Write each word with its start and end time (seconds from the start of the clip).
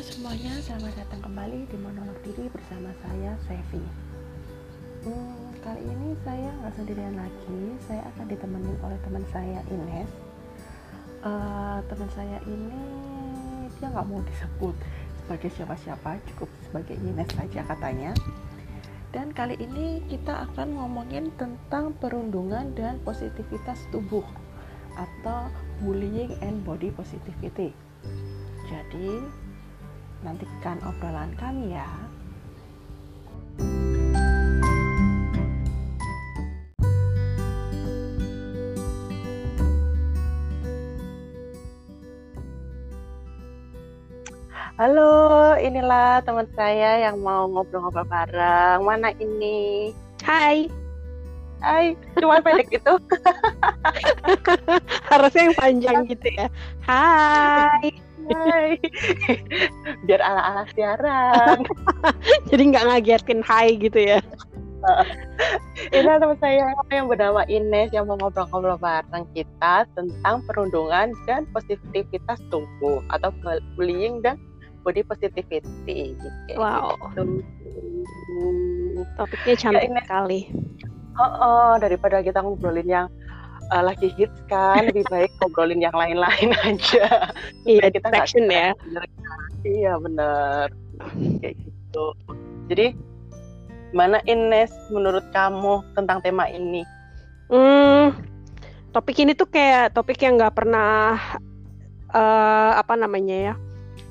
semuanya, 0.00 0.56
selamat 0.64 0.96
datang 0.96 1.20
kembali 1.28 1.68
di 1.68 1.76
Monolog 1.76 2.16
Diri 2.24 2.48
bersama 2.48 2.88
saya, 3.04 3.36
Sevi. 3.44 3.84
Hmm, 5.04 5.52
kali 5.60 5.84
ini 5.84 6.16
saya 6.24 6.48
nggak 6.56 6.72
sendirian 6.72 7.20
lagi, 7.20 7.62
saya 7.84 8.08
akan 8.08 8.24
ditemani 8.32 8.72
oleh 8.80 8.96
teman 9.04 9.24
saya, 9.28 9.60
Ines. 9.68 10.08
Uh, 11.20 11.84
teman 11.84 12.08
saya 12.16 12.40
ini 12.48 12.80
dia 13.76 13.92
nggak 13.92 14.08
mau 14.08 14.24
disebut 14.24 14.72
sebagai 15.20 15.52
siapa-siapa, 15.52 16.16
cukup 16.32 16.48
sebagai 16.64 16.96
Ines 16.96 17.28
saja 17.36 17.60
katanya. 17.68 18.16
Dan 19.12 19.36
kali 19.36 19.60
ini 19.60 20.00
kita 20.08 20.48
akan 20.48 20.80
ngomongin 20.80 21.28
tentang 21.36 21.92
perundungan 22.00 22.72
dan 22.72 22.96
positivitas 23.04 23.84
tubuh 23.92 24.24
atau 24.96 25.52
bullying 25.84 26.32
and 26.40 26.64
body 26.64 26.88
positivity. 26.88 27.76
Jadi, 28.64 29.20
nantikan 30.20 30.76
obrolan 30.84 31.32
kami 31.40 31.72
ya. 31.72 31.88
Halo, 44.80 45.60
inilah 45.60 46.24
teman 46.24 46.48
saya 46.56 47.04
yang 47.04 47.20
mau 47.20 47.44
ngobrol-ngobrol 47.52 48.08
bareng. 48.08 48.80
Mana 48.80 49.12
ini? 49.20 49.92
Hai. 50.24 50.72
Hai, 51.60 51.92
cuma 52.16 52.40
pendek 52.40 52.80
itu. 52.80 52.94
Harusnya 55.12 55.52
yang 55.52 55.56
panjang 55.60 55.98
gitu 56.08 56.28
ya. 56.32 56.48
Hai. 56.80 58.09
Hai. 58.30 58.78
Biar 60.06 60.20
ala-ala 60.22 60.64
siaran. 60.74 61.66
Jadi 62.50 62.62
nggak 62.70 62.84
ngagetin 62.86 63.40
hai 63.42 63.74
gitu 63.76 63.98
ya. 63.98 64.18
Ini 65.92 66.08
teman 66.08 66.38
saya 66.40 66.72
yang 66.88 67.08
bernama 67.08 67.44
Ines 67.44 67.92
yang 67.92 68.08
mau 68.08 68.16
ngobrol-ngobrol 68.16 68.80
bareng 68.80 69.28
kita 69.36 69.84
tentang 69.92 70.40
perundungan 70.48 71.12
dan 71.28 71.44
positivitas 71.52 72.40
tubuh 72.48 73.04
atau 73.12 73.28
bullying 73.76 74.24
dan 74.24 74.40
body 74.80 75.04
positivity. 75.04 76.16
Wow. 76.56 76.96
Gitu. 77.12 77.44
Topiknya 79.20 79.54
cantik 79.60 79.92
ya, 79.92 80.00
sekali. 80.00 80.40
Oh, 81.20 81.28
oh, 81.28 81.72
daripada 81.76 82.24
kita 82.24 82.40
ngobrolin 82.40 82.88
yang 82.88 83.06
uh, 83.72 83.82
lagi 83.82 84.12
hits 84.14 84.38
kan 84.50 84.90
lebih 84.90 85.06
baik 85.08 85.30
ngobrolin 85.40 85.80
yang 85.82 85.94
lain-lain 85.94 86.50
aja. 86.68 87.32
Iya 87.64 87.86
kita 87.90 88.10
action 88.12 88.46
ya. 88.50 88.74
iya 89.64 89.96
benar 89.96 90.70
kayak 91.40 91.56
gitu. 91.56 92.06
Jadi 92.70 92.86
mana 93.90 94.22
Ines 94.28 94.70
menurut 94.94 95.24
kamu 95.34 95.82
tentang 95.98 96.22
tema 96.22 96.46
ini? 96.46 96.86
Hmm 97.50 98.30
topik 98.90 99.22
ini 99.22 99.32
tuh 99.38 99.46
kayak 99.46 99.94
topik 99.94 100.18
yang 100.22 100.38
nggak 100.38 100.54
pernah 100.54 101.14
uh, 102.10 102.72
apa 102.74 102.94
namanya 102.98 103.36
ya 103.50 103.54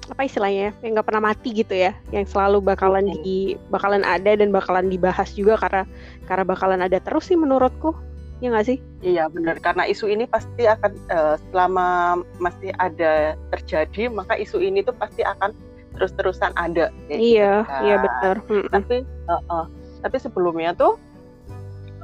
apa 0.10 0.26
istilahnya 0.26 0.74
yang 0.82 0.98
nggak 0.98 1.06
pernah 1.06 1.24
mati 1.30 1.54
gitu 1.54 1.76
ya 1.76 1.94
yang 2.10 2.26
selalu 2.26 2.64
bakalan 2.66 3.14
di 3.22 3.54
bakalan 3.70 4.02
ada 4.02 4.34
dan 4.34 4.50
bakalan 4.50 4.90
dibahas 4.90 5.30
juga 5.38 5.60
karena 5.62 5.84
karena 6.26 6.44
bakalan 6.48 6.82
ada 6.82 6.98
terus 6.98 7.30
sih 7.30 7.38
menurutku 7.38 7.94
ya 8.40 8.48
nggak 8.52 8.68
sih? 8.68 8.78
Iya 9.04 9.28
benar 9.32 9.60
karena 9.60 9.88
isu 9.88 10.12
ini 10.12 10.28
pasti 10.28 10.68
akan 10.68 10.92
uh, 11.12 11.36
selama 11.52 12.20
masih 12.40 12.72
ada 12.80 13.36
terjadi 13.56 14.12
maka 14.12 14.40
isu 14.40 14.64
ini 14.64 14.84
tuh 14.84 14.96
pasti 14.96 15.24
akan 15.24 15.52
terus-terusan 16.00 16.56
ada. 16.56 16.92
iya 17.12 17.68
gitu, 17.68 17.84
iya 17.84 17.96
benar. 18.00 18.36
Tapi 18.72 19.04
uh, 19.28 19.44
uh, 19.52 19.66
tapi 20.00 20.18
sebelumnya 20.20 20.72
tuh 20.72 20.96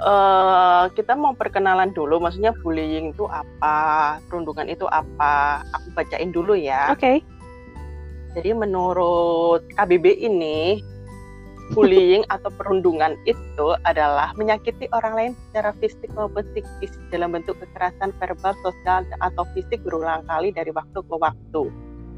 uh, 0.03 0.91
kita 0.91 1.15
mau 1.15 1.31
perkenalan 1.31 1.95
dulu, 1.95 2.19
maksudnya 2.19 2.51
bullying 2.59 3.15
itu 3.15 3.23
apa, 3.31 4.19
perundungan 4.27 4.67
itu 4.67 4.83
apa. 4.91 5.63
Aku 5.79 5.87
bacain 5.95 6.35
dulu 6.35 6.55
ya. 6.57 6.91
Oke. 6.91 6.99
Okay. 6.99 7.17
Jadi 8.35 8.51
menurut 8.51 9.63
KBB 9.79 10.19
ini 10.19 10.83
bullying 11.73 12.21
atau 12.29 12.53
perundungan 12.53 13.17
itu 13.25 13.67
adalah 13.89 14.35
menyakiti 14.37 14.85
orang 14.93 15.13
lain 15.17 15.31
secara 15.49 15.73
fisik 15.81 16.11
maupun 16.13 16.45
psikis 16.53 16.93
dalam 17.09 17.33
bentuk 17.33 17.57
kekerasan 17.57 18.13
verbal, 18.21 18.53
sosial, 18.61 19.01
atau 19.23 19.43
fisik 19.57 19.81
berulang 19.81 20.21
kali 20.29 20.53
dari 20.53 20.69
waktu 20.69 20.99
ke 21.01 21.15
waktu. 21.17 21.63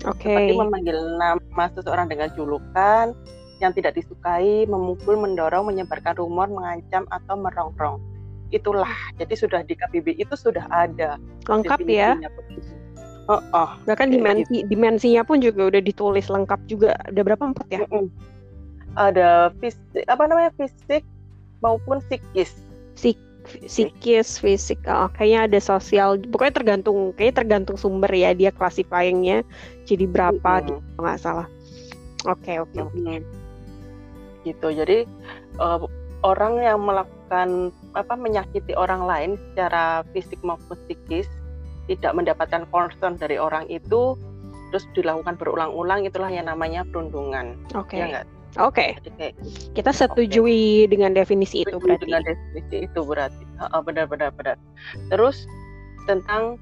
Oke. 0.03 0.19
Okay. 0.19 0.36
Seperti 0.36 0.53
memanggil 0.59 0.97
nama 1.16 1.66
seseorang 1.72 2.12
dengan 2.12 2.28
julukan 2.36 3.16
yang 3.63 3.72
tidak 3.74 3.96
disukai, 3.96 4.68
memukul, 4.68 5.16
mendorong, 5.18 5.66
menyebarkan 5.72 6.19
rumor, 6.19 6.52
mengancam, 6.52 7.07
atau 7.09 7.40
merongrong. 7.40 7.97
Itulah, 8.53 8.91
jadi 9.18 9.34
sudah 9.34 9.59
di 9.66 9.74
KBB 9.74 10.22
itu 10.22 10.36
sudah 10.38 10.69
ada. 10.69 11.18
Lengkap 11.50 11.84
ya? 11.90 12.16
Oh, 13.28 13.44
oh. 13.52 13.69
Bahkan 13.84 14.07
dimensi, 14.13 14.63
gitu. 14.63 14.72
dimensinya 14.72 15.25
pun 15.28 15.44
juga 15.44 15.68
udah 15.68 15.81
ditulis 15.84 16.31
lengkap 16.31 16.62
juga. 16.69 16.96
Ada 17.09 17.22
berapa 17.25 17.44
empat 17.44 17.68
ya? 17.74 17.84
Mm 17.90 18.07
-mm 18.07 18.37
ada 18.97 19.53
fisik 19.62 20.03
apa 20.09 20.25
namanya 20.25 20.52
fisik 20.58 21.06
maupun 21.62 22.02
psikis 22.09 22.58
Sik, 22.97 23.18
psikis 23.46 24.41
fisik 24.41 24.81
oh, 24.90 25.08
kayaknya 25.13 25.46
ada 25.46 25.59
sosial 25.62 26.18
pokoknya 26.34 26.53
tergantung 26.58 27.13
kayaknya 27.13 27.46
tergantung 27.46 27.78
sumber 27.78 28.09
ya 28.09 28.34
dia 28.34 28.50
classifyingnya 28.50 29.46
jadi 29.86 30.09
berapa 30.09 30.41
mm 30.41 30.62
-hmm. 30.66 30.68
gitu 30.81 30.97
nggak 30.97 31.19
salah 31.22 31.47
oke 32.25 32.41
okay, 32.41 32.57
oke 32.57 32.74
okay, 32.74 32.81
oke 32.81 32.97
okay. 32.97 33.18
gitu 34.50 34.68
jadi 34.74 34.97
uh, 35.62 35.86
orang 36.25 36.57
yang 36.57 36.81
melakukan 36.81 37.69
apa 37.94 38.13
menyakiti 38.18 38.74
orang 38.74 39.06
lain 39.06 39.31
secara 39.53 40.02
fisik 40.12 40.41
maupun 40.41 40.74
psikis 40.90 41.30
tidak 41.88 42.12
mendapatkan 42.18 42.66
concern 42.74 43.16
dari 43.16 43.38
orang 43.38 43.69
itu 43.69 44.18
terus 44.74 44.84
dilakukan 44.91 45.40
berulang-ulang 45.40 46.03
itulah 46.03 46.28
yang 46.28 46.52
namanya 46.52 46.84
perundungan. 46.84 47.56
Oke. 47.72 47.96
Okay. 47.96 48.12
Ya 48.12 48.28
Oke. 48.56 48.96
Okay. 48.96 49.35
Kita 49.75 49.91
setujui 49.91 50.88
okay. 50.88 50.90
dengan 50.90 51.12
definisi 51.12 51.68
itu 51.68 51.75
berarti. 51.78 52.08
Dengan 52.08 52.24
definisi 52.24 52.88
itu 52.88 53.00
berarti. 53.03 53.44
Uh, 53.59 53.84
benar. 53.84 54.08
Terus 55.12 55.44
tentang 56.08 56.56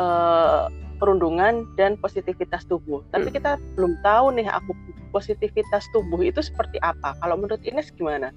uh, 0.00 0.72
perundungan 0.96 1.68
dan 1.76 2.00
positivitas 2.00 2.64
tubuh. 2.68 3.04
Tapi 3.12 3.28
hmm. 3.28 3.36
kita 3.36 3.50
belum 3.76 4.00
tahu 4.00 4.36
nih 4.36 4.48
aku 4.48 4.72
positivitas 5.12 5.84
tubuh 5.92 6.20
itu 6.24 6.40
seperti 6.40 6.80
apa. 6.80 7.16
Kalau 7.20 7.36
menurut 7.40 7.60
Ines 7.64 7.92
gimana? 7.94 8.32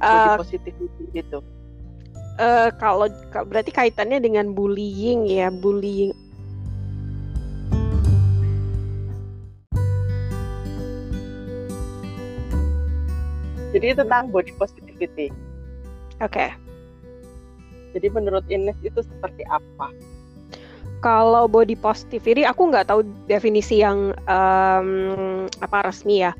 Uh, 0.00 0.40
positivity 0.40 1.04
itu. 1.12 1.40
Uh, 2.36 2.68
kalau 2.76 3.08
berarti 3.48 3.72
kaitannya 3.72 4.20
dengan 4.20 4.52
bullying 4.52 5.24
ya, 5.24 5.48
bullying 5.48 6.12
Jadi 13.76 13.92
tentang 13.92 14.32
body 14.32 14.56
positivity. 14.56 15.28
Oke. 16.24 16.32
Okay. 16.32 16.50
Jadi 17.92 18.08
menurut 18.08 18.44
Ines 18.48 18.76
itu 18.80 19.04
seperti 19.04 19.44
apa? 19.52 19.92
Kalau 21.04 21.44
body 21.44 21.76
positivity, 21.76 22.48
aku 22.48 22.72
nggak 22.72 22.88
tahu 22.88 23.04
definisi 23.28 23.84
yang 23.84 24.16
um, 24.24 25.44
apa 25.60 25.84
resmi 25.84 26.24
ya. 26.24 26.32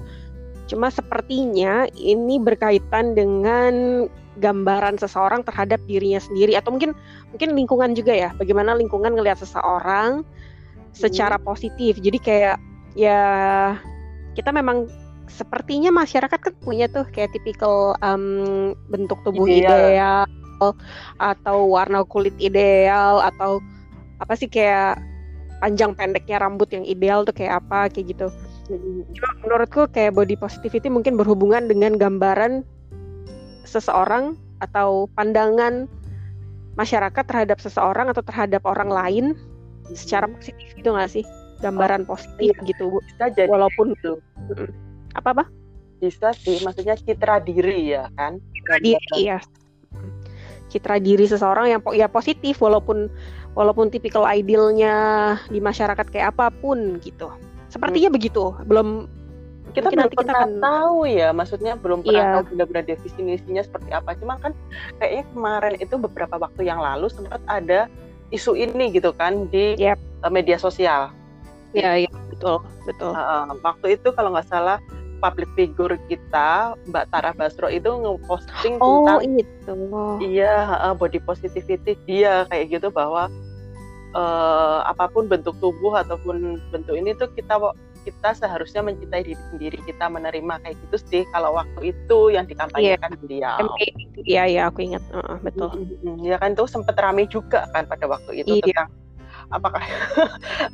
Cuma 0.65 0.89
sepertinya 0.89 1.85
ini 1.93 2.41
berkaitan 2.41 3.13
dengan 3.13 4.05
gambaran 4.41 4.97
seseorang 4.97 5.45
terhadap 5.45 5.81
dirinya 5.85 6.21
sendiri 6.21 6.57
atau 6.57 6.73
mungkin 6.73 6.97
mungkin 7.33 7.53
lingkungan 7.53 7.93
juga 7.93 8.17
ya. 8.17 8.31
Bagaimana 8.37 8.73
lingkungan 8.73 9.13
ngelihat 9.13 9.45
seseorang 9.45 10.25
secara 10.97 11.37
hmm. 11.37 11.45
positif. 11.45 12.01
Jadi 12.01 12.17
kayak 12.17 12.57
ya 12.97 13.21
kita 14.33 14.53
memang 14.53 14.89
sepertinya 15.27 15.91
masyarakat 15.91 16.39
kan 16.39 16.55
punya 16.63 16.87
tuh 16.87 17.07
kayak 17.11 17.35
tipikal 17.35 17.95
um, 18.01 18.75
bentuk 18.91 19.19
tubuh 19.27 19.47
ideal. 19.47 20.27
ideal 20.27 20.73
atau 21.21 21.69
warna 21.69 22.01
kulit 22.09 22.33
ideal 22.41 23.21
atau 23.21 23.61
apa 24.23 24.33
sih 24.33 24.49
kayak 24.49 24.97
panjang 25.61 25.93
pendeknya 25.93 26.41
rambut 26.41 26.69
yang 26.73 26.85
ideal 26.89 27.27
tuh 27.29 27.37
kayak 27.37 27.61
apa 27.65 27.93
kayak 27.93 28.17
gitu. 28.17 28.27
Cuma 29.13 29.31
menurutku 29.45 29.87
kayak 29.93 30.17
body 30.17 30.35
positivity 30.41 30.89
mungkin 30.89 31.21
berhubungan 31.21 31.69
dengan 31.69 32.01
gambaran 32.01 32.65
seseorang 33.69 34.39
atau 34.65 35.11
pandangan 35.13 35.85
masyarakat 36.81 37.25
terhadap 37.29 37.59
seseorang 37.61 38.09
atau 38.13 38.25
terhadap 38.25 38.63
orang 38.65 38.89
lain 38.89 39.25
secara 39.93 40.29
positif 40.29 40.67
gitu 40.77 40.93
nggak 40.93 41.11
sih 41.13 41.25
gambaran 41.65 42.05
oh, 42.05 42.17
positif 42.17 42.53
iya. 42.53 42.69
gitu 42.69 43.01
bisa 43.01 43.25
jadi 43.33 43.49
walaupun 43.49 43.97
itu 43.97 44.21
apa 45.21 45.29
apa 45.37 45.45
bisa 45.97 46.33
sih 46.37 46.61
maksudnya 46.61 46.97
citra 46.97 47.41
diri 47.41 47.97
ya 47.97 48.13
kan 48.17 48.37
citra 48.53 48.77
diri 48.85 49.19
ya 49.25 49.39
citra 50.69 50.97
diri 51.01 51.25
seseorang 51.25 51.67
yang 51.73 51.81
ya 51.97 52.11
positif 52.11 52.61
walaupun 52.61 53.09
walaupun 53.57 53.89
tipikal 53.89 54.29
idealnya 54.29 54.95
di 55.49 55.63
masyarakat 55.63 56.05
kayak 56.13 56.37
apa 56.37 56.53
pun 56.53 57.01
gitu 57.01 57.33
Sepertinya 57.77 58.09
hmm. 58.11 58.17
begitu. 58.17 58.45
Belum 58.65 58.89
kita 59.77 59.93
belum 59.93 60.09
nanti 60.09 60.17
pernah 60.17 60.33
kita 60.41 60.49
akan... 60.49 60.65
tahu 60.65 60.99
ya, 61.05 61.29
maksudnya 61.37 61.73
belum 61.77 62.01
pernah 62.01 62.25
yeah. 62.25 62.35
tahu 62.41 62.43
benar-benar 62.55 62.85
definisinya 62.89 63.63
seperti 63.67 63.91
apa. 63.93 64.17
Cuma 64.17 64.41
kan 64.41 64.57
kayaknya 65.03 65.25
kemarin 65.37 65.75
itu 65.77 65.95
beberapa 66.01 66.41
waktu 66.41 66.65
yang 66.65 66.81
lalu 66.81 67.13
sempat 67.13 67.43
ada 67.45 67.91
isu 68.33 68.57
ini 68.57 68.91
gitu 68.97 69.13
kan 69.13 69.51
di 69.53 69.77
yep. 69.77 70.01
Eh, 70.25 70.33
media 70.33 70.57
sosial. 70.57 71.13
Iya, 71.77 72.09
yeah, 72.09 72.09
yeah, 72.09 72.21
betul, 72.33 72.65
betul. 72.89 73.13
Uh, 73.13 73.53
waktu 73.61 74.01
itu 74.01 74.09
kalau 74.17 74.33
nggak 74.33 74.49
salah 74.49 74.81
public 75.19 75.49
figure 75.57 75.97
kita 76.07 76.77
Mbak 76.89 77.05
Tara 77.11 77.31
Basro 77.33 77.69
itu 77.73 77.89
ngeposting 77.89 78.77
oh, 78.79 79.05
tentang 79.05 79.21
itu. 79.41 79.75
iya 80.23 80.95
body 80.97 81.21
positivity 81.25 81.99
dia 82.05 82.45
kayak 82.53 82.79
gitu 82.79 82.89
bahwa 82.93 83.33
uh, 84.17 84.81
apa 84.87 85.11
pun 85.13 85.29
bentuk 85.29 85.57
tubuh 85.59 85.97
ataupun 85.97 86.61
bentuk 86.73 86.95
ini 86.97 87.13
tuh 87.17 87.29
kita 87.37 87.61
kita 88.07 88.39
seharusnya 88.39 88.87
mencintai 88.87 89.27
diri 89.27 89.43
sendiri 89.51 89.79
kita 89.83 90.07
menerima 90.07 90.63
kayak 90.63 90.79
gitu 90.87 90.97
sih 91.11 91.23
kalau 91.35 91.59
waktu 91.59 91.91
itu 91.91 92.31
yang 92.31 92.47
dikampanyekan 92.47 93.11
yeah. 93.11 93.21
beliau 93.21 93.59
iya 94.23 94.43
iya 94.47 94.63
aku 94.71 94.87
ingat 94.87 95.03
uh, 95.11 95.43
betul 95.43 95.75
mm-hmm. 95.75 96.23
ya 96.23 96.39
kan 96.39 96.55
itu 96.55 96.65
sempat 96.71 96.95
ramai 96.95 97.27
juga 97.27 97.67
kan 97.75 97.83
pada 97.91 98.07
waktu 98.07 98.47
itu 98.47 98.63
yeah. 98.63 98.87
tentang 98.87 98.91
apakah 99.51 99.85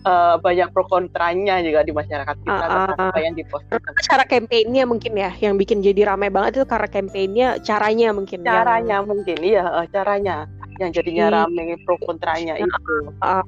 uh, 0.05 0.37
banyak 0.45 0.69
pro 0.73 0.85
kontranya 0.89 1.61
juga 1.61 1.85
di 1.85 1.93
masyarakat 1.93 2.37
kita 2.45 2.65
uh, 2.67 2.93
uh, 2.93 3.11
apa 3.13 3.19
yang 3.21 3.35
diposting 3.37 3.81
cara 4.09 4.25
kampanyenya 4.25 4.85
mungkin 4.89 5.13
ya 5.17 5.31
yang 5.41 5.61
bikin 5.61 5.85
jadi 5.85 6.09
ramai 6.09 6.33
banget 6.33 6.63
itu 6.63 6.67
karena 6.69 6.89
kampanyenya 6.89 7.49
caranya 7.61 8.09
mungkin 8.17 8.45
caranya 8.45 9.01
yang... 9.01 9.09
mungkin 9.09 9.39
iya 9.45 9.65
uh, 9.69 9.87
caranya 9.89 10.49
yang 10.81 10.91
jadinya 10.91 11.27
iya. 11.29 11.37
ramai 11.45 11.77
pro 11.85 12.01
kontranya 12.01 12.57
uh, 12.57 12.65
itu. 12.65 12.95
uh, 13.21 13.45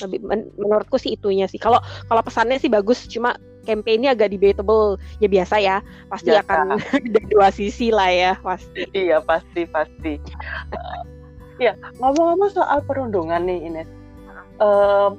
lebih 0.00 0.24
men 0.24 0.48
menurutku 0.56 0.96
sih 0.96 1.12
itunya 1.14 1.44
sih. 1.44 1.60
Kalau 1.60 1.76
kalau 2.08 2.22
pesannya 2.24 2.56
sih 2.56 2.72
bagus 2.72 3.04
cuma 3.10 3.36
kampanye 3.68 4.16
agak 4.16 4.32
debatable. 4.32 4.96
Ya 5.20 5.28
biasa 5.28 5.60
ya 5.60 5.76
pasti 6.08 6.32
biasa. 6.32 6.48
akan 6.48 6.66
dari 7.12 7.26
dua 7.28 7.52
sisi 7.52 7.92
lah 7.92 8.08
ya 8.08 8.32
pasti. 8.40 8.88
Iya 8.96 9.20
pasti 9.20 9.68
pasti. 9.68 10.16
Uh, 10.72 11.02
ya 11.60 11.76
ngomong-ngomong 12.00 12.50
soal 12.50 12.80
perundungan 12.88 13.44
nih 13.44 13.68
Ines 13.68 13.88
uh, 14.60 15.14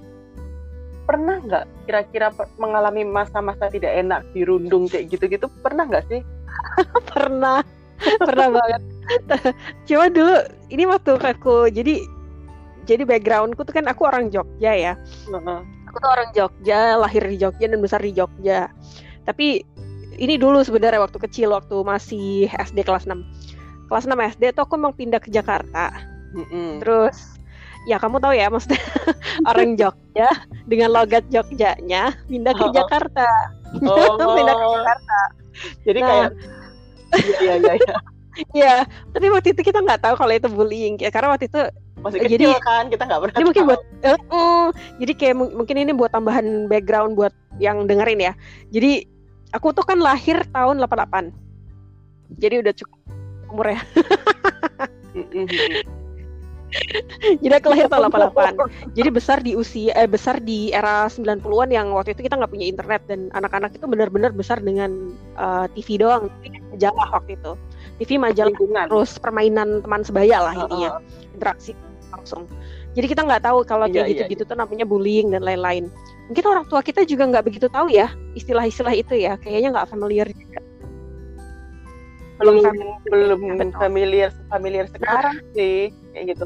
pernah 1.03 1.39
nggak 1.43 1.65
kira-kira 1.87 2.31
mengalami 2.55 3.03
masa-masa 3.03 3.67
tidak 3.67 3.91
enak 3.91 4.23
dirundung 4.31 4.87
kayak 4.87 5.11
gitu-gitu 5.11 5.51
pernah 5.59 5.83
nggak 5.83 6.05
sih 6.07 6.21
pernah 7.11 7.59
pernah 8.19 8.47
banget 8.51 8.81
cuma 9.87 10.07
dulu 10.07 10.35
ini 10.71 10.83
waktu 10.87 11.11
aku 11.19 11.67
jadi 11.71 11.99
jadi 12.83 13.07
backgroundku 13.07 13.63
tuh 13.63 13.75
kan 13.75 13.87
aku 13.87 14.03
orang 14.07 14.27
Jogja 14.27 14.71
ya. 14.75 14.93
Uh-huh. 15.31 15.63
Aku 15.63 15.97
tuh 15.99 16.11
orang 16.11 16.29
Jogja, 16.35 16.99
lahir 16.99 17.23
di 17.23 17.39
Jogja 17.39 17.65
dan 17.71 17.79
besar 17.79 18.03
di 18.03 18.11
Jogja. 18.11 18.67
Tapi 19.23 19.63
ini 20.19 20.35
dulu 20.35 20.61
sebenarnya 20.61 20.99
waktu 20.99 21.17
kecil, 21.19 21.55
waktu 21.55 21.79
masih 21.83 22.51
SD 22.51 22.83
kelas 22.83 23.07
6. 23.07 23.87
Kelas 23.87 24.05
6 24.05 24.35
SD 24.35 24.43
tuh 24.51 24.67
aku 24.67 24.75
emang 24.75 24.93
pindah 24.95 25.23
ke 25.23 25.31
Jakarta. 25.31 25.95
Uh-huh. 26.35 26.83
Terus 26.83 27.32
ya 27.83 27.99
kamu 27.99 28.19
tahu 28.23 28.33
ya 28.35 28.47
maksudnya 28.47 28.79
orang 29.49 29.75
Jogja 29.75 30.29
dengan 30.67 30.89
logat 30.95 31.27
Jogjanya 31.27 32.15
pindah 32.27 32.53
ke 32.55 32.65
Jakarta. 32.71 33.27
Oh. 33.83 34.15
pindah 34.37 34.55
ke 34.55 34.65
Jakarta. 34.77 35.19
Jadi 35.83 35.99
nah, 35.99 36.07
kayak 36.07 36.29
iya 37.43 37.53
iya 37.59 37.73
iya. 37.77 37.97
Iya, 38.33 38.75
tapi 39.13 39.29
waktu 39.29 39.53
itu 39.53 39.61
kita 39.61 39.77
nggak 39.85 40.01
tahu 40.01 40.17
kalau 40.17 40.33
itu 40.33 40.49
bullying 40.49 40.97
ya 40.97 41.13
karena 41.13 41.37
waktu 41.37 41.45
itu 41.45 41.61
masih 42.01 42.19
kecil 42.25 42.51
jadi, 42.51 42.65
kan 42.65 42.89
kita 42.91 43.03
nggak 43.05 43.21
pernah 43.21 43.35
jadi 43.37 43.45
mungkin 43.47 43.63
buat 43.69 43.81
uh, 44.03 44.19
uh, 44.33 44.67
jadi 44.99 45.13
kayak 45.15 45.35
mungkin 45.39 45.75
ini 45.79 45.91
buat 45.95 46.11
tambahan 46.11 46.67
background 46.67 47.15
buat 47.15 47.31
yang 47.63 47.87
dengerin 47.87 48.19
ya 48.19 48.33
jadi 48.75 49.07
aku 49.55 49.71
tuh 49.71 49.87
kan 49.87 50.01
lahir 50.03 50.43
tahun 50.51 50.83
88 50.83 51.31
jadi 52.41 52.59
udah 52.59 52.73
cukup 52.75 52.99
umur 53.53 53.67
ya 53.71 53.81
jadi 57.43 57.53
aku 57.59 57.67
lahir 57.73 57.87
tahun 57.89 58.09
88 58.09 58.97
jadi 58.97 59.09
besar 59.13 59.37
di 59.41 59.53
usia 59.53 59.93
eh 59.93 60.09
besar 60.09 60.41
di 60.41 60.73
era 60.73 61.05
90-an 61.07 61.69
yang 61.69 61.93
waktu 61.93 62.17
itu 62.17 62.25
kita 62.25 62.39
nggak 62.39 62.51
punya 62.51 62.65
internet 62.67 63.01
dan 63.05 63.29
anak-anak 63.37 63.75
itu 63.75 63.85
benar-benar 63.85 64.31
besar 64.33 64.59
dengan 64.59 65.13
uh, 65.37 65.65
eh, 65.69 65.77
TV 65.77 66.01
doang 66.01 66.27
majalah 66.73 67.07
waktu 67.21 67.37
itu 67.37 67.51
TV 68.01 68.17
majalah 68.17 68.51
Lingkungan. 68.51 68.85
terus 68.89 69.21
permainan 69.21 69.85
teman 69.85 70.01
sebaya 70.01 70.37
lah 70.41 70.53
intinya 70.57 70.97
uh, 70.97 70.99
uh. 70.99 71.33
interaksi 71.35 71.77
langsung. 72.13 72.45
Jadi 72.93 73.09
kita 73.09 73.25
nggak 73.25 73.41
tahu 73.49 73.65
kalau 73.65 73.89
kayak 73.89 73.97
iya, 73.97 74.03
iya, 74.05 74.11
gitu-gitu 74.13 74.43
iya, 74.45 74.51
tuh 74.53 74.57
namanya 74.61 74.85
bullying 74.85 75.33
dan 75.33 75.41
lain-lain. 75.41 75.89
Mungkin 76.29 76.45
orang 76.45 76.65
tua 76.69 76.85
kita 76.85 77.01
juga 77.09 77.25
nggak 77.25 77.45
begitu 77.49 77.65
tahu 77.67 77.89
ya 77.89 78.13
istilah-istilah 78.37 78.93
itu 78.93 79.17
ya. 79.17 79.33
Kayaknya 79.41 79.69
nggak 79.73 79.89
familiar 79.89 80.29
juga. 80.29 80.61
Belum 82.43 82.55
familiar, 82.59 82.99
belum 83.07 83.39
ya, 83.39 83.65
familiar 83.79 84.29
familiar 84.51 84.85
sekarang 84.91 85.37
sih 85.55 85.89
kayak 86.11 86.35
gitu. 86.35 86.43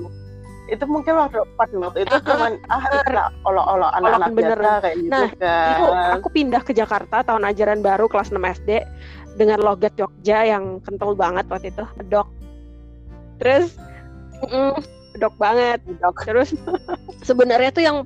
Itu 0.68 0.84
mungkin 0.86 1.16
waktu 1.18 1.42
pada 1.58 1.76
waktu 1.80 2.00
itu 2.06 2.16
cuman 2.22 2.60
ah 2.74 3.32
olo-olo 3.48 3.88
anak-anak 3.98 4.30
bener. 4.36 4.58
biasa 4.60 4.82
kayak 4.84 4.96
gitu 5.02 5.12
nah, 5.12 5.30
kan. 5.42 5.70
Itu 5.74 5.86
aku 6.22 6.28
pindah 6.30 6.62
ke 6.62 6.72
Jakarta 6.78 7.26
tahun 7.26 7.44
ajaran 7.50 7.80
baru 7.82 8.06
kelas 8.06 8.30
6 8.30 8.38
SD 8.38 8.70
dengan 9.40 9.60
logat 9.66 9.98
Jogja 9.98 10.46
yang 10.46 10.78
kental 10.86 11.18
banget 11.18 11.50
waktu 11.50 11.74
itu, 11.74 11.84
dok. 12.10 12.30
Terus 13.42 13.78
mm, 14.46 14.78
dok 15.18 15.34
banget 15.42 15.82
dok 15.98 16.16
terus 16.24 16.54
sebenarnya 17.28 17.70
tuh 17.74 17.84
yang 17.84 17.98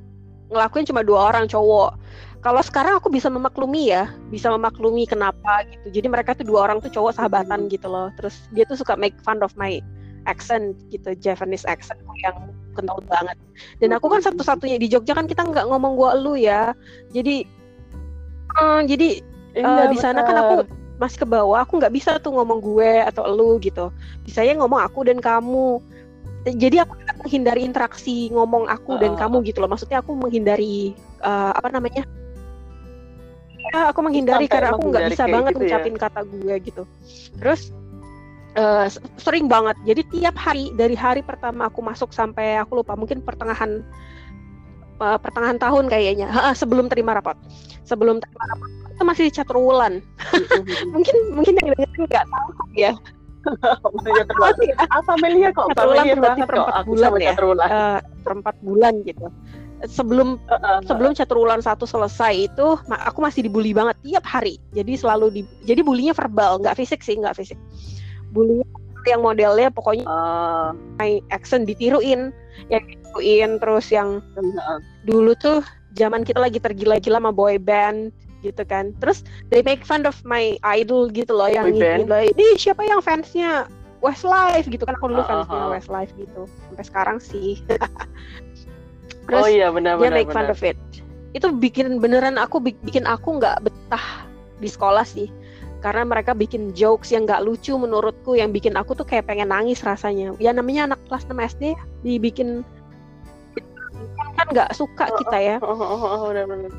ngelakuin 0.52 0.88
cuma 0.88 1.04
dua 1.04 1.32
orang 1.32 1.46
cowok 1.48 1.96
kalau 2.42 2.62
sekarang 2.66 2.98
aku 2.98 3.14
bisa 3.14 3.30
memaklumi 3.30 3.94
ya 3.94 4.10
bisa 4.34 4.50
memaklumi 4.50 5.06
kenapa 5.06 5.62
gitu. 5.70 6.02
Jadi 6.02 6.08
mereka 6.10 6.34
tuh 6.34 6.50
dua 6.50 6.66
orang 6.70 6.82
tuh 6.82 6.90
cowok 6.90 7.22
sahabatan 7.22 7.70
gitu 7.70 7.86
loh. 7.86 8.10
Terus 8.18 8.34
dia 8.52 8.66
tuh 8.66 8.82
suka 8.82 8.98
make 8.98 9.16
fun 9.22 9.46
of 9.46 9.54
my 9.54 9.78
accent 10.26 10.74
gitu 10.90 11.14
Japanese 11.22 11.66
accent 11.70 12.02
yang 12.26 12.50
kental 12.74 12.98
banget. 13.06 13.38
Dan 13.78 13.94
aku 13.94 14.10
kan 14.10 14.26
satu-satunya 14.26 14.82
di 14.82 14.90
Jogja 14.90 15.14
kan 15.14 15.30
kita 15.30 15.46
nggak 15.46 15.70
ngomong 15.70 15.94
gua 15.94 16.18
lu 16.18 16.34
ya. 16.34 16.74
Jadi 17.14 17.46
uh, 18.58 18.82
jadi 18.90 19.22
uh, 19.62 19.86
di 19.94 19.98
sana 20.02 20.26
kan 20.26 20.36
aku 20.42 20.56
masih 20.98 21.26
ke 21.26 21.28
bawah 21.30 21.66
aku 21.66 21.82
nggak 21.82 21.94
bisa 21.94 22.22
tuh 22.22 22.34
ngomong 22.34 22.62
gue 22.62 23.02
atau 23.06 23.26
lu 23.30 23.58
gitu. 23.62 23.94
Bisanya 24.26 24.62
ngomong 24.62 24.82
aku 24.82 25.06
dan 25.06 25.22
kamu. 25.22 25.82
Jadi 26.42 26.82
aku 26.82 26.98
menghindari 27.22 27.62
interaksi 27.62 28.34
ngomong 28.34 28.66
aku 28.66 28.98
uh, 28.98 29.00
dan 29.02 29.14
kamu 29.14 29.46
gitu 29.46 29.62
loh. 29.62 29.70
Maksudnya 29.70 30.02
aku 30.02 30.18
menghindari 30.18 30.98
uh, 31.22 31.54
apa 31.54 31.70
namanya 31.70 32.06
ya, 33.72 33.90
aku 33.92 34.00
menghindari 34.04 34.46
karena 34.46 34.76
aku 34.76 34.92
nggak 34.92 35.08
bisa 35.12 35.24
banget 35.26 35.52
gitu 35.56 35.64
ya. 35.64 35.68
ngucapin 35.80 35.96
ya? 35.96 36.00
kata 36.04 36.22
gue 36.28 36.56
gitu 36.68 36.84
terus 37.40 37.62
uh, 38.60 38.88
sering 39.18 39.48
banget 39.48 39.76
jadi 39.88 40.02
tiap 40.12 40.36
hari 40.36 40.72
dari 40.76 40.96
hari 40.96 41.22
pertama 41.24 41.72
aku 41.72 41.80
masuk 41.80 42.12
sampai 42.12 42.60
aku 42.60 42.84
lupa 42.84 42.94
mungkin 43.00 43.24
pertengahan 43.24 43.82
uh, 45.00 45.18
pertengahan 45.18 45.58
tahun 45.58 45.88
kayaknya 45.88 46.28
ha, 46.30 46.52
sebelum 46.52 46.92
terima 46.92 47.16
rapot 47.16 47.40
sebelum 47.88 48.20
terima 48.20 48.44
rapot 48.52 48.70
itu 48.92 49.04
masih 49.08 49.26
catur 49.34 49.58
wulan 49.58 50.04
mungkin 50.94 51.16
mungkin 51.34 51.54
yang 51.58 51.74
nggak 52.06 52.26
tahu 52.28 52.50
ya 52.76 52.94
familiar 53.82 54.26
terlalu 54.30 54.62
ya. 54.70 54.76
Ah, 54.86 55.02
familiar 55.02 55.50
kok. 55.54 55.68
Familiar 55.74 56.18
banget 56.22 56.48
kok. 56.48 56.68
Aku 56.84 56.94
bulan 56.94 57.12
ya. 57.18 57.34
Uh, 57.34 57.98
perempat 58.22 58.56
bulan 58.62 58.94
gitu. 59.02 59.26
Sebelum 59.88 60.38
uh, 60.46 60.80
sebelum 60.86 61.18
caturulan 61.18 61.62
satu 61.62 61.90
selesai 61.90 62.50
itu 62.52 62.68
aku 62.86 63.20
masih 63.22 63.46
dibully 63.46 63.74
banget 63.74 63.98
tiap 64.06 64.26
hari. 64.26 64.62
Jadi 64.78 64.94
selalu 64.98 65.26
di 65.34 65.42
jadi 65.66 65.82
bulinya 65.82 66.14
verbal, 66.14 66.62
nggak 66.62 66.78
fisik 66.78 67.02
sih, 67.02 67.18
nggak 67.18 67.38
fisik. 67.38 67.58
Bulinya 68.30 68.66
yang 69.10 69.26
modelnya 69.26 69.74
pokoknya 69.74 70.06
uh. 70.06 70.70
my 71.02 71.18
action 71.34 71.66
ditiruin, 71.66 72.30
yang 72.70 72.84
ditiruin 72.86 73.58
terus 73.58 73.90
yang 73.90 74.22
uh. 74.38 74.80
dulu 75.10 75.34
tuh 75.42 75.66
zaman 75.98 76.24
kita 76.24 76.40
lagi 76.40 76.60
tergila-gila 76.62 77.20
sama 77.20 77.32
boy 77.34 77.60
band 77.60 78.16
gitu 78.42 78.66
kan 78.66 78.92
terus 78.98 79.22
they 79.54 79.62
make 79.62 79.86
fun 79.86 80.04
of 80.04 80.18
my 80.26 80.58
idol 80.66 81.08
gitu 81.14 81.32
loh 81.32 81.48
yang 81.48 81.70
ini 81.72 82.10
ini 82.34 82.46
siapa 82.58 82.82
yang 82.82 83.00
fansnya 83.00 83.70
Westlife 84.02 84.66
gitu 84.66 84.82
kan 84.82 84.98
aku 84.98 85.14
dulu 85.14 85.22
uh, 85.22 85.30
fansnya 85.30 85.62
uh, 85.62 85.70
Westlife 85.78 86.14
gitu 86.18 86.50
sampai 86.70 86.86
sekarang 86.86 87.18
sih 87.22 87.62
terus 89.28 89.44
oh 89.46 89.50
iya 89.50 89.68
benar 89.70 89.98
dia 90.00 90.12
make 90.14 90.30
benar. 90.30 90.50
fun 90.50 90.54
of 90.54 90.62
it 90.62 90.78
itu 91.32 91.48
bikin 91.52 92.00
beneran 92.02 92.36
aku 92.36 92.60
bikin 92.60 93.08
aku 93.08 93.40
nggak 93.40 93.64
betah 93.64 94.28
di 94.60 94.68
sekolah 94.68 95.08
sih 95.08 95.32
karena 95.82 96.06
mereka 96.06 96.38
bikin 96.38 96.76
jokes 96.78 97.10
yang 97.10 97.26
nggak 97.26 97.42
lucu 97.42 97.74
menurutku 97.74 98.38
yang 98.38 98.54
bikin 98.54 98.78
aku 98.78 98.94
tuh 98.94 99.08
kayak 99.08 99.26
pengen 99.26 99.50
nangis 99.50 99.82
rasanya 99.82 100.36
ya 100.38 100.54
namanya 100.54 100.94
anak 100.94 101.00
kelas 101.10 101.26
6 101.26 101.58
SD 101.58 101.64
dibikin 102.06 102.62
kan 104.38 104.48
nggak 104.52 104.70
suka 104.78 105.10
kita 105.22 105.38
ya 105.38 105.56
oh, 105.66 105.74
oh, 105.74 105.82
oh, 105.82 106.02
oh, 106.06 106.22
benar, 106.30 106.46
benar. 106.46 106.72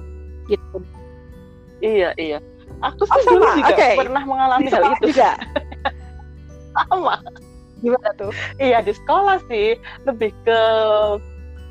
gitu 0.47 0.79
Iya, 1.83 2.15
iya. 2.17 2.39
Aku 2.79 3.03
sih 3.03 3.23
oh, 3.27 3.43
dulu 3.43 3.47
juga 3.59 3.75
okay. 3.75 3.95
pernah 3.99 4.23
mengalami 4.23 4.71
hal 4.71 4.95
itu. 4.95 5.11
Juga. 5.11 5.35
sama. 6.79 7.19
Gimana 7.83 8.11
tuh? 8.15 8.31
Iya, 8.63 8.79
di 8.87 8.95
sekolah 8.95 9.43
sih 9.51 9.75
lebih 10.07 10.31
ke 10.47 10.61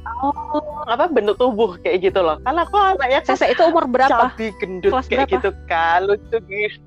oh, 0.04 0.62
apa 0.86 1.06
bentuk 1.08 1.36
tubuh 1.36 1.78
kayak 1.78 2.02
gitu 2.04 2.20
loh. 2.20 2.38
Kan 2.42 2.56
aku 2.56 2.76
anaknya 2.76 3.20
kan 3.22 3.34
Sese 3.34 3.50
itu 3.50 3.64
umur 3.64 3.86
berapa? 3.86 4.32
cabi 4.32 4.52
gendut 4.58 4.92
Kelas 4.92 5.06
kayak 5.06 5.20
berapa? 5.24 5.34
gitu 5.34 5.50
kan 5.66 6.00
lucu 6.04 6.38
gitu. 6.42 6.80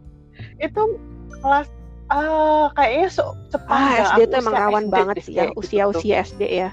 Itu 0.57 0.81
kelas 1.37 1.69
eh 2.05 2.67
kayaknya 2.75 3.09
se 3.09 3.23
Ah, 3.23 3.33
sepanjang 3.49 4.05
SD 4.05 4.21
itu 4.21 4.35
emang 4.37 4.53
usia 4.53 4.61
rawan 4.61 4.85
SD 4.85 4.93
banget 4.93 5.17
sih 5.19 5.33
ya, 5.33 5.43
gitu 5.43 5.49
tuh. 5.49 5.61
usia-usia 5.61 6.15
SD 6.23 6.43
ya. 6.45 6.71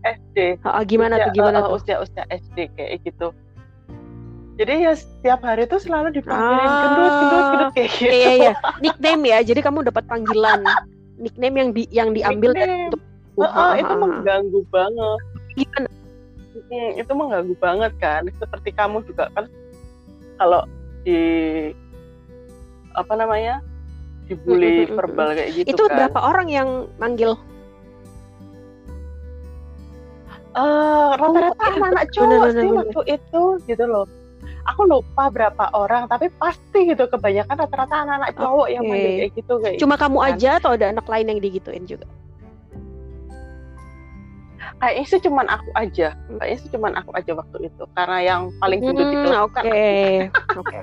SD. 0.00 0.36
Ah, 0.62 0.82
gimana 0.82 1.14
Usia- 1.14 1.24
tuh, 1.24 1.32
gimana 1.34 1.56
eh, 1.56 1.62
tuh? 1.62 1.72
Usia-usia 1.76 2.22
SD 2.28 2.56
kayak 2.72 2.92
gitu. 3.04 3.28
Jadi 4.54 4.74
ya 4.80 4.92
setiap 4.92 5.40
hari 5.40 5.62
tuh 5.64 5.78
selalu 5.78 6.08
dipanggilin 6.12 6.66
Ah. 6.66 6.78
gendut, 6.82 7.12
gendut, 7.12 7.44
gendut 7.46 7.70
kayak 7.72 7.90
gitu. 7.92 8.04
Iya, 8.04 8.14
iya, 8.16 8.32
iya. 8.34 8.52
Nickname 8.80 9.22
ya, 9.24 9.38
jadi 9.44 9.60
kamu 9.60 9.78
dapat 9.84 10.04
panggilan. 10.04 10.60
Nickname 11.16 11.54
yang 11.56 11.70
di 11.70 11.82
yang 11.90 12.08
diambil 12.10 12.50
Nickname. 12.52 12.84
untuk 12.88 13.02
Itu 13.38 13.46
Ah, 13.46 13.78
ah, 13.78 13.86
ah. 13.86 13.96
mengganggu 13.96 14.60
banget. 14.68 15.20
gimana? 15.54 15.88
Mm, 16.68 16.90
itu 16.98 17.12
mengganggu 17.14 17.54
banget 17.58 17.92
kan. 17.98 18.22
Seperti 18.34 18.68
kamu 18.74 19.06
juga 19.06 19.30
kan 19.32 19.46
kalau 20.36 20.66
di 21.02 21.20
apa 22.92 23.14
namanya 23.14 23.62
dibully 24.26 24.66
Mm, 24.66 24.74
mm, 24.74 24.90
mm, 24.90 24.96
verbal 24.98 25.28
kayak 25.32 25.50
gitu 25.54 25.70
Itu 25.70 25.84
kan. 25.86 25.94
berapa 25.96 26.18
orang 26.18 26.48
yang 26.50 26.68
manggil? 26.98 27.38
Eh, 30.50 31.10
rata-rata 31.14 31.54
iya. 31.54 31.70
anak-anak 31.70 32.04
cowok 32.10 32.26
bener, 32.42 32.50
sih 32.50 32.66
bener. 32.66 32.78
waktu 32.82 33.00
itu 33.14 33.42
gitu 33.68 33.84
loh. 33.86 34.06
Aku 34.66 34.84
lupa 34.84 35.30
berapa 35.30 35.64
orang, 35.72 36.10
tapi 36.10 36.28
pasti 36.34 36.90
gitu 36.90 37.06
kebanyakan 37.06 37.56
rata-rata 37.56 37.94
anak-anak 38.02 38.30
cowok 38.34 38.68
yang 38.68 38.82
Oke. 38.82 38.90
manggil 38.90 39.12
kayak 39.16 39.32
gitu 39.32 39.52
kayak 39.62 39.78
Cuma 39.78 39.94
kamu 39.94 40.18
kan. 40.18 40.28
aja 40.34 40.50
atau 40.58 40.70
ada 40.74 40.86
anak 40.90 41.06
lain 41.06 41.26
yang 41.30 41.40
digituin 41.40 41.84
juga? 41.86 42.04
Kayaknya 44.78 45.04
sih 45.04 45.20
cuman 45.20 45.46
aku 45.46 45.68
aja. 45.74 46.08
Kayaknya 46.30 46.56
sih 46.56 46.70
cuman 46.70 46.92
aku 46.94 47.10
aja 47.12 47.32
waktu 47.34 47.58
itu 47.66 47.82
karena 47.92 48.18
yang 48.20 48.42
paling 48.56 48.80
gendut 48.80 49.06
itu 49.06 49.18
Hmm, 49.20 49.48
kan 49.48 49.64
Oke, 49.64 49.82
oke. 50.54 50.78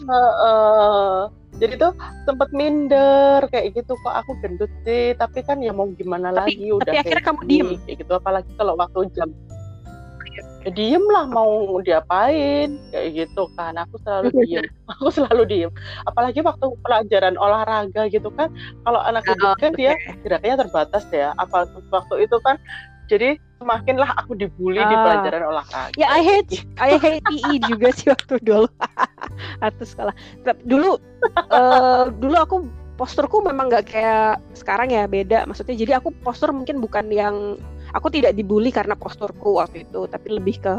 Heeh. 0.00 1.18
Jadi 1.58 1.74
tuh 1.76 1.92
sempet 2.22 2.48
minder 2.52 3.42
kayak 3.44 3.74
gitu 3.74 3.98
kok 3.98 4.14
aku 4.16 4.32
gendut 4.38 4.70
sih, 4.80 5.10
tapi 5.12 5.42
kan 5.42 5.58
ya 5.58 5.72
mau 5.72 5.90
gimana 5.90 6.30
Tapi- 6.30 6.54
lagi 6.54 6.66
udah 6.70 6.84
tapi 6.84 6.94
kayak 6.94 7.04
akhirnya 7.04 7.24
kamu 7.24 7.40
diem? 7.44 7.68
kayak 7.82 7.96
gitu 7.98 8.12
apalagi 8.14 8.50
kalau 8.54 8.74
waktu 8.74 9.00
jam 9.10 9.28
ya 10.68 10.76
diem 10.76 11.00
lah 11.08 11.24
mau 11.24 11.80
diapain? 11.80 12.76
Kayak 12.92 13.08
gitu 13.16 13.48
kan. 13.56 13.80
Aku 13.80 13.96
selalu 14.04 14.28
diem. 14.44 14.64
Aku 14.92 15.08
selalu 15.08 15.42
diem. 15.48 15.70
Apalagi 16.04 16.44
waktu 16.44 16.68
pelajaran 16.84 17.40
olahraga 17.40 18.12
gitu 18.12 18.28
kan. 18.36 18.52
Kalau 18.84 19.00
anak 19.00 19.24
gendut 19.24 19.56
kan 19.56 19.72
dia 19.72 19.96
geraknya 20.20 20.60
terbatas 20.60 21.08
ya. 21.08 21.32
Apa 21.40 21.64
waktu 21.88 22.28
itu 22.28 22.36
kan 22.44 22.60
jadi 23.08 23.40
semakinlah 23.56 24.12
aku 24.20 24.36
dibully 24.36 24.84
di 24.84 24.94
Ah. 24.94 25.02
pelajaran 25.08 25.42
olahraga. 25.48 25.96
Ya 25.96 26.12
I 26.12 26.20
hate 26.20 26.68
I 26.76 27.00
hate 27.00 27.24
PE 27.24 27.64
juga 27.64 27.88
sih 27.96 28.12
waktu 28.12 28.36
dulu. 28.44 28.68
Atau 29.64 29.84
sekolah. 29.88 30.12
Dulu 30.68 31.00
eh, 31.48 32.04
dulu 32.20 32.36
aku 32.36 32.56
posturku 32.98 33.40
memang 33.46 33.70
nggak 33.72 33.88
kayak 33.88 34.42
sekarang 34.52 34.92
ya 34.92 35.08
beda. 35.08 35.48
Maksudnya 35.48 35.78
jadi 35.78 35.92
aku 36.02 36.12
postur 36.20 36.52
mungkin 36.52 36.82
bukan 36.84 37.08
yang 37.08 37.56
aku 37.98 38.08
tidak 38.14 38.32
dibully 38.38 38.70
karena 38.70 38.94
posturku 38.94 39.58
waktu 39.58 39.84
itu, 39.84 40.06
tapi 40.06 40.38
lebih 40.38 40.62
ke 40.62 40.74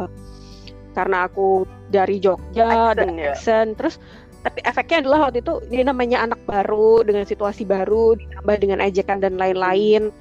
karena 0.97 1.29
aku 1.29 1.69
dari 1.93 2.17
Jogja 2.17 2.65
Accent 2.65 2.97
dan 2.97 3.09
ya? 3.15 3.31
accent. 3.35 3.69
Terus 3.77 3.95
tapi 4.39 4.63
efeknya 4.63 5.03
adalah 5.03 5.19
waktu 5.27 5.43
itu 5.43 5.59
ini 5.69 5.83
namanya 5.83 6.23
anak 6.23 6.39
baru 6.47 7.03
dengan 7.03 7.27
situasi 7.27 7.67
baru 7.67 8.15
ditambah 8.15 8.55
dengan 8.57 8.79
ejekan 8.79 9.19
dan 9.19 9.35
lain-lain. 9.35 10.15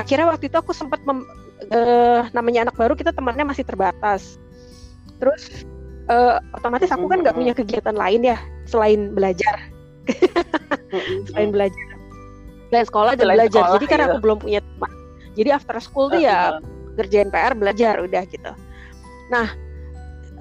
Akhirnya 0.00 0.30
waktu 0.30 0.48
itu 0.48 0.56
aku 0.56 0.72
sempat 0.72 1.04
mem- 1.04 1.28
eh, 1.68 2.22
namanya 2.32 2.68
anak 2.68 2.76
baru 2.80 2.96
kita 2.96 3.12
temannya 3.12 3.44
masih 3.44 3.68
terbatas. 3.68 4.40
Terus 5.20 5.68
eh, 6.08 6.36
otomatis 6.56 6.88
aku 6.88 7.06
kan 7.12 7.20
nggak 7.20 7.36
punya 7.36 7.52
kegiatan 7.52 7.92
lain 7.92 8.24
ya 8.24 8.38
selain 8.64 9.12
belajar, 9.12 9.68
selain 11.28 11.52
belajar, 11.52 11.88
selain 12.72 12.86
sekolah 12.88 13.12
dan 13.16 13.24
Selain 13.28 13.36
belajar. 13.44 13.62
sekolah, 13.64 13.74
Jadi 13.76 13.86
kan 13.88 13.98
iya. 14.00 14.06
aku 14.08 14.18
belum 14.24 14.38
punya 14.40 14.60
teman. 14.64 14.90
Jadi 15.38 15.54
after 15.54 15.78
school 15.78 16.10
tuh 16.10 16.18
ya 16.18 16.58
kerjain 16.98 17.30
PR, 17.30 17.54
belajar 17.54 18.02
udah 18.02 18.26
gitu. 18.26 18.50
Nah 19.30 19.54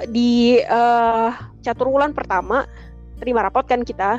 di 0.10 0.58
eh, 0.58 1.30
catur 1.62 1.94
bulan 1.94 2.18
pertama 2.18 2.66
terima 3.22 3.46
rapot 3.46 3.70
kan 3.70 3.86
kita. 3.86 4.18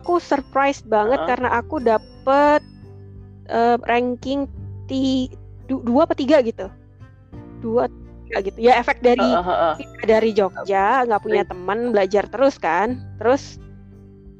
Aku 0.00 0.16
surprised 0.16 0.88
banget 0.88 1.20
Heeh. 1.20 1.28
karena 1.28 1.48
aku 1.60 1.76
dapet 1.80 2.64
eh, 3.52 3.76
ranking 3.84 4.48
ti 4.88 5.28
du- 5.68 5.84
dua 5.84 6.04
apa 6.08 6.16
tiga 6.16 6.40
gitu, 6.44 6.68
dua 7.64 7.88
tiga 8.28 8.38
gitu. 8.44 8.56
Ya 8.60 8.80
efek 8.80 9.00
dari 9.00 9.20
Heeh, 9.20 9.44
heeh. 9.44 9.74
pindah 9.80 10.06
dari 10.08 10.30
Jogja 10.36 11.04
nggak 11.08 11.22
punya 11.24 11.42
teman 11.44 11.92
belajar 11.92 12.28
terus 12.28 12.56
kan 12.60 13.00
terus 13.16 13.56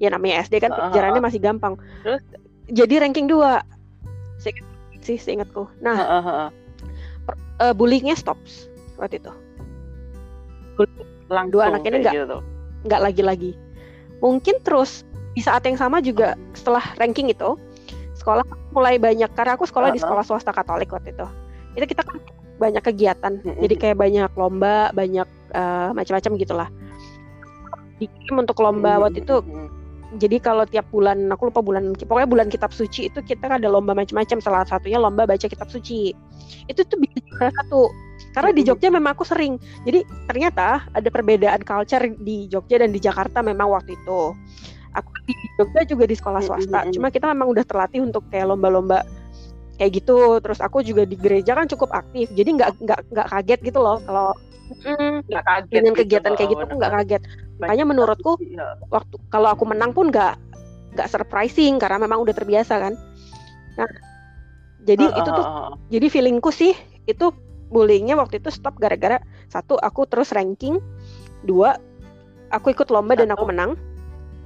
ya 0.03 0.13
namanya 0.13 0.45
SD 0.45 0.61
kan 0.61 0.73
pelajarannya 0.75 1.23
masih 1.23 1.41
gampang 1.41 1.79
Terus? 2.05 2.21
jadi 2.69 3.07
ranking 3.07 3.25
2 3.31 3.63
Seingat- 4.43 4.74
sih 5.05 5.17
seingatku 5.17 5.69
nah 5.79 5.95
Heeh, 5.95 6.23
heeh. 6.25 6.49
eh, 7.61 7.75
bullyingnya 7.77 8.17
stops 8.17 8.67
waktu 8.97 9.21
itu 9.21 9.33
langsung 11.29 11.53
Dua 11.55 11.71
anak 11.71 11.85
ini 11.85 11.89
kayak 11.89 12.03
nggak- 12.03 12.17
gitu. 12.27 12.39
nggak 12.85 13.01
lagi-lagi 13.01 13.53
mungkin 14.19 14.57
terus 14.61 15.05
di 15.33 15.43
saat 15.43 15.65
yang 15.65 15.77
sama 15.77 15.99
juga 16.01 16.35
setelah 16.53 16.83
ranking 16.97 17.29
itu 17.29 17.57
sekolah 18.15 18.45
mulai 18.73 18.97
banyak 18.97 19.29
karena 19.33 19.55
aku 19.55 19.67
sekolah 19.67 19.91
di 19.91 19.99
Uh-uh. 19.99 20.05
sekolah 20.09 20.25
swasta 20.25 20.51
Katolik 20.51 20.91
waktu 20.91 21.13
itu 21.13 21.27
itu 21.75 21.85
kita 21.91 22.03
kan 22.07 22.17
banyak 22.55 22.83
kegiatan 22.83 23.43
Mm-mm. 23.43 23.61
jadi 23.61 23.75
kayak 23.75 23.97
banyak 23.99 24.31
lomba 24.39 24.95
banyak 24.95 25.27
eh, 25.53 25.89
macam-macam 25.91 26.33
gitulah 26.39 26.69
dikirim 27.95 28.43
untuk 28.43 28.59
lomba 28.59 28.99
waktu 28.99 29.23
itu. 29.23 29.39
Jadi 30.15 30.37
kalau 30.39 30.65
tiap 30.65 30.87
bulan 30.95 31.29
aku 31.31 31.51
lupa 31.51 31.61
bulan 31.61 31.93
pokoknya 31.95 32.29
bulan 32.31 32.49
kitab 32.49 32.71
suci 32.71 33.11
itu 33.11 33.19
kita 33.23 33.51
ada 33.51 33.69
lomba 33.69 33.93
macam-macam. 33.93 34.39
Salah 34.39 34.65
satunya 34.67 34.99
lomba 35.03 35.27
baca 35.27 35.47
kitab 35.47 35.69
suci. 35.69 36.15
Itu 36.71 36.87
tuh 36.87 36.99
bisa 37.03 37.19
juara 37.27 37.51
satu 37.51 37.91
karena 38.35 38.51
di 38.55 38.63
Mhm. 38.63 38.69
Jogja 38.71 38.89
memang 38.91 39.13
aku 39.15 39.25
sering. 39.27 39.59
Jadi 39.87 40.03
ternyata 40.31 40.87
ada 40.91 41.09
perbedaan 41.11 41.63
culture 41.63 42.05
di 42.23 42.47
Jogja 42.51 42.83
dan 42.83 42.91
di 42.95 43.01
Jakarta 43.03 43.43
memang 43.43 43.71
waktu 43.75 43.95
itu. 43.99 44.21
Aku 44.95 45.11
di 45.27 45.35
Jogja 45.59 45.83
juga 45.87 46.05
di 46.07 46.15
sekolah 46.15 46.41
Mhm, 46.41 46.47
swasta 46.47 46.81
cuma 46.95 47.11
kita 47.11 47.27
memang 47.35 47.51
udah 47.51 47.65
terlatih 47.67 48.01
untuk 48.03 48.23
kayak 48.31 48.47
lomba-lomba 48.51 49.03
kayak 49.79 50.03
gitu. 50.03 50.39
Terus 50.39 50.59
aku 50.63 50.83
juga 50.87 51.03
di 51.07 51.19
gereja 51.19 51.59
kan 51.59 51.67
cukup 51.67 51.91
aktif 51.91 52.31
jadi 52.35 52.49
nggak 52.55 52.71
nggak 52.83 53.01
nggak 53.11 53.27
kaget 53.31 53.61
gitu 53.67 53.79
loh 53.83 53.99
kalau 54.07 54.31
mm, 54.83 55.29
kaget 55.29 55.71
dengan 55.71 55.93
gitu, 55.93 56.01
kegiatan 56.07 56.33
kayak 56.39 56.49
gitu 56.55 56.63
aku 56.65 56.75
nggak 56.81 56.93
kaget 57.03 57.23
makanya 57.63 57.87
menurutku 57.87 58.35
iya. 58.43 58.79
waktu 58.91 59.15
kalau 59.31 59.53
aku 59.53 59.65
menang 59.69 59.95
pun 59.95 60.11
nggak 60.11 60.35
nggak 60.95 61.09
surprising 61.11 61.79
karena 61.79 62.03
memang 62.03 62.23
udah 62.23 62.35
terbiasa 62.35 62.79
kan 62.79 62.95
nah 63.79 63.91
jadi 64.85 65.11
Heeh, 65.11 65.21
itu 65.23 65.31
tuh 65.31 65.45
heeh, 65.45 65.63
heeh. 65.71 65.75
jadi 65.95 66.07
feelingku 66.11 66.51
sih 66.51 66.75
itu 67.07 67.31
bullyingnya 67.71 68.19
waktu 68.19 68.39
itu 68.39 68.51
stop 68.51 68.79
gara-gara 68.79 69.19
satu 69.51 69.79
aku 69.81 70.07
terus 70.07 70.31
ranking 70.31 70.79
dua 71.43 71.79
aku 72.55 72.71
ikut 72.71 72.89
lomba 72.91 73.19
dan 73.19 73.35
aku 73.35 73.51
menang 73.51 73.75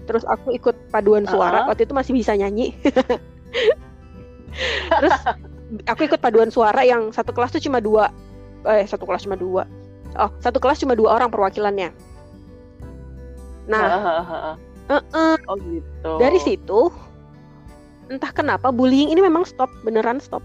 terus 0.08 0.24
aku 0.24 0.56
ikut 0.56 0.72
paduan 0.88 1.28
suara 1.28 1.64
Uh-uh. 1.64 1.68
waktu 1.72 1.84
itu 1.84 1.92
masih 1.92 2.12
bisa 2.16 2.32
nyanyi 2.32 2.72
terus 5.00 5.16
aku 5.84 6.08
ikut 6.08 6.20
paduan 6.24 6.48
suara 6.48 6.80
yang 6.80 7.12
satu 7.12 7.36
kelas 7.36 7.52
tuh 7.52 7.60
cuma 7.60 7.84
dua 7.84 8.08
eh 8.64 8.88
satu 8.88 9.04
kelas 9.04 9.28
cuma 9.28 9.36
dua 9.36 9.68
oh 10.16 10.32
satu 10.40 10.56
kelas 10.56 10.80
cuma 10.80 10.96
dua 10.96 11.20
orang 11.20 11.28
perwakilannya 11.28 11.92
nah 13.68 13.84
heeh. 14.24 14.54
eh-eh, 14.88 15.36
oh 15.46 15.56
gitu. 15.60 16.12
Dari 16.16 16.40
situ 16.40 16.80
entah 18.08 18.32
kenapa 18.32 18.72
bullying 18.72 19.12
ini 19.12 19.20
memang 19.20 19.44
stop 19.44 19.68
beneran 19.84 20.16
stop. 20.18 20.40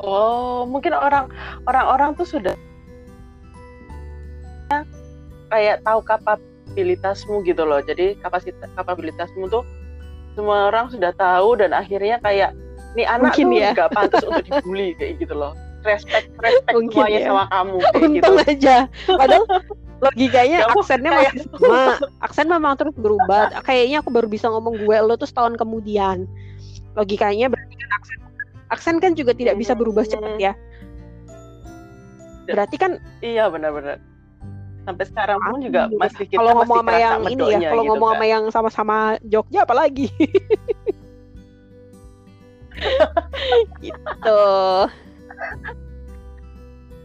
Oh 0.00 0.64
mungkin 0.64 0.96
orang 0.96 1.28
orang-orang 1.68 2.16
tuh 2.16 2.24
sudah 2.26 2.56
kayak 5.52 5.82
tahu 5.84 6.00
kapabilitasmu 6.02 7.44
gitu 7.44 7.62
loh. 7.62 7.78
Jadi 7.84 8.16
kapasitas 8.18 8.70
kapabilitasmu 8.74 9.46
tuh 9.46 9.62
semua 10.34 10.70
orang 10.72 10.88
sudah 10.88 11.12
tahu 11.14 11.58
dan 11.58 11.74
akhirnya 11.76 12.16
kayak 12.22 12.54
nih 12.96 13.06
anak 13.06 13.34
Mungkin 13.34 13.46
tuh 13.50 13.58
ya. 13.60 13.70
nggak 13.76 13.90
pantas 13.92 14.22
untuk 14.24 14.42
dibully 14.46 14.96
kayak 14.98 15.20
gitu 15.20 15.34
loh. 15.36 15.52
Respect 15.84 16.32
respect 16.40 16.74
Mungkin 16.76 16.96
semuanya 17.06 17.20
ya. 17.20 17.28
sama 17.28 17.44
kamu 17.52 17.76
kayak 17.78 17.92
gitu. 17.94 18.08
untung 18.08 18.36
aja. 18.46 18.76
Padahal 19.04 19.44
logikanya 20.00 20.58
Kamu 20.64 20.80
aksennya 20.80 21.10
kayak- 21.10 21.34
masih 21.36 21.44
sama 21.52 21.82
aksen 22.20 22.46
memang 22.48 22.74
terus 22.74 22.94
berubah 22.94 23.52
kayaknya 23.62 24.00
aku 24.00 24.08
baru 24.08 24.26
bisa 24.26 24.48
ngomong 24.48 24.76
gue 24.76 24.96
lo 24.98 25.14
tuh 25.14 25.24
setahun 25.24 25.54
kemudian 25.54 26.24
logikanya 26.92 27.46
berarti 27.46 27.74
kan 27.76 27.90
aksen 27.94 28.18
aksen 28.68 28.96
kan 28.96 29.12
juga 29.12 29.32
tidak 29.32 29.54
bisa 29.54 29.72
berubah 29.72 30.02
Hmm. 30.02 30.12
cepat 30.16 30.32
ya 30.36 30.52
berarti 32.46 32.76
kan 32.76 32.92
iya 33.20 33.46
benar-benar 33.46 34.00
sampai 34.80 35.04
sekarang 35.04 35.38
pun 35.38 35.60
juga 35.60 35.86
Iya. 35.86 35.98
masih 36.00 36.24
kita 36.24 36.40
kalau 36.40 36.52
ngomong 36.56 36.78
sama 36.80 36.92
yang 36.96 37.20
ini 37.28 37.44
ya 37.46 37.58
kalau 37.68 37.82
gitu 37.84 37.90
ngomong 37.92 38.08
kan. 38.08 38.16
sama 38.16 38.24
yang 38.26 38.44
sama-sama 38.48 38.96
Jogja 39.22 39.60
apalagi 39.62 40.08
gitu. 43.78 44.40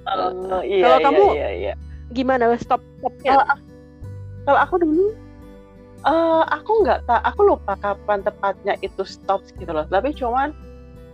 Oh, 0.06 0.62
iya, 0.62 0.86
Kalau 0.86 0.98
iya, 1.02 1.02
kamu 1.02 1.24
iya, 1.34 1.50
iya. 1.50 1.74
Gimana 2.14 2.54
stop 2.62 2.82
stopnya? 3.00 3.40
Kalau 3.40 3.46
kalau 4.46 4.60
aku 4.62 4.76
dulu 4.82 5.06
eh 6.06 6.44
aku 6.54 6.72
nggak 6.86 7.10
tak 7.10 7.22
aku 7.26 7.42
lupa 7.50 7.74
kapan 7.82 8.22
tepatnya 8.22 8.78
itu 8.86 9.02
stop 9.08 9.42
gitu 9.58 9.72
loh. 9.74 9.86
Tapi 9.90 10.14
cuman 10.14 10.54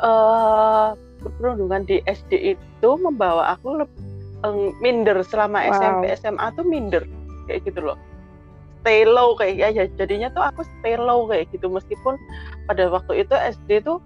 eh 0.03 0.89
perundungan 1.21 1.85
di 1.85 2.01
SD 2.09 2.57
itu 2.57 2.89
membawa 2.99 3.55
aku 3.55 3.85
leb- 3.85 3.99
eng, 4.43 4.75
minder. 4.83 5.21
Selama 5.23 5.63
Wow. 5.63 5.73
SMP 5.79 6.03
SMA 6.19 6.47
tuh 6.57 6.65
minder 6.67 7.03
kayak 7.47 7.63
gitu 7.69 7.79
loh. 7.93 7.97
Stay 8.81 9.05
low 9.05 9.37
kayak 9.37 9.77
ya 9.77 9.85
jadinya 9.93 10.33
tuh 10.33 10.41
aku 10.41 10.65
stay 10.65 10.97
low 10.97 11.29
kayak 11.29 11.47
gitu. 11.53 11.69
Meskipun 11.69 12.17
pada 12.65 12.89
waktu 12.89 13.23
itu 13.23 13.37
SD 13.37 13.85
tuh 13.85 14.01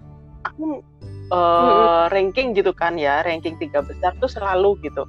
aku 0.46 0.84
eh, 1.32 2.04
ranking 2.14 2.54
gitu 2.54 2.70
kan 2.70 2.94
ya 2.94 3.24
ranking 3.26 3.58
tiga 3.58 3.82
besar 3.82 4.14
tuh 4.22 4.30
selalu 4.30 4.78
gitu 4.86 5.02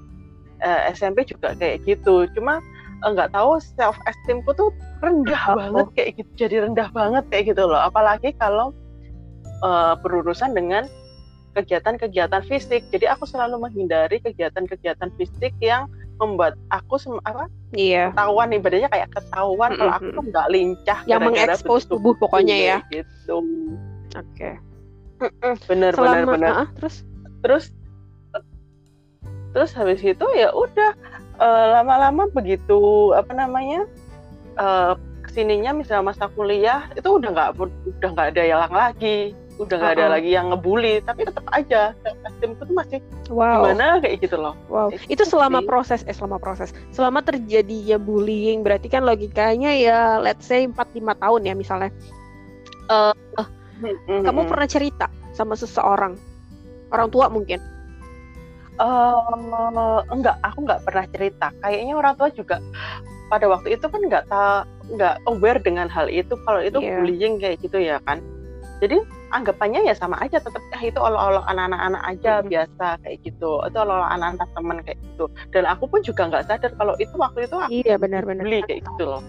Eh, 0.60 0.92
SMP 0.92 1.22
juga 1.24 1.54
kayak 1.54 1.84
gitu. 1.84 2.26
Cuma 2.32 2.58
eh, 2.98 3.10
nggak 3.10 3.32
tahu 3.32 3.58
self 3.60 3.98
esteemku 4.04 4.50
tuh 4.52 4.70
rendah 5.00 5.44
Oh. 5.48 5.56
banget 5.56 5.88
kayak 5.94 6.12
gitu 6.18 6.32
jadi 6.40 6.56
rendah 6.66 6.90
banget 6.90 7.24
kayak 7.28 7.46
gitu 7.52 7.64
loh. 7.64 7.80
Apalagi 7.80 8.34
kalau 8.34 8.74
eh, 9.60 9.94
berurusan 10.00 10.52
dengan 10.52 10.86
kegiatan-kegiatan 11.54 12.42
fisik. 12.44 12.86
Jadi 12.88 13.06
aku 13.06 13.26
selalu 13.26 13.58
menghindari 13.60 14.18
kegiatan-kegiatan 14.20 15.10
fisik 15.18 15.58
yang 15.58 15.90
membuat 16.18 16.54
aku 16.70 16.98
sem- 16.98 17.22
apa 17.24 17.46
Iya. 17.72 18.10
ketahuan 18.10 18.50
ibadahnya 18.52 18.90
kayak 18.90 19.10
ketahuan 19.12 19.74
kalau 19.74 19.92
aku 19.92 20.08
tuh 20.12 20.24
nggak 20.28 20.48
lincah 20.50 21.00
Yang 21.06 21.22
mengekspos 21.24 21.86
tubuh 21.86 22.14
pokoknya 22.16 22.56
ya. 22.56 22.78
gitu. 22.90 23.42
Oke. 24.14 24.58
bener 25.68 25.94
bener 25.94 25.94
Selama 25.94 26.32
bener. 26.32 26.50
Ah, 26.56 26.68
terus? 26.74 27.02
Terus 27.42 27.64
terus 29.58 29.74
habis 29.74 30.06
itu 30.06 30.22
ya 30.38 30.54
udah 30.54 30.94
eh, 31.42 31.66
lama-lama 31.74 32.30
begitu 32.30 33.10
apa 33.18 33.34
namanya 33.34 33.90
eh, 34.54 34.94
ke 35.26 35.30
sininya 35.34 35.74
misalnya 35.74 36.14
masa 36.14 36.30
kuliah 36.30 36.86
itu 36.94 37.10
udah 37.10 37.34
nggak 37.34 37.50
udah 37.58 38.10
nggak 38.14 38.28
ada 38.38 38.44
yang 38.46 38.70
lagi 38.70 39.34
udah 39.58 39.74
nggak 39.74 39.94
ada 39.98 40.06
Uh-uh. 40.06 40.14
lagi 40.14 40.30
yang 40.38 40.54
ngebully 40.54 41.02
tapi 41.02 41.26
tetap 41.26 41.42
aja 41.50 41.98
esteemku 42.30 42.62
tuh 42.62 42.78
masih 42.78 43.02
wow. 43.34 43.66
gimana 43.66 43.98
kayak 43.98 44.22
gitu 44.22 44.38
loh 44.38 44.54
Wow, 44.70 44.94
Kayak 44.94 45.10
itu 45.10 45.26
gitu 45.26 45.34
selama 45.34 45.66
sih. 45.66 45.66
proses 45.66 46.00
eh 46.06 46.14
selama 46.14 46.38
proses. 46.38 46.70
Selama 46.94 47.26
terjadinya 47.26 47.98
bullying 47.98 48.62
berarti 48.62 48.86
kan 48.86 49.02
logikanya 49.02 49.74
ya 49.74 50.22
let's 50.22 50.46
say 50.46 50.70
4 50.70 50.78
5 50.78 51.02
tahun 51.18 51.42
ya 51.42 51.54
misalnya. 51.58 51.90
Eh, 52.94 53.14
Mm-mm. 53.82 54.22
kamu 54.22 54.46
pernah 54.46 54.70
cerita 54.70 55.10
sama 55.34 55.58
seseorang? 55.58 56.14
Orang 56.94 57.10
tua 57.10 57.26
mungkin. 57.34 57.58
Eh, 58.78 59.18
enggak, 60.14 60.38
aku 60.46 60.58
nggak 60.70 60.82
pernah 60.86 61.06
cerita. 61.10 61.50
Kayaknya 61.66 61.94
orang 61.98 62.14
tua 62.14 62.30
juga 62.30 62.62
pada 63.28 63.50
waktu 63.50 63.74
itu 63.74 63.86
kan 63.90 64.02
nggak 64.06 64.24
ta 64.30 64.64
nggak 64.94 65.16
aware 65.26 65.58
dengan 65.60 65.90
hal 65.90 66.06
itu. 66.08 66.38
Kalau 66.46 66.62
itu 66.62 66.78
Iya. 66.78 67.02
bullying 67.02 67.42
kayak 67.42 67.58
gitu 67.66 67.82
ya 67.82 67.98
kan. 68.06 68.22
Jadi 68.78 69.02
anggapannya 69.34 69.82
ya 69.84 69.98
sama 69.98 70.22
aja, 70.22 70.38
tetap 70.38 70.62
ah 70.62 70.80
itu 70.80 71.02
olok-olok 71.02 71.42
anak-anak 71.50 72.04
aja 72.06 72.40
Mhm. 72.40 72.48
biasa 72.54 72.88
kayak 73.02 73.18
gitu. 73.26 73.52
Itu 73.66 73.78
olok-olok 73.82 74.10
anak-anak 74.14 74.48
teman 74.54 74.78
kayak 74.86 75.00
gitu. 75.02 75.26
Dan 75.50 75.64
aku 75.66 75.84
pun 75.90 76.00
juga 76.06 76.22
nggak 76.30 76.46
sadar 76.46 76.72
kalau 76.78 76.94
itu 77.02 77.16
waktu 77.18 77.40
itu 77.50 77.56
aku 77.58 77.70
Iya 77.74 77.96
benar-benar. 77.98 78.46
bully 78.46 78.62
kayak 78.70 78.86
gitu 78.86 79.04
loh. 79.10 79.22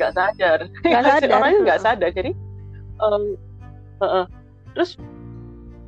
Nggak 0.00 0.12
sadar. 0.16 0.58
Nggak 0.80 1.02
sadar. 1.12 1.28
Orangnya 1.36 1.60
nggak 1.60 1.80
sadar. 1.84 2.10
Jadi 2.10 2.32
em, 2.96 3.22
heeh. 4.00 4.24
terus 4.72 4.96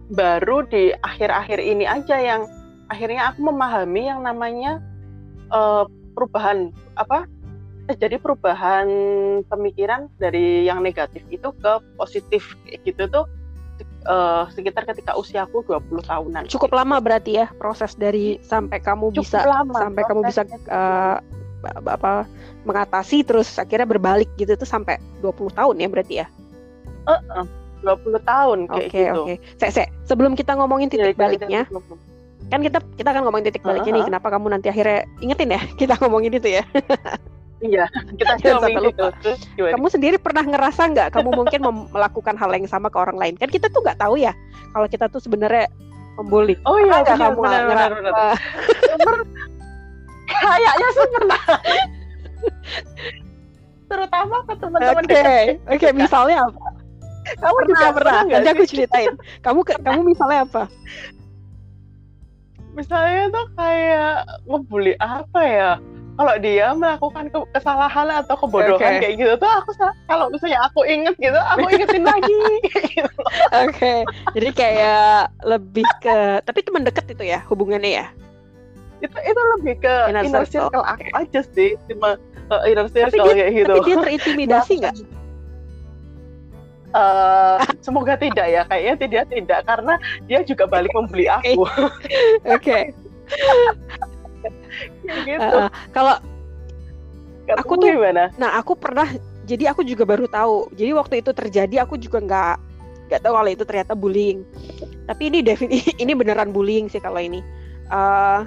baru 0.07 0.63
di 0.63 0.95
akhir-akhir 1.03 1.59
ini 1.59 1.83
aja 1.83 2.15
yang 2.21 2.45
akhirnya 2.87 3.31
aku 3.31 3.41
memahami 3.43 4.03
yang 4.07 4.21
namanya 4.23 4.79
eh, 5.49 5.85
perubahan 6.15 6.71
apa 6.95 7.27
terjadi 7.87 8.19
perubahan 8.19 8.87
pemikiran 9.47 10.11
dari 10.19 10.67
yang 10.67 10.83
negatif 10.83 11.23
itu 11.31 11.55
ke 11.55 11.73
positif 11.95 12.59
gitu 12.83 13.07
tuh 13.07 13.25
eh, 14.07 14.43
sekitar 14.51 14.87
ketika 14.87 15.15
usiaku 15.15 15.63
20 15.63 16.03
tahunan. 16.03 16.43
Cukup 16.51 16.75
lama 16.75 16.99
berarti 16.99 17.39
ya 17.39 17.47
proses 17.55 17.95
dari 17.95 18.43
sampai 18.43 18.83
kamu 18.83 19.15
Cukup 19.15 19.23
bisa 19.23 19.39
lama 19.47 19.75
sampai 19.77 20.03
kamu 20.03 20.21
bisa 20.27 20.43
ba- 21.63 21.83
apa 21.87 22.13
mengatasi 22.67 23.23
terus 23.23 23.55
akhirnya 23.57 23.87
berbalik 23.87 24.31
gitu 24.35 24.55
tuh 24.55 24.67
sampai 24.67 24.99
20 25.23 25.55
tahun 25.55 25.75
ya 25.79 25.89
berarti 25.91 26.15
ya. 26.23 26.27
Heeh, 27.07 27.45
20 27.87 28.19
tahun 28.27 28.59
kayak 28.67 28.89
Oke, 28.91 28.99
gitu. 28.99 29.23
oke. 29.23 29.35
Se, 29.63 29.67
se, 29.71 29.83
sebelum 30.03 30.35
kita 30.35 30.59
ngomongin 30.59 30.91
Ya, 30.91 31.07
titik 31.07 31.15
itu- 31.15 31.23
baliknya, 31.23 31.63
itu- 31.67 31.79
itu- 31.79 31.99
kan 32.47 32.61
kita 32.63 32.79
kita 32.95 33.09
akan 33.11 33.23
ngomongin 33.27 33.47
titik 33.51 33.63
baliknya 33.67 33.91
nih. 33.91 34.03
Uh-huh. 34.07 34.11
Kenapa 34.15 34.29
kamu 34.31 34.47
nanti 34.55 34.67
akhirnya 34.71 35.03
ingetin 35.19 35.51
ya 35.55 35.61
kita 35.81 35.95
ngomongin 35.99 36.33
itu 36.39 36.49
ya. 36.61 36.63
Iya, 37.65 37.85
kita 38.21 38.37
sampai 38.43 38.77
gitu. 38.93 39.05
Terus 39.25 39.41
gimana? 39.57 39.73
Kamu 39.75 39.87
sendiri 39.91 40.17
pernah 40.21 40.45
ngerasa 40.45 40.83
nggak 40.93 41.09
kamu 41.17 41.31
mungkin 41.35 41.61
melakukan 41.91 42.37
hal 42.37 42.51
yang 42.53 42.69
sama 42.69 42.93
ke 42.93 42.99
orang 43.01 43.17
lain? 43.17 43.35
Kan 43.41 43.51
kita 43.51 43.67
tuh 43.73 43.83
nggak 43.83 43.99
tahu 43.99 44.21
ya 44.21 44.37
kalau 44.77 44.87
kita 44.87 45.09
tuh 45.09 45.19
sebenarnya 45.19 45.67
membuli. 46.17 46.55
Oh 46.65 46.81
iya, 46.81 47.05
benar, 47.05 47.19
kamu 47.33 47.41
benar, 47.45 47.63
benar, 47.69 47.91
benar. 47.93 48.15
Per- 49.05 49.29
Kayaknya 50.27 50.89
sih 50.91 51.07
pernah. 51.15 51.43
Terutama 53.87 54.37
ke 54.43 54.55
teman-teman 54.59 55.05
Oke, 55.07 55.15
dekat. 55.15 55.57
oke. 55.71 55.89
Misalnya 55.95 56.37
apa? 56.51 56.67
Kamu 57.27 57.59
juga 57.67 57.87
Pernah, 57.91 58.23
pernah. 58.23 58.39
Nanti 58.39 58.49
aku 58.55 58.65
ceritain. 58.67 59.13
Kamu 59.43 59.61
kamu 59.63 60.01
misalnya 60.03 60.47
apa? 60.47 60.63
Misalnya 62.77 63.33
tuh 63.33 63.47
kayak 63.57 64.13
ngebully 64.45 64.95
apa 65.01 65.41
ya? 65.43 65.71
Kalau 66.17 66.33
dia 66.41 66.73
melakukan 66.73 67.29
ke- 67.29 67.49
kesalahan 67.53 68.09
atau 68.25 68.37
kebodohan 68.41 68.97
Oke. 68.97 69.05
kayak 69.05 69.15
gitu 69.21 69.33
tuh 69.37 69.51
aku 69.53 69.77
kalau 70.09 70.33
misalnya 70.33 70.65
aku 70.65 70.81
inget 70.89 71.13
gitu, 71.21 71.37
aku 71.37 71.69
ingetin 71.69 72.05
lagi 72.13 72.41
gitu. 72.73 73.13
Oke. 73.53 74.05
Jadi 74.33 74.49
kayak 74.53 75.29
lebih 75.45 75.85
ke 76.01 76.41
tapi 76.41 76.65
teman 76.65 76.89
deket 76.89 77.05
itu 77.13 77.25
ya 77.25 77.45
hubungannya 77.49 78.01
ya. 78.01 78.07
Itu 79.05 79.13
itu 79.13 79.41
lebih 79.61 79.75
ke 79.85 79.95
Inner 80.09 80.25
inner, 80.25 80.45
circle, 80.49 80.73
circle, 80.73 80.85
aku 80.89 81.05
aja 81.13 81.41
sih, 81.53 81.77
cuma 81.85 82.17
uh, 82.49 82.65
inner 82.65 82.89
Tapi 82.89 83.13
circle 83.13 83.27
dia, 83.29 83.37
kayak 83.37 83.53
gitu. 83.53 83.73
tapi 83.77 83.85
dia 83.85 83.97
terintimidasi 84.01 84.73
nggak? 84.81 84.95
Eh, 86.97 87.57
semoga 87.85 88.17
tidak 88.17 88.47
ya, 88.49 88.63
kayaknya 88.65 88.95
tidak 89.05 89.25
tidak 89.29 89.61
karena 89.69 89.95
dia 90.25 90.41
juga 90.43 90.65
balik 90.65 90.93
membuli 90.97 91.29
aku. 91.37 91.69
Oke. 92.49 92.79
Kayak 95.03 95.21
gitu. 95.27 95.57
Uh, 95.59 95.69
Kalau 95.91 96.17
aku 97.59 97.75
tuh- 97.79 97.91
gimana? 97.91 98.31
Nah, 98.39 98.59
aku 98.59 98.79
pernah. 98.79 99.07
Jadi 99.47 99.71
aku 99.71 99.87
juga 99.87 100.03
baru 100.03 100.27
tahu. 100.27 100.75
Jadi 100.75 100.91
waktu 100.95 101.15
itu 101.23 101.31
terjadi, 101.31 101.87
aku 101.87 101.95
juga 101.99 102.19
nggak 102.19 102.55
nggak 103.07 103.21
tahu 103.23 103.35
kalau 103.39 103.51
itu 103.51 103.63
ternyata 103.63 103.95
bullying. 103.95 104.43
Tapi 105.07 105.23
ini 105.31 105.39
definisi 105.47 105.95
ini 106.03 106.11
beneran 106.19 106.51
bullying 106.51 106.91
sih 106.91 106.99
kalau 106.99 107.23
ini. 107.23 107.39
Eh, 107.87 108.41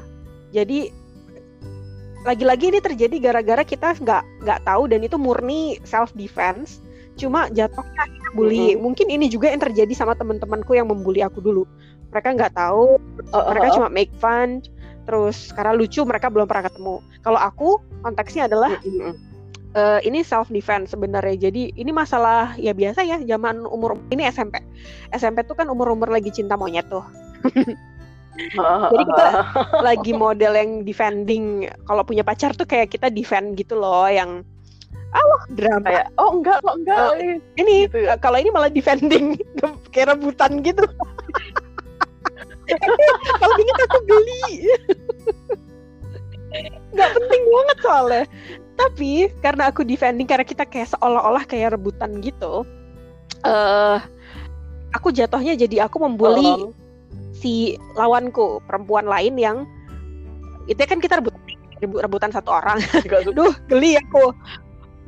jadi 0.52 0.92
lagi-lagi 2.28 2.76
ini 2.76 2.80
terjadi 2.84 3.16
gara-gara 3.32 3.64
kita 3.64 3.96
nggak 3.96 4.24
nggak 4.44 4.60
tahu 4.68 4.92
dan 4.92 5.00
itu 5.00 5.16
murni 5.16 5.80
self 5.88 6.12
defense. 6.12 6.84
Cuma 7.20 7.52
jatuhnya 7.52 8.00
akhirnya 8.08 8.32
bullying. 8.34 8.80
Mungkin 8.80 9.12
ini 9.12 9.28
juga 9.28 9.52
yang 9.52 9.60
terjadi 9.60 9.92
sama 9.92 10.16
teman-temanku 10.16 10.72
yang 10.74 10.88
membuli 10.88 11.20
aku 11.20 11.44
dulu. 11.44 11.68
Mereka 12.10 12.34
nggak 12.40 12.56
tahu, 12.58 12.98
Oh, 13.36 13.44
mereka 13.52 13.76
cuma 13.76 13.92
make 13.92 14.14
fun. 14.18 14.64
Terus 15.06 15.52
karena 15.54 15.76
lucu 15.76 16.02
mereka 16.08 16.32
belum 16.32 16.48
pernah 16.48 16.72
ketemu. 16.72 16.96
Kalau 17.22 17.40
aku 17.42 17.84
konteksnya 18.02 18.48
adalah 18.48 18.80
eh, 19.76 20.00
ini 20.08 20.24
self 20.24 20.50
defense 20.50 20.96
sebenarnya. 20.96 21.50
Jadi 21.50 21.76
ini 21.76 21.92
masalah 21.94 22.56
ya 22.58 22.74
biasa 22.74 23.04
ya 23.06 23.18
zaman 23.22 23.68
umur 23.68 24.00
ini 24.10 24.26
SMP. 24.26 24.64
SMP 25.14 25.46
tuh 25.46 25.60
kan 25.60 25.68
umur-umur 25.70 26.10
lagi 26.10 26.32
cinta 26.34 26.56
monyet 26.58 26.88
tuh. 26.90 27.04
Jadi 28.94 29.04
kita 29.04 29.28
lagi 29.88 30.12
model 30.16 30.54
yang 30.56 30.72
defending 30.88 31.68
kalau 31.84 32.08
punya 32.08 32.24
pacar 32.24 32.56
tuh 32.56 32.66
kayak 32.66 32.94
kita 32.94 33.12
defend 33.12 33.60
gitu 33.60 33.76
loh 33.76 34.08
yang 34.08 34.48
Allah 35.10 35.42
drama. 35.58 35.86
kayak 35.90 36.06
oh 36.22 36.30
enggak 36.38 36.62
kok 36.62 36.76
enggak. 36.78 37.02
Oh, 37.02 37.18
ini 37.58 37.90
gitu 37.90 37.98
ya. 38.06 38.14
eh, 38.14 38.18
kalau 38.22 38.38
ini 38.38 38.54
malah 38.54 38.70
defending 38.70 39.34
kayak 39.94 40.14
rebutan 40.14 40.62
gitu. 40.62 40.86
kalau 43.42 43.56
inget 43.58 43.78
aku 43.90 43.98
geli. 44.06 44.44
Nggak 46.94 47.10
penting 47.14 47.44
banget 47.46 47.78
soalnya. 47.82 48.24
Tapi 48.80 49.12
karena 49.42 49.64
aku 49.70 49.82
defending 49.84 50.26
karena 50.26 50.46
kita 50.46 50.64
kayak 50.66 50.94
seolah-olah 50.94 51.44
kayak 51.46 51.78
rebutan 51.78 52.22
gitu. 52.22 52.66
eh 53.40 54.00
aku 54.92 55.14
jatuhnya 55.14 55.56
jadi 55.56 55.88
aku 55.88 56.02
membuli 56.02 56.44
Oh, 56.44 56.74
si 57.32 57.80
lawanku 57.96 58.60
perempuan 58.68 59.08
lain 59.08 59.40
yang 59.40 59.58
itu 60.68 60.82
kan 60.84 61.00
kita 61.00 61.24
rebut 61.24 61.34
rebut- 61.80 62.02
rebutan 62.04 62.30
satu 62.30 62.52
orang. 62.52 62.84
Duh, 63.32 63.54
geli 63.70 63.96
aku. 63.96 64.34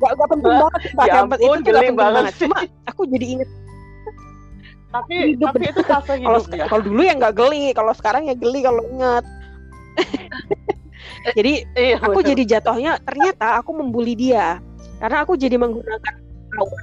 Gak, 0.02 0.12
gak 0.18 0.28
penting 0.34 0.54
banget 0.58 0.80
Pak. 0.98 1.04
ya 1.06 1.12
ampun, 1.22 1.38
itu 1.38 1.70
gak 1.70 1.74
penting 1.78 1.94
banget 1.94 2.22
banget. 2.26 2.34
Cuma 2.42 2.56
aku 2.90 3.02
jadi 3.06 3.26
inget 3.38 3.48
tapi 4.92 5.14
Hidup 5.32 5.56
tapi 5.56 5.64
itu 5.72 5.82
fase 5.88 6.12
kalau 6.20 6.40
ya. 6.52 6.64
kalau 6.68 6.82
dulu 6.84 7.00
ya 7.00 7.16
nggak 7.16 7.32
geli 7.32 7.72
kalau 7.72 7.92
sekarang 7.96 8.28
ya 8.28 8.36
geli 8.36 8.60
kalau 8.60 8.84
ingat. 8.92 9.24
Jadi 11.38 11.62
Iya, 11.78 12.02
aku 12.02 12.18
jadi 12.18 12.42
jatuhnya 12.58 12.98
ternyata 12.98 13.62
aku 13.62 13.78
membuli 13.78 14.18
dia. 14.18 14.58
Karena 14.98 15.22
aku 15.22 15.38
jadi 15.38 15.54
menggunakan 15.54 16.14
power. 16.50 16.82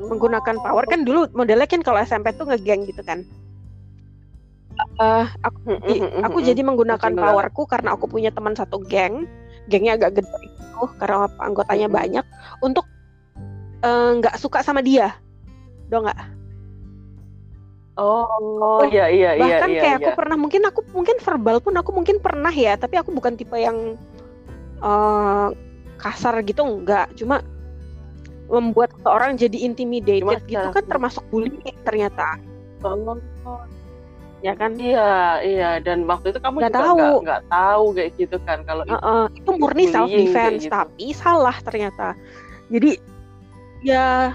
Menggunakan 0.00 0.56
power. 0.58 0.84
Kan 0.90 1.06
dulu 1.06 1.30
modelnya 1.38 1.70
kan 1.70 1.78
kalau 1.86 2.02
SMP 2.02 2.34
tuh 2.34 2.50
ngegeng 2.50 2.82
gitu 2.90 2.98
kan. 3.06 3.22
Eh, 4.98 5.26
aku, 5.44 5.58
Mm, 5.70 5.78
mm, 5.86 5.98
mm, 6.02 6.22
aku 6.26 6.38
jadi 6.42 6.60
menggunakan 6.66 7.12
powerku 7.14 7.62
karena 7.68 7.94
aku 7.94 8.10
punya 8.10 8.32
teman 8.34 8.58
satu 8.58 8.80
geng 8.80 9.28
gengnya 9.70 9.94
agak 9.94 10.18
gede 10.18 10.50
gitu 10.50 10.90
karena 10.98 11.30
anggotanya 11.38 11.88
banyak 11.88 12.24
untuk 12.60 12.84
eh, 13.86 14.10
nggak 14.18 14.36
suka 14.36 14.66
sama 14.66 14.82
dia. 14.82 15.14
Do 15.86 16.02
nggak? 16.02 16.20
Oh, 18.00 18.80
iya 18.88 19.12
iya 19.12 19.36
iya 19.36 19.60
bahkan 19.60 19.70
iya. 19.76 19.82
kayak 19.84 19.98
iya. 20.00 20.06
aku 20.08 20.10
pernah 20.16 20.36
mungkin 20.40 20.62
aku 20.64 20.80
mungkin 20.96 21.16
verbal 21.20 21.60
pun 21.60 21.74
aku 21.76 21.90
mungkin 21.92 22.16
pernah 22.16 22.48
ya 22.48 22.72
tapi 22.80 22.96
aku 22.96 23.12
bukan 23.12 23.36
tipe 23.36 23.60
yang 23.60 23.98
eh, 24.80 25.48
kasar 26.00 26.40
gitu 26.48 26.64
enggak 26.64 27.12
cuma 27.12 27.44
membuat 28.50 28.90
seorang 29.06 29.38
jadi 29.38 29.62
intimidated 29.62 30.26
Cuma 30.26 30.42
gitu 30.50 30.68
kan 30.74 30.84
termasuk 30.90 31.22
bullying 31.30 31.78
ternyata. 31.86 32.40
Oh, 32.82 33.20
ya 34.40 34.52
kan 34.54 34.72
iya 34.74 35.10
iya 35.40 35.70
dan 35.78 36.04
waktu 36.04 36.32
itu 36.32 36.40
kamu 36.40 36.56
Nggak 36.58 36.72
juga 36.72 36.80
tahu. 36.82 37.08
nggak 37.22 37.42
tahu 37.46 37.84
kayak 37.92 38.10
gitu 38.16 38.36
kan 38.42 38.58
kalau 38.64 38.82
itu. 38.82 38.92
Heeh, 38.92 39.24
itu 39.36 39.50
murni 39.54 39.84
self 39.86 40.08
defense 40.08 40.64
gitu. 40.64 40.72
tapi 40.72 41.06
salah 41.12 41.56
ternyata 41.60 42.16
jadi 42.68 42.96
ya 43.80 44.32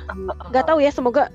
nggak 0.50 0.66
tahu 0.66 0.78
ya 0.78 0.90
semoga 0.90 1.34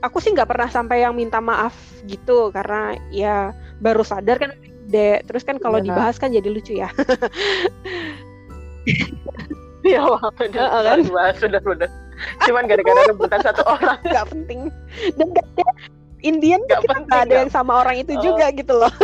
aku 0.00 0.18
sih 0.18 0.30
nggak 0.30 0.46
pernah 0.46 0.66
sampai 0.66 1.02
yang 1.02 1.12
minta 1.12 1.38
maaf 1.38 1.74
gitu 2.04 2.50
karena 2.50 2.94
ya 3.10 3.50
baru 3.78 4.00
sadar 4.00 4.38
kan 4.38 4.52
de 4.86 5.22
terus 5.22 5.42
kan 5.42 5.56
kalau 5.56 5.78
Iya. 5.78 5.86
dibahas 5.86 6.16
kan 6.16 6.30
jadi 6.30 6.46
lucu 6.46 6.74
ya 6.74 6.90
Iya, 9.80 10.04
kan? 10.36 10.98
dibahas 11.00 11.36
sudah 11.36 11.56
sudah. 11.58 11.88
Cuman 12.44 12.68
gara-gara 12.68 13.00
rebutan 13.08 13.40
satu 13.40 13.64
orang 13.64 13.96
nggak 14.04 14.26
penting 14.28 14.60
dan 15.16 15.28
ada 15.32 15.64
Indian 16.20 16.60
tuh 16.68 16.80
kita 16.80 16.94
penting. 16.94 17.06
nggak 17.08 17.20
ada 17.26 17.34
yang 17.44 17.50
sama 17.50 17.72
orang 17.80 17.96
itu 18.00 18.12
Oh. 18.16 18.22
juga 18.22 18.46
gitu 18.52 18.72
loh. 18.76 18.92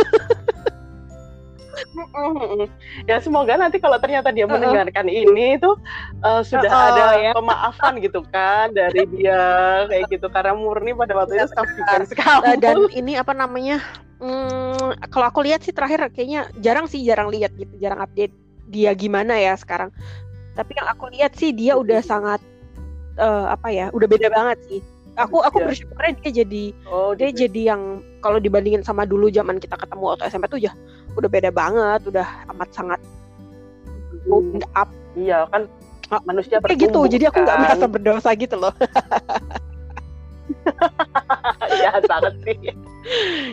Ya 3.05 3.21
semoga 3.21 3.53
nanti 3.53 3.77
kalau 3.77 4.01
ternyata 4.01 4.33
dia 4.33 4.45
Uh-uh. 4.45 4.57
mendengarkan 4.57 5.05
ini 5.07 5.61
tuh 5.61 5.77
uh, 6.25 6.41
sudah 6.41 6.65
Uh-uh, 6.69 6.89
ada 6.93 7.05
ya. 7.21 7.31
pemaafan 7.37 8.01
gitu 8.01 8.21
kan 8.33 8.73
dari 8.73 9.05
dia 9.13 9.41
kayak 9.85 10.09
gitu 10.09 10.27
karena 10.27 10.57
murni 10.57 10.97
pada 10.97 11.13
waktu 11.13 11.37
itu 11.37 11.47
self 11.53 11.69
defense 11.77 12.11
kamu. 12.17 12.43
Eh, 12.49 12.57
dan 12.57 12.75
ini 12.91 13.13
apa 13.17 13.33
namanya 13.37 13.77
hmm, 14.17 15.05
kalau 15.13 15.29
aku 15.29 15.45
lihat 15.45 15.61
sih 15.61 15.73
terakhir 15.73 16.09
kayaknya 16.11 16.49
jarang 16.61 16.89
sih 16.89 17.01
jarang 17.05 17.29
lihat 17.29 17.53
gitu 17.55 17.71
jarang 17.77 18.01
update 18.01 18.33
dia 18.67 18.91
gimana 18.97 19.37
ya 19.37 19.53
sekarang 19.53 19.93
tapi 20.57 20.73
yang 20.73 20.87
aku 20.89 21.13
lihat 21.13 21.37
sih 21.37 21.53
dia 21.53 21.77
udah 21.77 22.01
sangat 22.01 22.41
eh, 23.15 23.45
apa 23.47 23.67
ya 23.69 23.85
udah 23.93 24.07
beda 24.09 24.33
banget 24.33 24.57
sih 24.65 24.81
aku 25.17 25.37
aku 25.41 25.57
Iya. 25.57 25.65
bersyukurnya 25.67 26.11
dia 26.15 26.31
jadi 26.35 26.63
oh, 26.85 27.11
dia 27.11 27.29
dia 27.29 27.49
jadi 27.49 27.61
yang 27.73 27.81
kalau 28.19 28.37
dibandingin 28.37 28.81
sama 28.81 29.03
dulu 29.03 29.27
zaman 29.27 29.57
kita 29.57 29.73
ketemu 29.73 30.03
waktu 30.07 30.29
SMP 30.29 30.45
tuh 30.47 30.61
ya 30.61 30.71
udah 31.13 31.25
beda 31.25 31.49
banget 31.49 32.05
udah 32.05 32.27
amat 32.53 32.69
sangat 32.71 32.99
opened 34.27 34.65
up 34.71 34.87
iya 35.13 35.49
kan 35.49 35.65
manusia 36.23 36.61
kayak 36.61 36.79
gitu 36.79 37.03
bertumbuh, 37.03 37.09
jadi 37.09 37.23
aku 37.27 37.37
nggak 37.41 37.51
kan. 37.51 37.63
merasa 37.65 37.85
berdosa 37.85 38.29
gitu 38.33 38.55
loh 38.55 38.73
Iya 41.69 41.91
banget 42.03 42.33
sih. 42.43 42.57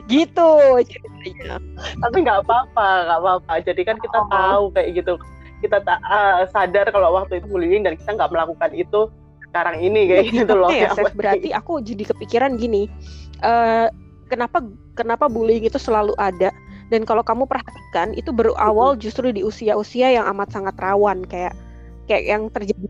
gitu 0.07 0.51
ceritanya 0.83 1.63
Tapi 1.99 2.17
nggak 2.21 2.43
apa-apa, 2.43 2.89
nggak 3.07 3.19
apa-apa. 3.23 3.53
Jadi 3.63 3.81
kan 3.83 3.97
kita 3.99 4.19
Oh. 4.19 4.29
tahu 4.29 4.65
kayak 4.75 4.89
gitu. 4.99 5.15
Kita 5.63 5.79
tak 5.81 5.99
ah, 6.03 6.43
sadar 6.51 6.91
kalau 6.91 7.15
waktu 7.15 7.39
itu 7.39 7.47
bullying 7.47 7.83
dan 7.83 7.95
kita 7.95 8.11
nggak 8.13 8.31
melakukan 8.31 8.71
itu 8.75 9.09
sekarang 9.55 9.79
ini 9.79 10.01
kayak 10.11 10.25
gitu 10.35 10.53
loh. 10.53 10.67
ya, 10.67 10.91
penting. 10.91 11.15
berarti 11.15 11.49
aku 11.55 11.79
jadi 11.79 12.11
kepikiran 12.11 12.59
gini 12.59 12.91
eh 13.39 13.87
kenapa 14.27 14.59
kenapa 14.99 15.31
bullying 15.31 15.63
itu 15.63 15.79
selalu 15.79 16.11
ada 16.19 16.51
dan 16.91 17.07
kalau 17.07 17.23
kamu 17.23 17.47
perhatikan 17.47 18.11
itu 18.19 18.35
berawal 18.35 18.99
justru 18.99 19.31
di 19.31 19.47
usia-usia 19.47 20.11
yang 20.11 20.27
amat 20.35 20.51
sangat 20.51 20.75
rawan 20.83 21.23
kayak 21.23 21.55
kayak 22.11 22.27
yang 22.27 22.43
terjadi 22.51 22.83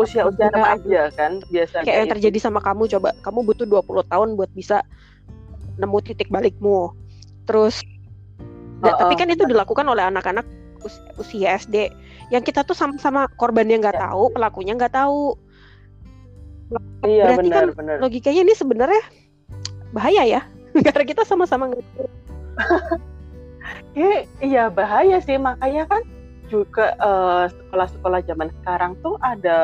usia-usia 0.00 0.48
Iya, 0.48 0.56
remaja 0.56 1.02
kan 1.12 1.32
biasanya. 1.52 1.84
kayak 1.84 1.96
yang 2.00 2.08
itu. 2.08 2.14
terjadi 2.16 2.38
sama 2.40 2.64
kamu 2.64 2.88
coba 2.96 3.12
kamu 3.20 3.38
butuh 3.44 3.66
20 3.68 4.00
tahun 4.08 4.28
buat 4.40 4.48
bisa 4.56 4.80
nemu 5.76 5.98
titik 6.00 6.32
balikmu 6.32 6.96
terus 7.44 7.84
Oh, 8.80 8.88
tapi 8.96 9.12
oh, 9.12 9.18
kan 9.20 9.28
itu 9.28 9.44
dilakukan 9.44 9.84
oleh 9.84 10.08
anak-anak 10.08 10.48
us- 10.80 11.04
usia 11.20 11.52
SD 11.60 11.92
yang 12.32 12.40
kita 12.40 12.64
tuh 12.64 12.72
sama-sama 12.72 13.28
korbannya 13.36 13.76
nggak 13.76 13.92
Ya. 13.92 14.08
tahu 14.08 14.32
pelakunya 14.32 14.72
nggak 14.72 14.96
tahu 14.96 15.36
Iya 17.00 17.24
berarti 17.32 17.48
benar 17.48 17.64
kan 17.64 17.76
benar. 17.76 17.96
logikanya 17.98 18.40
ini 18.46 18.54
sebenarnya 18.54 19.02
bahaya 19.90 20.22
ya 20.22 20.40
karena 20.86 21.04
kita 21.04 21.22
sama-sama 21.26 21.70
nggak 21.70 21.84
tahu. 21.96 22.08
Iya, 24.40 24.70
bahaya 24.70 25.18
sih 25.18 25.34
makanya 25.34 25.84
kan 25.90 26.02
juga 26.46 26.94
eh, 26.98 27.44
sekolah-sekolah 27.50 28.22
zaman 28.26 28.48
sekarang 28.62 28.94
tuh 29.02 29.18
ada 29.22 29.58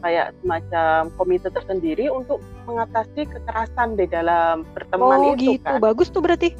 kayak 0.00 0.32
semacam 0.40 1.12
komite 1.16 1.48
tersendiri 1.52 2.08
untuk 2.08 2.40
mengatasi 2.64 3.28
kekerasan 3.28 3.96
di 3.96 4.08
dalam 4.08 4.64
berteman 4.72 5.20
oh 5.20 5.32
itu 5.36 5.60
gitu 5.60 5.64
kan. 5.64 5.80
bagus 5.80 6.08
tuh 6.08 6.24
berarti 6.24 6.56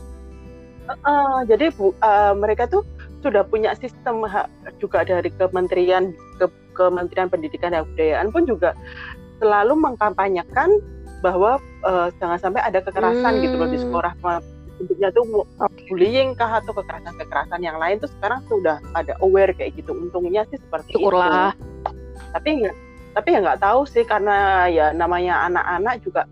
Eh, 0.87 1.41
jadi 1.51 1.75
bu, 1.75 1.91
eh, 1.99 2.33
mereka 2.39 2.71
tuh 2.71 2.87
sudah 3.23 3.43
punya 3.43 3.75
sistem 3.75 4.23
juga 4.79 5.03
dari 5.03 5.35
Kementerian 5.35 6.15
ke, 6.39 6.47
Kementerian 6.79 7.27
Pendidikan 7.27 7.75
dan 7.75 7.83
Kebudayaan 7.89 8.31
pun 8.31 8.47
juga 8.47 8.71
selalu 9.38 9.75
mengkampanyekan 9.77 10.70
bahwa 11.20 11.59
eh, 11.87 12.09
jangan 12.20 12.38
sampai 12.38 12.61
ada 12.62 12.79
kekerasan 12.85 13.40
gitu 13.40 13.57
loh 13.57 13.68
di 13.68 13.79
Hmm. 13.81 13.87
sekolah 13.88 14.12
bentuknya 14.77 15.09
tuh 15.16 15.25
bullying 15.88 16.37
kah 16.37 16.61
atau 16.61 16.77
kekerasan-kekerasan 16.77 17.64
yang 17.64 17.81
lain 17.81 17.96
tuh 17.96 18.12
sekarang 18.20 18.44
sudah 18.44 18.77
ada 18.92 19.16
aware 19.25 19.57
kayak 19.57 19.72
gitu. 19.81 19.96
Untungnya 19.96 20.44
sih 20.53 20.61
seperti 20.61 21.01
syukurlah. 21.01 21.57
Itu 21.57 21.64
tapi 22.37 22.49
nggak 22.61 22.77
tapi 23.16 23.29
ya 23.33 23.38
nggak 23.40 23.61
tahu 23.64 23.81
sih 23.88 24.05
karena 24.05 24.68
ya 24.68 24.92
namanya 24.92 25.49
anak-anak 25.49 26.05
juga 26.05 26.22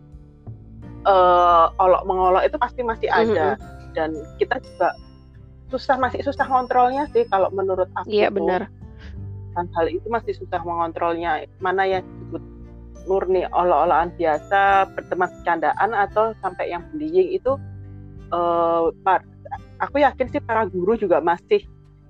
eh 1.05 1.65
olok 1.81 2.03
mengolok 2.05 2.45
itu 2.45 2.57
pasti 2.61 2.81
masih 2.85 3.09
ada. 3.09 3.57
dan 3.95 4.11
kita 4.43 4.59
juga 4.59 4.91
susah 5.71 5.97
masih 5.97 6.21
susah 6.27 6.45
kontrolnya 6.51 7.07
sih 7.15 7.25
kalau 7.31 7.49
menurut 7.55 7.87
aku 7.97 8.11
iya 8.11 8.27
benar. 8.29 8.69
Dan 9.55 9.71
hal 9.71 9.87
itu 9.87 10.03
masih 10.11 10.35
susah 10.35 10.59
mengontrolnya. 10.67 11.47
Mana 11.63 11.87
yang 11.87 12.03
disebut 12.03 12.43
murni 13.05 13.45
olok-olokan 13.53 14.13
biasa 14.17 14.89
berteman 14.97 15.29
bercandaan 15.29 15.91
atau 15.93 16.33
sampai 16.41 16.73
yang 16.73 16.83
bullying 16.91 17.31
itu 17.33 17.53
eh, 18.33 18.85
par- 19.05 19.27
aku 19.81 20.01
yakin 20.01 20.27
sih 20.33 20.41
para 20.41 20.65
guru 20.65 20.97
juga 20.97 21.21
masih 21.21 21.63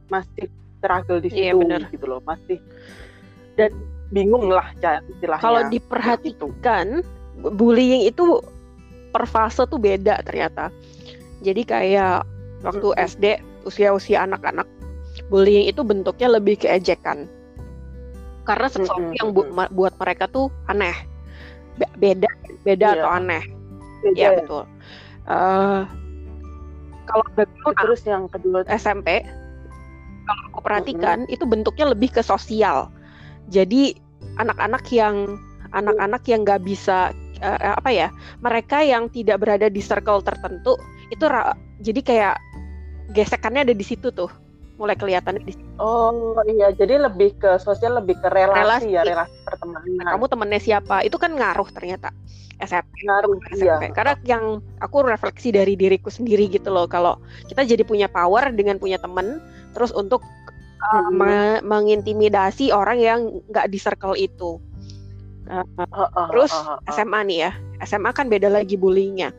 masih 0.09 0.47
struggle 0.79 1.19
di 1.19 1.33
situ 1.33 1.57
Iya, 1.65 1.81
gitu 1.91 2.07
loh 2.07 2.21
masih 2.23 2.61
dan 3.57 3.73
bingung 4.13 4.47
lah 4.53 4.71
istilahnya 5.11 5.43
kalau 5.43 5.61
gitu. 5.67 5.81
diperhatikan 5.81 7.03
bullying 7.57 8.07
itu 8.07 8.39
per 9.11 9.25
fase 9.27 9.65
tuh 9.67 9.81
beda 9.81 10.23
ternyata 10.23 10.71
jadi 11.43 11.63
kayak 11.65 12.17
waktu. 12.63 12.89
SD 13.01 13.25
usia-usia 13.65 14.23
anak-anak 14.29 14.69
bullying 15.33 15.67
itu 15.67 15.81
bentuknya 15.81 16.37
lebih 16.37 16.61
ke 16.61 16.69
ejekan 16.69 17.27
karena 18.45 18.69
sesuatu 18.69 19.01
Mm-mm, 19.01 19.19
yang 19.19 19.29
bu- 19.33 19.49
buat 19.73 19.95
mereka 19.97 20.29
tuh 20.29 20.53
aneh. 20.69 20.95
Be- 21.81 21.95
beda 21.99 22.31
beda 22.63 22.87
Iya. 22.93 22.97
atau 23.01 23.11
aneh. 23.11 23.43
Beda. 24.05 24.17
Ya 24.17 24.29
ya. 24.29 24.31
betul. 24.41 24.63
Eh, 25.25 25.81
kalau 27.05 27.25
background 27.37 27.77
terus 27.81 28.01
yang 28.05 28.25
kedua 28.29 28.65
SMP 28.69 29.25
kalau 30.25 30.43
aku 30.53 30.61
perhatikan 30.65 31.29
itu 31.29 31.45
bentuknya 31.45 31.93
lebih 31.93 32.13
ke 32.13 32.21
sosial. 32.21 32.89
Jadi 33.49 33.97
anak-anak 34.41 34.89
yang 34.89 35.37
anak-anak 35.73 36.23
yang 36.29 36.45
nggak 36.45 36.65
bisa 36.65 37.13
eh, 37.41 37.59
apa 37.77 37.91
ya 37.91 38.09
mereka 38.41 38.81
yang 38.81 39.11
tidak 39.11 39.43
berada 39.43 39.69
di 39.69 39.83
circle 39.83 40.25
tertentu 40.25 40.79
itu 41.13 41.25
jadi 41.85 42.01
kayak 42.01 42.35
gesekannya 43.13 43.69
ada 43.69 43.75
di 43.77 43.85
situ 43.85 44.09
tuh 44.09 44.31
mulai 44.75 44.99
kelihatan 44.99 45.39
di 45.43 45.55
oh 45.79 46.35
iya 46.51 46.75
jadi 46.75 47.07
lebih 47.07 47.39
ke 47.39 47.63
sosial 47.63 48.03
lebih 48.03 48.19
ke 48.19 48.27
relasi, 48.27 48.91
Relasi. 48.91 48.91
ya 48.91 49.03
relasi 49.07 49.37
pertemanan 49.47 50.03
kamu 50.03 50.27
temennya 50.27 50.61
siapa 50.61 50.97
itu 51.07 51.15
kan 51.15 51.31
ngaruh 51.35 51.71
ternyata 51.71 52.11
SMP 52.63 53.07
ngaruh 53.07 53.35
iya 53.59 53.77
SMP. 53.83 53.85
Karena 53.95 54.15
yang 54.23 54.63
aku 54.79 55.03
refleksi 55.03 55.51
dari 55.51 55.75
diriku 55.75 56.07
sendiri 56.07 56.47
gitu 56.47 56.71
loh, 56.71 56.87
kalau 56.87 57.19
kita 57.51 57.67
jadi 57.67 57.83
punya 57.83 58.07
power 58.07 58.55
dengan 58.55 58.79
punya 58.79 58.99
temen, 59.03 59.43
terus 59.75 59.91
untuk 59.91 60.23
uh, 60.23 61.11
Mm-mm. 61.11 61.19
me- 61.19 61.63
mengintimidasi 61.67 62.71
orang 62.71 62.99
yang 63.03 63.21
nggak 63.51 63.67
di 63.71 63.79
circle 63.79 64.15
itu. 64.15 64.63
Uh, 65.45 65.67
Uh, 65.77 66.09
uh, 66.09 66.29
terus 66.33 66.49
uh, 66.57 66.79
uh, 66.79 66.89
uh. 66.89 66.93
SMA 66.95 67.21
nih 67.29 67.39
ya, 67.49 67.53
SMA 67.85 68.11
kan 68.17 68.33
beda 68.33 68.49
lagi 68.49 68.81
bullyingnya. 68.81 69.35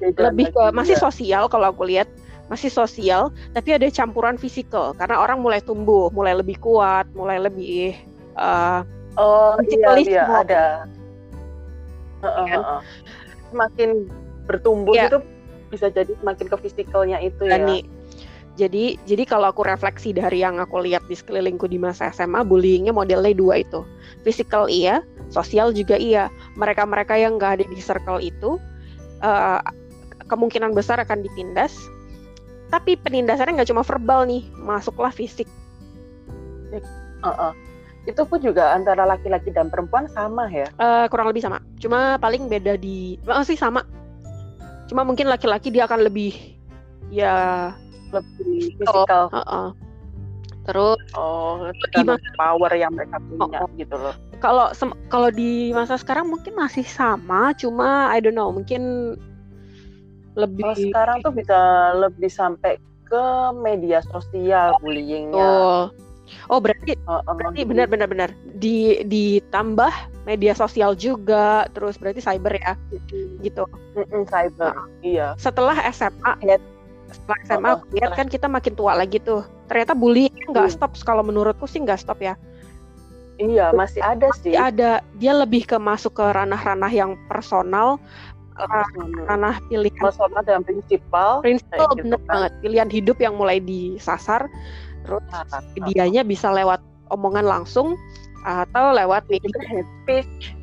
Beda 0.00 0.32
Lebih 0.32 0.52
ke 0.52 0.64
masih 0.72 0.96
iya. 0.96 1.02
sosial 1.02 1.42
kalau 1.52 1.72
aku 1.72 1.84
lihat, 1.84 2.08
masih 2.46 2.70
sosial, 2.70 3.34
tapi 3.52 3.74
ada 3.74 3.90
campuran 3.90 4.38
fisikal 4.38 4.94
karena 4.94 5.18
orang 5.18 5.42
mulai 5.42 5.58
tumbuh, 5.58 6.10
mulai 6.14 6.34
lebih 6.38 6.58
kuat, 6.62 7.06
mulai 7.14 7.42
lebih 7.42 7.98
uh, 8.38 8.86
Oh 9.16 9.56
iya, 9.64 9.96
iya 10.04 10.24
ada. 10.28 10.64
Uh, 12.20 12.28
uh, 12.28 12.46
Kan? 12.46 12.60
uh, 12.60 12.68
uh. 12.78 12.80
Semakin 13.50 13.90
bertumbuh 14.44 14.92
Iya. 14.92 15.08
itu 15.08 15.18
bisa 15.72 15.90
jadi 15.90 16.12
semakin 16.22 16.46
ke 16.46 16.56
fisikalnya 16.62 17.18
itu 17.24 17.42
ya. 17.48 17.58
Jadi 18.56 18.96
jadi 19.04 19.28
kalau 19.28 19.52
aku 19.52 19.68
refleksi 19.68 20.16
dari 20.16 20.40
yang 20.40 20.56
aku 20.56 20.80
lihat 20.80 21.04
di 21.12 21.12
sekelilingku 21.12 21.68
di 21.68 21.76
masa 21.76 22.08
SMA, 22.08 22.40
bullyingnya 22.40 22.88
modelnya 22.88 23.36
dua 23.36 23.60
itu, 23.60 23.84
fisikal 24.24 24.64
iya, 24.64 25.04
sosial 25.28 25.76
juga 25.76 26.00
iya. 26.00 26.32
Mereka-mereka 26.56 27.20
yang 27.20 27.36
nggak 27.36 27.60
ada 27.60 27.64
di 27.68 27.76
circle 27.76 28.16
itu 28.16 28.56
uh, 29.20 29.60
kemungkinan 30.32 30.72
besar 30.72 30.96
akan 31.04 31.20
ditindas. 31.20 31.76
Tapi 32.66 32.98
penindasannya 32.98 33.62
nggak 33.62 33.70
cuma 33.70 33.86
verbal 33.86 34.26
nih, 34.26 34.42
masuklah 34.58 35.10
fisik. 35.10 35.46
Uh, 37.22 37.28
uh. 37.28 37.52
Itu 38.06 38.22
pun 38.22 38.38
juga 38.38 38.70
antara 38.70 39.02
laki-laki 39.02 39.50
dan 39.50 39.66
perempuan 39.66 40.06
sama 40.10 40.46
ya. 40.46 40.66
Eh, 40.78 41.06
kurang 41.10 41.26
lebih 41.30 41.42
sama. 41.42 41.58
Cuma 41.78 42.18
paling 42.18 42.46
beda 42.46 42.78
di 42.78 43.18
masih 43.26 43.58
sama. 43.58 43.82
Cuma 44.86 45.02
mungkin 45.02 45.26
laki-laki 45.26 45.74
dia 45.74 45.90
akan 45.90 46.06
lebih 46.06 46.30
ya 47.10 47.70
Lebih 48.14 48.78
Fisikal. 48.78 49.02
fisikal. 49.02 49.24
uh-uh. 49.34 49.68
Terus 50.66 50.98
Oh, 51.14 51.70
Gimana? 51.94 52.18
power 52.34 52.70
yang 52.74 52.94
mereka 52.94 53.18
punya 53.22 53.62
Oh, 53.62 53.66
oh. 53.66 53.70
gitu 53.74 53.94
loh. 53.98 54.14
kalau 54.38 54.70
kalau 55.10 55.30
di 55.30 55.70
masa 55.74 55.98
sekarang 55.98 56.30
mungkin 56.30 56.54
masih 56.54 56.86
sama, 56.86 57.54
cuma 57.58 58.10
I 58.10 58.18
don't 58.22 58.34
know, 58.34 58.50
mungkin 58.50 59.14
lebih 60.36 60.62
Kalau 60.62 60.76
sekarang 60.76 61.16
tuh 61.24 61.32
bisa 61.32 61.58
lebih 61.96 62.30
sampai 62.30 62.76
ke 63.08 63.26
media 63.56 64.04
sosial 64.12 64.76
bullyingnya. 64.84 65.32
Betul. 65.32 66.06
Oh, 66.50 66.58
berarti 66.58 66.98
Uh, 67.06 67.22
uh, 67.22 67.34
berarti 67.38 67.62
benar 67.62 67.86
benar 67.86 68.08
benar 68.10 68.30
di 68.58 68.98
ditambah 69.06 69.94
media 70.26 70.58
sosial 70.58 70.98
juga, 70.98 71.70
terus 71.70 71.94
berarti 71.94 72.18
cyber 72.18 72.58
ya, 72.58 72.74
gitu. 73.46 73.62
Cyber. 74.26 74.74
Iya. 75.06 75.38
Setelah 75.38 75.78
SMA, 75.94 76.32
Lihat. 76.42 76.62
setelah 77.14 77.38
SMA 77.46 77.70
Oh, 77.70 77.78
oh, 77.78 77.94
lihat 77.94 78.18
kan 78.18 78.26
kita 78.26 78.50
makin 78.50 78.74
tua 78.74 78.98
lagi 78.98 79.22
tuh. 79.22 79.46
Ternyata 79.70 79.94
bullying 79.94 80.34
nggak 80.50 80.66
Hmm. 80.66 80.74
stop. 80.74 80.98
Kalau 81.06 81.22
menurutku 81.22 81.70
sih 81.70 81.78
nggak 81.78 82.02
stop 82.02 82.18
ya. 82.18 82.34
Iya, 83.38 83.70
masih 83.70 84.02
ada 84.02 84.26
sih. 84.42 84.50
Masih 84.50 84.58
ada 84.58 84.90
dia 85.22 85.30
lebih 85.30 85.62
ke 85.68 85.78
masuk 85.78 86.18
ke 86.18 86.24
ranah-ranah 86.26 86.90
yang 86.90 87.14
personal. 87.30 88.02
Ranah 89.28 89.56
pilihan 89.68 90.00
Personal 90.00 90.42
dan 90.42 90.64
prinsipal. 90.64 91.44
prinsip 91.44 91.68
kayak 91.68 91.88
gitu 91.92 92.02
bener 92.08 92.20
kan. 92.24 92.28
banget 92.32 92.52
pilihan 92.60 92.88
hidup 92.88 93.16
yang 93.20 93.34
mulai 93.36 93.60
disasar 93.60 94.48
terus 95.04 95.22
Ah, 95.30 95.44
dianya 95.86 96.24
bisa 96.24 96.50
lewat 96.50 96.80
omongan 97.08 97.46
langsung 97.46 97.94
atau 98.42 98.90
lewat 98.90 99.28
media 99.28 99.54
hate 99.62 99.90
speech 100.02 100.56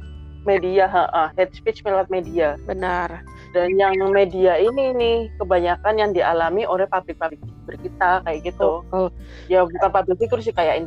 media, 0.44 0.92
ha, 0.92 1.08
ha, 1.16 1.24
hate 1.40 1.56
speech 1.56 1.80
lewat 1.88 2.12
media. 2.12 2.60
benar 2.68 3.24
Dan 3.56 3.80
yang 3.80 3.96
media 4.12 4.60
ini 4.60 4.92
nih 4.92 5.18
kebanyakan 5.40 5.96
yang 5.96 6.12
dialami 6.12 6.68
oleh 6.68 6.84
pabrik-pabrik 6.84 7.40
kita 7.80 8.20
kayak 8.28 8.44
gitu. 8.44 8.84
Oh, 8.92 9.08
Ya 9.48 9.64
bukan 9.64 9.88
public 9.88 10.20
figure 10.20 10.44
sih 10.44 10.52
kayak 10.52 10.84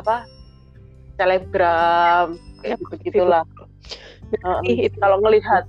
apa 0.00 0.24
telegram 1.20 2.32
kayak 2.64 2.74
Ya, 2.74 2.76
gitu 2.80 2.94
gitulah. 3.12 3.44
Itu 4.64 4.96
kalau 4.96 5.20
ngelihat 5.20 5.68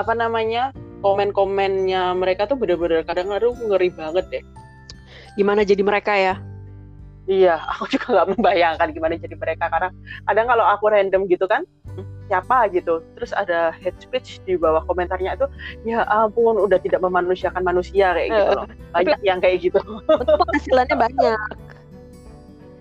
apa 0.00 0.12
namanya 0.16 0.72
komen-komennya 1.04 2.16
mereka 2.16 2.48
tuh 2.48 2.56
bener-bener 2.56 3.04
kadang-kadang 3.04 3.56
ngeri 3.56 3.88
banget 3.92 4.26
deh. 4.32 4.44
gimana 5.38 5.62
jadi 5.62 5.82
mereka 5.86 6.12
ya 6.18 6.34
Iya, 7.30 7.60
aku 7.70 7.86
juga 7.86 8.06
nggak 8.16 8.28
membayangkan 8.34 8.88
gimana 8.90 9.14
jadi 9.20 9.36
mereka 9.38 9.70
karena 9.70 9.94
kadang 10.26 10.46
kalau 10.50 10.64
aku 10.66 10.90
random 10.90 11.30
gitu 11.30 11.46
kan 11.46 11.62
siapa 12.30 12.70
gitu, 12.70 13.02
terus 13.18 13.34
ada 13.34 13.74
hate 13.74 13.98
speech 13.98 14.38
di 14.46 14.54
bawah 14.54 14.86
komentarnya 14.86 15.34
itu 15.34 15.46
ya 15.82 16.06
ampun 16.06 16.62
udah 16.62 16.78
tidak 16.78 17.02
memanusiakan 17.02 17.66
manusia 17.66 18.14
kayak 18.14 18.30
gitu 18.30 18.52
loh. 18.54 18.66
Banyak 18.94 19.18
yang 19.26 19.38
kayak 19.42 19.58
gitu. 19.66 19.82
penghasilannya 20.06 20.96
banyak 20.96 21.38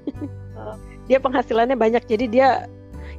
dia 1.10 1.17
penghasilannya 1.17 1.73
banyak 1.73 2.03
jadi 2.05 2.25
dia 2.29 2.49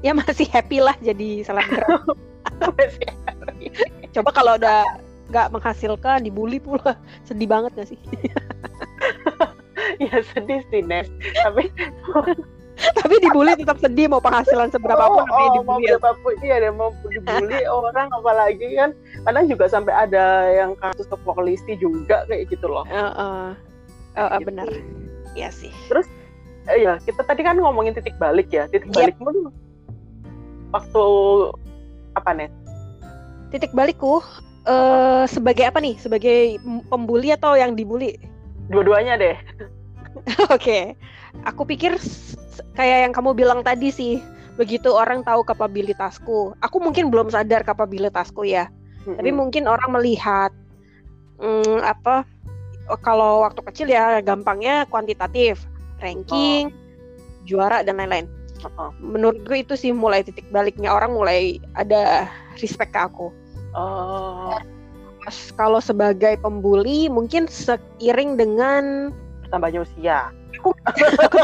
ya 0.00 0.14
masih 0.14 0.46
happy 0.46 0.78
lah 0.78 0.94
jadi 1.02 1.42
selebgram 1.42 2.06
coba 4.14 4.30
kalau 4.34 4.52
udah 4.58 4.84
nggak 5.30 5.46
menghasilkan 5.54 6.26
dibully 6.26 6.58
pula 6.58 6.98
sedih 7.28 7.46
banget 7.46 7.70
gak 7.78 7.88
sih 7.94 7.98
ya 10.02 10.20
sedih 10.34 10.60
sih 10.68 10.82
Nes. 10.84 11.08
Tapi 11.46 11.70
tapi 12.96 13.14
dibully 13.20 13.52
tetap 13.60 13.76
sedih 13.76 14.08
mau 14.08 14.24
penghasilan 14.24 14.72
seberapa 14.72 15.04
pun 15.04 15.24
oh, 15.24 15.26
mau 15.28 15.48
dibully 15.52 15.84
ya. 15.84 16.00
berapapun 16.00 16.32
iya 16.40 16.56
deh 16.64 16.72
mau 16.72 16.88
dibully 17.04 17.60
orang 17.68 18.08
apalagi 18.08 18.72
kan 18.72 18.90
kadang 19.28 19.44
juga 19.52 19.68
sampai 19.68 19.92
ada 19.92 20.48
yang 20.48 20.72
kasus 20.80 21.04
ke 21.04 21.16
polisi 21.20 21.76
juga 21.76 22.24
kayak 22.26 22.48
gitu 22.48 22.66
loh. 22.72 22.84
Eh. 22.88 22.96
Eh, 22.96 23.52
eh, 24.16 24.28
Gitu. 24.40 24.46
benar 24.48 24.66
ya 25.36 25.48
sih 25.52 25.70
Eh, 26.68 26.84
ya 26.84 27.00
kita 27.00 27.24
tadi 27.24 27.40
kan 27.40 27.56
ngomongin 27.56 27.96
titik 27.96 28.14
balik 28.20 28.52
ya 28.52 28.68
titik 28.68 28.92
Yep. 28.92 29.16
balikmu 29.16 29.28
tuh 29.32 29.44
waktu 30.70 31.04
apa 32.18 32.30
Nes? 32.34 32.52
titik 33.50 33.74
balikku 33.74 34.22
eh 34.64 35.24
sebagai 35.26 35.66
apa 35.66 35.82
nih? 35.82 35.98
Sebagai 35.98 36.60
pembuli 36.88 37.34
atau 37.34 37.58
yang 37.58 37.74
dibully? 37.74 38.16
Dua-duanya 38.70 39.18
deh. 39.18 39.36
oke. 40.54 40.94
Aku 41.46 41.62
pikir 41.66 41.98
kayak 42.78 43.08
yang 43.08 43.12
kamu 43.12 43.34
bilang 43.34 43.60
tadi 43.66 43.90
sih. 43.90 44.22
Begitu 44.54 44.92
orang 44.92 45.24
tahu 45.24 45.42
kapabilitasku. 45.42 46.54
Aku 46.60 46.76
mungkin 46.78 47.08
belum 47.08 47.32
sadar 47.32 47.64
kapabilitasku 47.64 48.46
ya. 48.46 48.68
Tapi 49.00 49.32
Mm-mm. 49.32 49.40
mungkin 49.40 49.64
orang 49.64 49.96
melihat 49.96 50.52
hmm, 51.40 51.80
apa 51.80 52.28
oh, 52.92 53.00
kalau 53.00 53.42
waktu 53.48 53.64
kecil 53.72 53.88
ya 53.90 54.20
gampangnya 54.20 54.86
kuantitatif. 54.86 55.66
Ranking 56.00 56.72
juara 57.44 57.84
dan 57.84 58.00
lain-lain 58.00 58.39
Oh. 58.62 58.90
menurutku 58.96 59.52
itu 59.52 59.74
sih 59.74 59.90
mulai 59.90 60.20
titik 60.20 60.44
baliknya 60.48 60.90
orang 60.90 61.12
mulai 61.12 61.56
ada 61.74 62.28
respect 62.56 62.92
ke 62.92 63.00
aku 63.00 63.28
Oh, 63.70 64.58
kalau 65.54 65.78
sebagai 65.78 66.34
pembuli 66.36 67.06
mungkin 67.06 67.46
seiring 67.46 68.34
dengan 68.34 69.14
tambahnya 69.48 69.82
usia. 69.82 70.34
aku 70.58 70.74
aku 71.24 71.38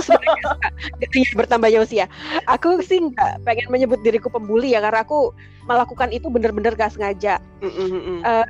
bertambahnya 1.38 1.81
usia 1.81 2.05
aku 2.44 2.83
sih 2.83 2.98
nggak 3.00 3.46
pengen 3.46 3.70
menyebut 3.70 4.02
diriku 4.02 4.26
pembuli 4.26 4.74
ya 4.74 4.83
karena 4.83 5.00
aku 5.00 5.31
melakukan 5.64 6.11
itu 6.11 6.26
bener-bener 6.26 6.74
gak 6.74 6.92
sengaja 6.92 7.38
Mm-mm, 7.59 7.87
mm-mm. 7.88 8.18
Eh, 8.22 8.46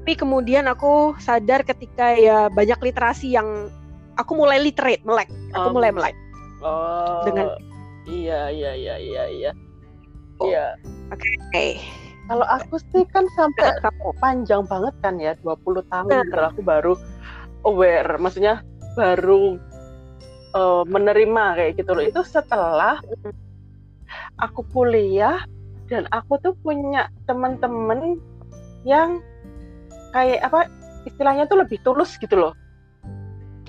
tapi 0.00 0.12
kemudian 0.14 0.66
aku 0.66 1.12
sadar 1.18 1.62
ketika 1.62 2.14
ya 2.14 2.46
banyak 2.48 2.78
literasi 2.80 3.34
yang 3.34 3.68
aku 4.14 4.32
mulai 4.34 4.56
literate 4.56 5.02
melek 5.02 5.28
aku 5.52 5.68
Oh. 5.68 5.74
mulai 5.74 5.90
melek 5.90 6.16
Oh, 6.58 7.22
dengan- 7.22 7.52
iya 8.06 8.48
iya 8.48 8.72
iya 8.72 8.94
iya 8.96 9.22
iya. 9.28 9.50
Oh. 10.38 10.46
Iya. 10.46 10.76
oke 11.10 11.66
Kalau 12.26 12.42
aku 12.42 12.82
sih 12.90 13.06
kan 13.06 13.22
sampai 13.38 13.70
kamu 13.78 14.10
panjang 14.18 14.62
banget 14.66 14.94
kan 14.98 15.14
ya 15.16 15.38
20 15.40 15.86
tahun 15.86 16.10
Nah. 16.26 16.50
aku 16.50 16.60
baru 16.60 16.98
aware 17.62 18.18
maksudnya 18.18 18.66
baru 18.94 19.54
eh, 20.52 20.82
menerima 20.86 21.44
kayak 21.54 21.72
gitu 21.78 21.90
loh 21.94 22.02
itu 22.02 22.22
setelah 22.22 22.98
aku 24.36 24.66
kuliah 24.70 25.46
dan 25.86 26.10
aku 26.10 26.34
tuh 26.42 26.54
punya 26.60 27.06
teman-teman 27.24 28.18
yang 28.82 29.22
kayak 30.10 30.42
apa 30.42 30.66
istilahnya 31.06 31.46
tuh 31.46 31.62
lebih 31.62 31.78
tulus 31.80 32.18
gitu 32.18 32.34
loh 32.34 32.52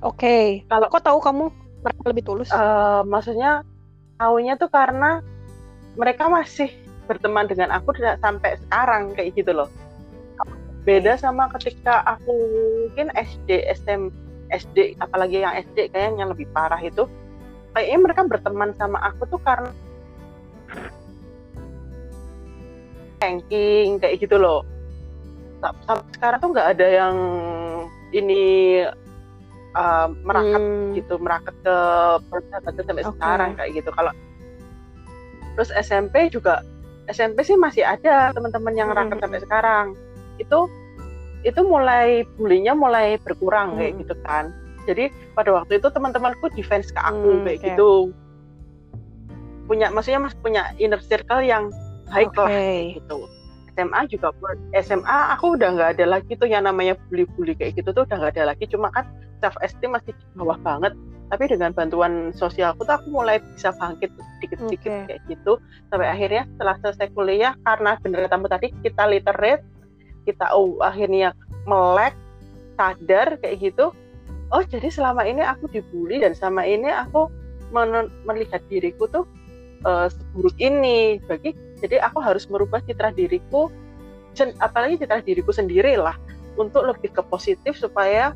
oke 0.02 0.66
Kalau- 0.66 0.90
kok 0.90 1.04
tahu 1.06 1.20
kamu 1.22 1.46
mereka 1.78 2.04
lebih 2.10 2.24
tulus 2.26 2.50
Eh, 2.50 3.02
maksudnya 3.06 3.62
tahunya 4.18 4.58
tuh 4.58 4.70
karena 4.70 5.22
mereka 5.98 6.30
masih 6.30 6.70
berteman 7.08 7.48
dengan 7.48 7.72
aku 7.74 7.96
dan 7.98 8.20
sampai 8.20 8.60
sekarang 8.68 9.16
kayak 9.16 9.34
gitu 9.38 9.54
loh. 9.56 9.70
Beda 10.84 11.16
sama 11.20 11.52
ketika 11.58 12.04
aku 12.06 12.32
mungkin 12.88 13.12
SD, 13.16 13.64
SM, 13.76 14.12
SD, 14.52 14.96
apalagi 15.00 15.44
yang 15.44 15.56
SD 15.56 15.92
kayaknya 15.92 16.28
yang 16.28 16.30
lebih 16.32 16.48
parah 16.52 16.80
itu, 16.80 17.08
kayaknya 17.76 18.00
mereka 18.04 18.22
berteman 18.28 18.72
sama 18.76 19.00
aku 19.04 19.28
tuh 19.28 19.42
karena 19.44 19.72
ranking 23.20 24.00
kayak 24.00 24.22
gitu 24.22 24.38
loh. 24.40 24.64
Sa- 25.60 25.76
Sampai 25.84 26.12
sekarang 26.16 26.40
tuh 26.40 26.50
nggak 26.54 26.70
ada 26.78 26.88
yang 26.88 27.16
ini 28.16 28.44
uh, 29.76 30.08
merakat 30.24 30.62
Hmm, 30.62 30.96
gitu 30.96 31.16
meraket 31.20 31.56
ke 31.66 31.76
persahabatan 32.30 32.84
sampai 32.86 33.04
Oke. 33.04 33.12
sekarang 33.18 33.50
kayak 33.58 33.72
gitu 33.76 33.90
kalau 33.92 34.12
terus 35.58 35.70
SMP 35.76 36.30
juga 36.30 36.62
SMP 37.08 37.42
sih 37.44 37.58
masih 37.58 37.84
ada 37.88 38.32
teman-teman 38.32 38.74
yang 38.78 38.90
Hmm. 38.94 38.98
raket 39.00 39.18
sampai 39.20 39.40
sekarang 39.42 39.86
itu 40.38 40.60
itu 41.46 41.62
mulai 41.64 42.26
bulinya 42.36 42.74
mulai 42.76 43.18
berkurang 43.22 43.78
kayak 43.78 43.96
Hmm. 43.96 44.02
gitu 44.06 44.16
kan 44.24 44.46
jadi 44.88 45.12
pada 45.36 45.52
waktu 45.52 45.80
itu 45.82 45.88
teman-temanku 45.92 46.48
defense 46.56 46.92
ke 46.94 47.02
aku 47.02 47.42
Hmm, 47.42 47.44
kayak 47.44 47.60
oke. 47.60 47.66
gitu 47.74 47.92
punya 49.68 49.92
maksudnya 49.92 50.24
mas 50.24 50.36
punya 50.40 50.72
inner 50.80 51.02
circle 51.04 51.44
yang 51.44 51.68
baik 52.08 52.32
lah 52.40 52.48
Oke. 52.48 52.96
gitu 53.04 53.28
SMA 53.78 54.10
juga 54.10 54.34
pun- 54.34 54.58
SMA 54.74 55.38
aku 55.38 55.54
udah 55.54 55.70
nggak 55.78 55.90
ada 55.98 56.06
lagi 56.18 56.34
tuh 56.34 56.50
yang 56.50 56.66
namanya 56.66 56.98
bully-bully 57.08 57.54
kayak 57.54 57.78
gitu 57.78 57.94
tuh 57.94 58.10
udah 58.10 58.18
nggak 58.18 58.34
ada 58.34 58.50
lagi. 58.50 58.66
Cuma 58.66 58.90
kan 58.90 59.06
self 59.46 59.54
esteem 59.62 59.94
masih 59.94 60.18
bawah 60.34 60.58
banget. 60.66 60.98
Tapi 61.28 61.44
dengan 61.46 61.76
bantuan 61.76 62.34
sosialku 62.34 62.88
tuh 62.88 62.98
aku 62.98 63.14
mulai 63.14 63.38
bisa 63.54 63.76
bangkit 63.78 64.10
sedikit-sedikit 64.42 64.90
Oke. 64.90 65.06
kayak 65.14 65.22
gitu. 65.30 65.54
Sampai 65.94 66.10
akhirnya 66.10 66.50
setelah 66.56 66.76
selesai 66.82 67.08
kuliah 67.14 67.54
karena 67.62 67.92
bener 68.02 68.26
tamu 68.26 68.50
tadi 68.50 68.74
kita 68.82 69.04
literate 69.06 69.62
kita 70.26 70.50
oh, 70.52 70.82
akhirnya 70.82 71.38
melek 71.70 72.18
sadar 72.82 73.38
kayak 73.38 73.62
gitu. 73.62 73.94
Oh 74.50 74.64
jadi 74.64 74.90
selama 74.90 75.28
ini 75.28 75.44
aku 75.44 75.70
dibully 75.70 76.24
dan 76.24 76.34
selama 76.34 76.64
ini 76.64 76.88
aku 76.90 77.30
melihat 78.24 78.64
diriku 78.72 79.12
tuh 79.12 79.28
eh, 79.84 80.08
seburuk 80.10 80.56
ini 80.58 81.22
bagi 81.26 81.52
jadi 81.78 82.02
aku 82.02 82.18
harus 82.18 82.50
merubah 82.50 82.82
citra 82.82 83.14
diriku 83.14 83.70
apalagi 84.58 85.02
citra 85.02 85.22
diriku 85.22 85.50
sendiri 85.50 85.98
lah 85.98 86.14
untuk 86.58 86.86
lebih 86.86 87.14
ke 87.14 87.22
positif 87.26 87.78
supaya 87.78 88.34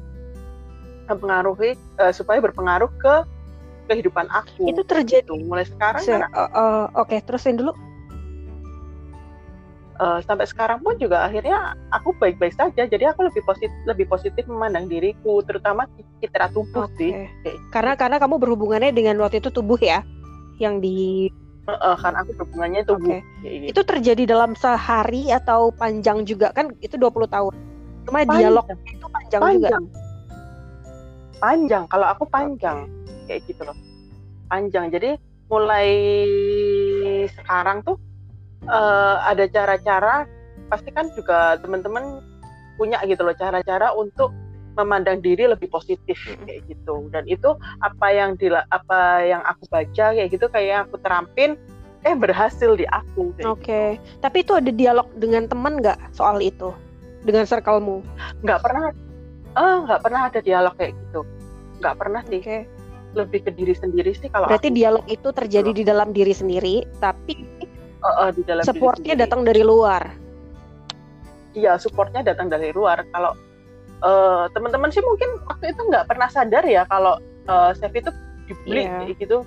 mempengaruhi 1.10 1.74
eh, 1.76 2.14
supaya 2.14 2.38
berpengaruh 2.40 2.90
ke 2.98 3.14
kehidupan 3.90 4.30
aku 4.32 4.72
Itu 4.72 4.86
terjadi. 4.86 5.26
Gitu. 5.28 5.46
mulai 5.46 5.66
sekarang 5.68 6.02
Se- 6.06 6.14
kan, 6.16 6.30
uh, 6.32 6.48
uh, 6.54 6.84
Oke, 6.96 7.20
terusin 7.22 7.58
dulu. 7.60 7.74
eh, 10.02 10.20
sampai 10.26 10.50
sekarang 10.50 10.82
pun 10.82 10.98
juga 10.98 11.28
akhirnya 11.28 11.78
aku 11.92 12.16
baik-baik 12.18 12.58
saja 12.58 12.90
jadi 12.90 13.14
aku 13.14 13.30
lebih 13.30 13.46
positif 13.46 13.70
lebih 13.86 14.10
positif 14.10 14.44
memandang 14.50 14.90
diriku 14.90 15.46
terutama 15.46 15.86
citra 16.18 16.50
tubuh 16.50 16.90
Oke. 16.90 16.98
sih 16.98 17.12
Kayak 17.46 17.58
Karena 17.70 17.94
karena 17.94 18.18
kamu 18.18 18.42
berhubungannya 18.42 18.90
dengan 18.90 19.22
waktu 19.22 19.38
itu 19.38 19.54
tubuh 19.54 19.78
ya, 19.78 20.02
yang 20.60 20.84
di 20.84 21.30
eh, 21.70 21.98
kan 22.02 22.14
aku 22.18 22.36
berhubungannya 22.36 22.84
Oke. 22.90 23.22
Kayak 23.44 23.54
gitu. 23.54 23.70
itu 23.72 23.82
terjadi 23.86 24.24
dalam 24.28 24.52
sehari 24.58 25.32
atau 25.32 25.72
panjang 25.72 26.26
juga 26.28 26.52
kan 26.52 26.74
itu 26.84 26.98
20 26.98 27.30
tahun. 27.30 27.54
Cuma 28.02 28.26
Panjang. 28.26 28.50
dialog 28.50 28.66
itu 28.90 29.08
panjang, 29.08 29.42
juga. 29.42 29.46
panjang 29.46 29.84
panjang 31.42 31.84
kalau 31.90 32.06
aku 32.06 32.24
panjang 32.30 32.86
kayak 33.26 33.42
gitu 33.50 33.66
loh 33.66 33.74
panjang 34.48 34.94
jadi 34.94 35.18
mulai 35.50 35.90
sekarang 37.34 37.82
tuh 37.82 37.98
eh, 38.70 39.16
ada 39.26 39.50
cara-cara 39.50 40.30
pasti 40.70 40.94
kan 40.94 41.10
juga 41.18 41.58
teman-teman 41.60 42.22
punya 42.78 43.02
gitu 43.10 43.26
loh 43.26 43.36
cara-cara 43.36 43.92
untuk 43.98 44.32
memandang 44.74 45.20
diri 45.20 45.46
lebih 45.46 45.68
positif 45.68 46.16
kayak 46.44 46.64
gitu 46.66 47.08
dan 47.10 47.24
itu 47.26 47.52
apa 47.80 48.08
yang 48.10 48.36
dila, 48.36 48.64
apa 48.70 49.22
yang 49.22 49.42
aku 49.44 49.68
baca 49.68 50.06
kayak 50.12 50.30
gitu 50.30 50.46
kayak 50.48 50.88
aku 50.88 50.96
terapin 51.00 51.60
eh 52.02 52.16
berhasil 52.16 52.74
di 52.74 52.88
aku 52.88 53.30
kayak 53.36 53.52
Oke. 53.52 53.84
Tapi 54.20 54.38
itu 54.42 54.58
ada 54.58 54.72
dialog 54.72 55.06
dengan 55.14 55.46
teman 55.46 55.78
nggak 55.78 56.12
soal 56.12 56.40
itu? 56.40 56.74
Dengan 57.22 57.46
circlemu? 57.46 58.02
gitu. 58.02 58.42
nggak 58.42 58.60
pernah 58.60 58.84
eh 59.52 59.76
nggak 59.86 60.02
pernah 60.02 60.22
ada 60.26 60.40
dialog 60.40 60.74
kayak 60.74 60.96
gitu 60.98 61.22
nggak 61.78 61.96
pernah 61.98 62.22
sih 62.26 62.40
Oke. 62.40 62.58
lebih 63.12 63.40
ke 63.44 63.52
diri 63.52 63.76
sendiri 63.76 64.16
sih 64.16 64.32
kalau 64.32 64.48
Berarti 64.48 64.72
aku. 64.72 64.78
dialog 64.78 65.06
itu 65.06 65.30
terjadi 65.30 65.72
di 65.72 65.84
dalam 65.84 66.10
diri 66.10 66.32
sendiri, 66.32 66.88
tapi 66.98 67.36
Eh, 68.02 68.16
eh, 68.18 68.30
di 68.34 68.42
dalam 68.42 68.66
supportnya 68.66 69.14
datang 69.14 69.46
dari 69.46 69.62
luar. 69.62 70.10
iya 71.52 71.76
supportnya 71.78 72.24
datang 72.24 72.48
dari 72.48 72.72
luar 72.72 73.06
kalau 73.12 73.36
eh, 74.02 74.44
teman-teman 74.54 74.90
sih 74.90 75.02
mungkin 75.02 75.30
waktu 75.46 75.74
itu 75.74 75.82
nggak 75.88 76.06
pernah 76.10 76.30
sadar 76.30 76.66
ya 76.66 76.86
kalau 76.90 77.18
Chef 77.76 77.92
itu 77.92 78.08
dibully 78.48 78.86
Iya. 78.88 78.96
kayak 79.04 79.16
gitu 79.20 79.38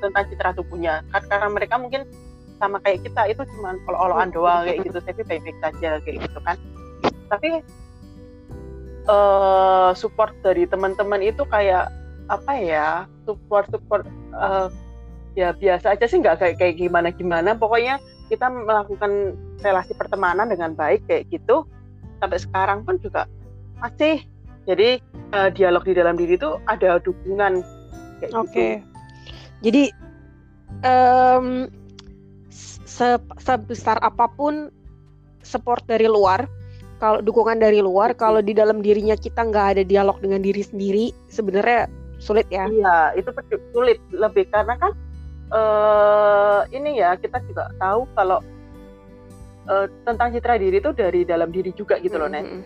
tentang 0.00 0.24
citra 0.32 0.50
tubuhnya. 0.56 1.04
Kan 1.12 1.22
karena 1.28 1.48
mereka 1.50 1.76
mungkin 1.76 2.08
sama 2.56 2.80
kayak 2.80 3.04
kita 3.04 3.26
itu 3.28 3.42
cuma 3.58 3.76
olo-oloan 3.90 4.30
doang 4.32 4.64
kayak 4.64 4.80
gitu. 4.86 4.98
Chef 5.04 5.18
baik-baik 5.28 5.58
saja 5.60 6.00
kayak 6.00 6.16
gitu 6.24 6.38
kan. 6.40 6.56
Tapi 7.28 7.60
eh 9.04 9.90
support 9.92 10.32
dari 10.40 10.64
teman-teman 10.64 11.20
itu 11.20 11.44
kayak 11.44 11.92
apa 12.32 12.52
ya 12.56 13.04
support 13.28 13.68
support 13.68 14.08
eh, 14.32 14.68
ya 15.36 15.52
biasa 15.52 15.92
aja 15.92 16.06
sih 16.08 16.22
nggak 16.24 16.40
kayak 16.40 16.56
kayak 16.56 16.74
gimana 16.80 17.12
gimana. 17.12 17.52
Pokoknya 17.52 18.00
kita 18.32 18.48
melakukan 18.48 19.36
relasi 19.60 19.92
pertemanan 19.92 20.48
dengan 20.48 20.72
baik 20.72 21.04
kayak 21.04 21.28
gitu. 21.28 21.68
Sampai 22.22 22.40
sekarang 22.40 22.88
pun 22.88 22.96
juga 23.02 23.28
masih 23.80 24.22
jadi 24.64 25.00
eh, 25.36 25.50
dialog 25.52 25.84
di 25.84 25.92
dalam 25.92 26.16
diri 26.16 26.40
itu 26.40 26.56
ada 26.68 26.98
dukungan 27.00 27.60
kayak 28.20 28.32
Oke. 28.32 28.80
gitu 28.80 28.92
Jadi 29.64 29.84
em, 30.84 31.46
se 32.52 33.16
sebesar 33.40 33.96
apa 34.04 34.28
pun 34.28 34.68
support 35.40 35.84
dari 35.88 36.08
luar, 36.08 36.44
kalau 37.00 37.20
dukungan 37.20 37.60
dari 37.60 37.80
luar, 37.80 38.12
kalau 38.16 38.40
di 38.44 38.52
dalam 38.56 38.80
dirinya 38.80 39.16
kita 39.16 39.44
nggak 39.44 39.66
ada 39.76 39.82
dialog 39.84 40.20
dengan 40.20 40.40
diri 40.44 40.60
sendiri, 40.64 41.12
sebenarnya 41.32 41.88
sulit 42.20 42.48
ya. 42.52 42.68
Iya, 42.68 43.20
itu 43.20 43.28
sulit 43.72 43.98
lebih 44.12 44.48
karena 44.52 44.76
kan 44.80 44.92
eh 45.54 46.60
ini 46.72 46.98
ya 46.98 47.14
kita 47.20 47.38
juga 47.44 47.68
tahu 47.76 48.08
kalau 48.16 48.40
eh, 49.68 49.86
tentang 50.08 50.32
citra 50.32 50.56
diri 50.56 50.80
itu 50.80 50.92
dari 50.96 51.24
dalam 51.24 51.52
diri 51.52 51.72
juga 51.72 52.00
gitu 52.00 52.16
loh, 52.16 52.28
Nes. 52.28 52.44
Mm-mm. 52.44 52.62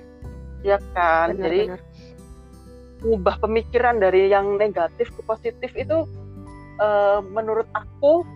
Ya 0.66 0.78
kan. 0.94 1.34
Benar, 1.36 1.42
Jadi 1.46 1.60
benar. 1.68 1.80
mengubah 2.98 3.36
pemikiran 3.38 3.96
dari 4.02 4.26
yang 4.26 4.58
negatif 4.58 5.10
ke 5.14 5.20
positif 5.22 5.70
itu 5.78 6.06
eh, 6.82 7.20
menurut 7.30 7.66
aku 7.74 8.26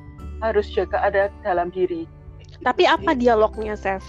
harus 0.42 0.66
juga 0.70 1.02
ada 1.02 1.30
dalam 1.46 1.70
diri. 1.70 2.06
Tapi 2.62 2.86
apa 2.86 3.14
dialognya, 3.14 3.74
Chef? 3.74 4.02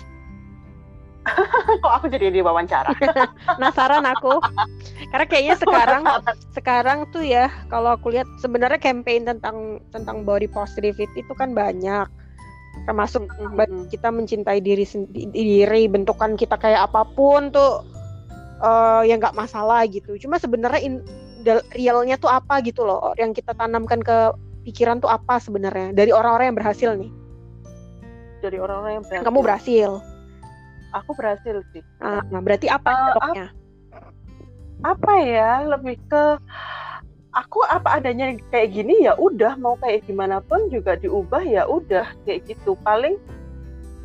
Kok 1.83 1.93
aku 2.01 2.05
jadi 2.11 2.29
diwawancara? 2.29 2.91
Penasaran 3.57 4.03
aku. 4.03 4.43
Karena 5.09 5.25
kayaknya 5.25 5.55
sekarang 5.57 6.03
sekarang 6.57 6.99
tuh 7.09 7.23
ya 7.23 7.47
kalau 7.71 7.95
aku 7.95 8.11
lihat 8.11 8.27
sebenarnya 8.43 8.79
campaign 8.81 9.23
tentang 9.23 9.79
tentang 9.89 10.27
body 10.27 10.51
positivity 10.51 11.23
itu 11.23 11.33
kan 11.33 11.55
banyak. 11.55 12.05
Termasuk 12.83 13.29
kita 13.93 14.09
mencintai 14.09 14.59
diri 14.59 14.83
sendi- 14.83 15.29
diri 15.31 15.87
bentukan 15.87 16.35
kita 16.35 16.57
kayak 16.59 16.91
apa 16.91 17.05
pun 17.15 17.53
tuh 17.53 17.85
eh 18.63 19.01
ya 19.05 19.15
nggak 19.19 19.35
masalah 19.35 19.83
gitu 19.85 20.15
cuma 20.17 20.39
sebenarnya 20.39 20.81
in- 20.81 21.05
realnya 21.75 22.15
tuh 22.15 22.31
apa 22.31 22.63
gitu 22.63 22.87
loh 22.87 23.11
yang 23.19 23.35
kita 23.35 23.51
tanamkan 23.51 23.99
ke 23.99 24.31
pikiran 24.63 25.03
tuh 25.03 25.11
apa 25.11 25.37
sebenarnya 25.37 25.91
dari 25.91 26.15
orang-orang 26.15 26.55
yang 26.55 26.57
berhasil 26.57 26.89
nih 26.95 27.11
dari 28.39 28.57
orang-orang 28.59 28.99
yang 28.99 29.05
berhasil. 29.05 29.25
kamu 29.27 29.39
berhasil 29.43 29.91
Aku 30.93 31.17
berhasil 31.17 31.65
sih. 31.73 31.81
Ah, 31.97 32.21
nah 32.29 32.37
berarti 32.37 32.69
apa 32.69 32.85
Eh, 32.85 32.97
dialognya? 33.09 33.47
apa 34.85 35.13
ya 35.25 35.51
lebih 35.65 35.97
ke 36.05 36.23
aku 37.33 37.65
apa 37.65 37.97
adanya 37.97 38.37
kayak 38.53 38.77
gini 38.77 39.01
ya 39.01 39.17
udah 39.17 39.57
mau 39.57 39.73
kayak 39.81 40.05
gimana 40.05 40.37
pun 40.45 40.69
juga 40.69 40.93
diubah 40.93 41.41
ya 41.41 41.65
udah 41.65 42.05
kayak 42.23 42.45
gitu 42.45 42.77
paling 42.85 43.17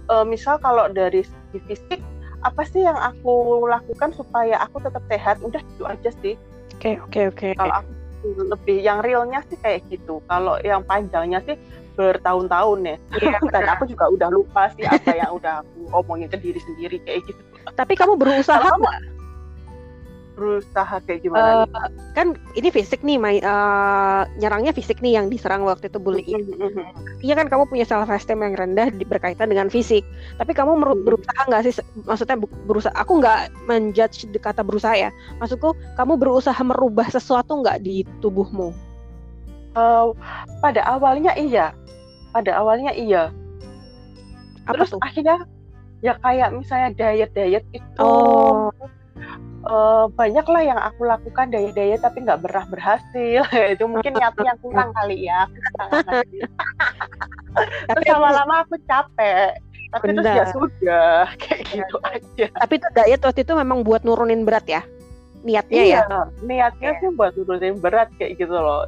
eh, 0.08 0.24
misal 0.24 0.56
kalau 0.58 0.88
dari 0.88 1.28
segi 1.28 1.58
fisik 1.68 2.00
apa 2.42 2.62
sih 2.66 2.86
yang 2.86 2.96
aku 2.96 3.66
lakukan 3.66 4.14
supaya 4.14 4.62
aku 4.62 4.78
tetap 4.82 5.02
sehat? 5.10 5.36
Udah 5.42 5.62
itu 5.62 5.84
aja 5.86 6.10
sih. 6.22 6.34
Oke 6.78 6.98
oke 7.02 7.20
oke. 7.34 7.48
Kalau 7.58 7.74
aku 7.82 8.26
lebih 8.46 8.78
yang 8.82 9.02
realnya 9.02 9.42
sih 9.50 9.58
kayak 9.58 9.82
gitu. 9.90 10.22
Kalau 10.30 10.58
yang 10.62 10.86
panjangnya 10.86 11.42
sih 11.42 11.58
bertahun-tahun 11.98 12.78
ya. 12.86 12.96
Iya, 13.18 13.38
dan 13.50 13.66
aku 13.74 13.90
juga 13.90 14.06
udah 14.06 14.28
lupa 14.30 14.70
sih 14.78 14.86
apa 14.86 15.10
yang 15.18 15.34
udah 15.34 15.66
aku 15.66 15.78
omongin 15.90 16.30
ke 16.30 16.38
diri 16.38 16.60
sendiri 16.62 17.02
kayak 17.02 17.26
gitu. 17.26 17.42
Tapi 17.74 17.92
kamu 17.98 18.14
berusaha 18.14 18.62
kamu 18.62 18.86
nggak? 18.86 19.17
Berusaha 20.38 21.02
kayak 21.02 21.20
gimana 21.20 21.66
nih? 21.66 21.66
Eh, 21.66 21.88
kan 22.14 22.26
ini 22.54 22.68
fisik 22.70 23.02
nih 23.02 23.18
main 23.18 23.42
eh, 23.42 24.22
nyerangnya 24.38 24.70
fisik 24.70 25.02
nih 25.02 25.18
yang 25.18 25.26
diserang 25.26 25.66
waktu 25.66 25.90
itu 25.90 25.98
bullying 25.98 26.46
Iya 27.18 27.34
kan 27.34 27.50
kamu 27.50 27.66
punya 27.66 27.82
self 27.82 28.06
esteem 28.06 28.38
yang 28.40 28.54
rendah 28.54 28.88
di- 28.88 29.02
berkaitan 29.02 29.50
dengan 29.50 29.66
fisik. 29.66 30.06
Tapi 30.38 30.54
kamu 30.54 30.78
meru- 30.78 30.94
Hmm. 30.94 31.02
berusaha 31.04 31.40
nggak 31.44 31.62
sih? 31.66 31.74
Maksudnya 32.00 32.38
berusaha. 32.38 32.94
Aku 32.94 33.18
nggak 33.18 33.38
menjudge 33.66 34.30
kata 34.38 34.62
berusaha 34.62 34.94
ya. 34.94 35.10
Maksudku 35.36 35.74
kamu 35.94 36.14
berusaha 36.14 36.62
merubah 36.62 37.10
sesuatu 37.10 37.58
nggak 37.58 37.82
di 37.82 38.06
tubuhmu? 38.18 38.70
Eh, 39.74 40.06
pada 40.58 40.80
awalnya 40.88 41.34
iya 41.34 41.74
pada 42.28 42.54
awalnya 42.54 42.90
iya 42.90 43.34
Apa 44.62 44.74
terus 44.74 44.90
tuh? 44.92 45.00
akhirnya 45.00 45.42
ya 45.98 46.14
kayak 46.18 46.52
misalnya 46.52 46.88
diet 46.94 47.30
diet 47.32 47.64
itu 47.72 47.98
Oh. 47.98 48.70
Uh, 49.66 50.06
banyak 50.12 50.46
lah 50.46 50.62
yang 50.62 50.78
aku 50.78 51.08
lakukan 51.08 51.50
daya-daya 51.50 51.98
tapi 51.98 52.22
nggak 52.22 52.42
pernah 52.44 52.64
berhasil. 52.70 53.42
Itu 53.74 53.90
mungkin 53.90 54.14
niatnya 54.14 54.54
yang 54.54 54.60
kurang 54.62 54.90
kali 54.94 55.26
ya. 55.26 55.40
Tapi 57.90 58.06
lama-lama 58.06 58.62
aku 58.62 58.78
capek. 58.86 59.58
Tapi 59.88 60.04
Benar. 60.12 60.20
terus 60.20 60.36
ya 60.36 60.44
sudah 60.52 61.20
kayak 61.42 61.62
gitu 61.72 61.96
aja. 62.04 62.46
Tapi 62.60 62.76
itu 62.76 62.88
diet 62.92 63.24
waktu 63.24 63.40
itu 63.40 63.56
memang 63.56 63.80
buat 63.80 64.04
nurunin 64.04 64.44
berat 64.44 64.68
ya? 64.68 64.84
Niatnya 65.48 65.80
iya, 65.80 66.04
ya? 66.04 66.28
niatnya 66.44 66.92
sih 67.00 67.08
buat 67.16 67.32
nurunin 67.40 67.80
berat 67.80 68.12
kayak 68.20 68.36
gitu 68.36 68.52
loh. 68.52 68.84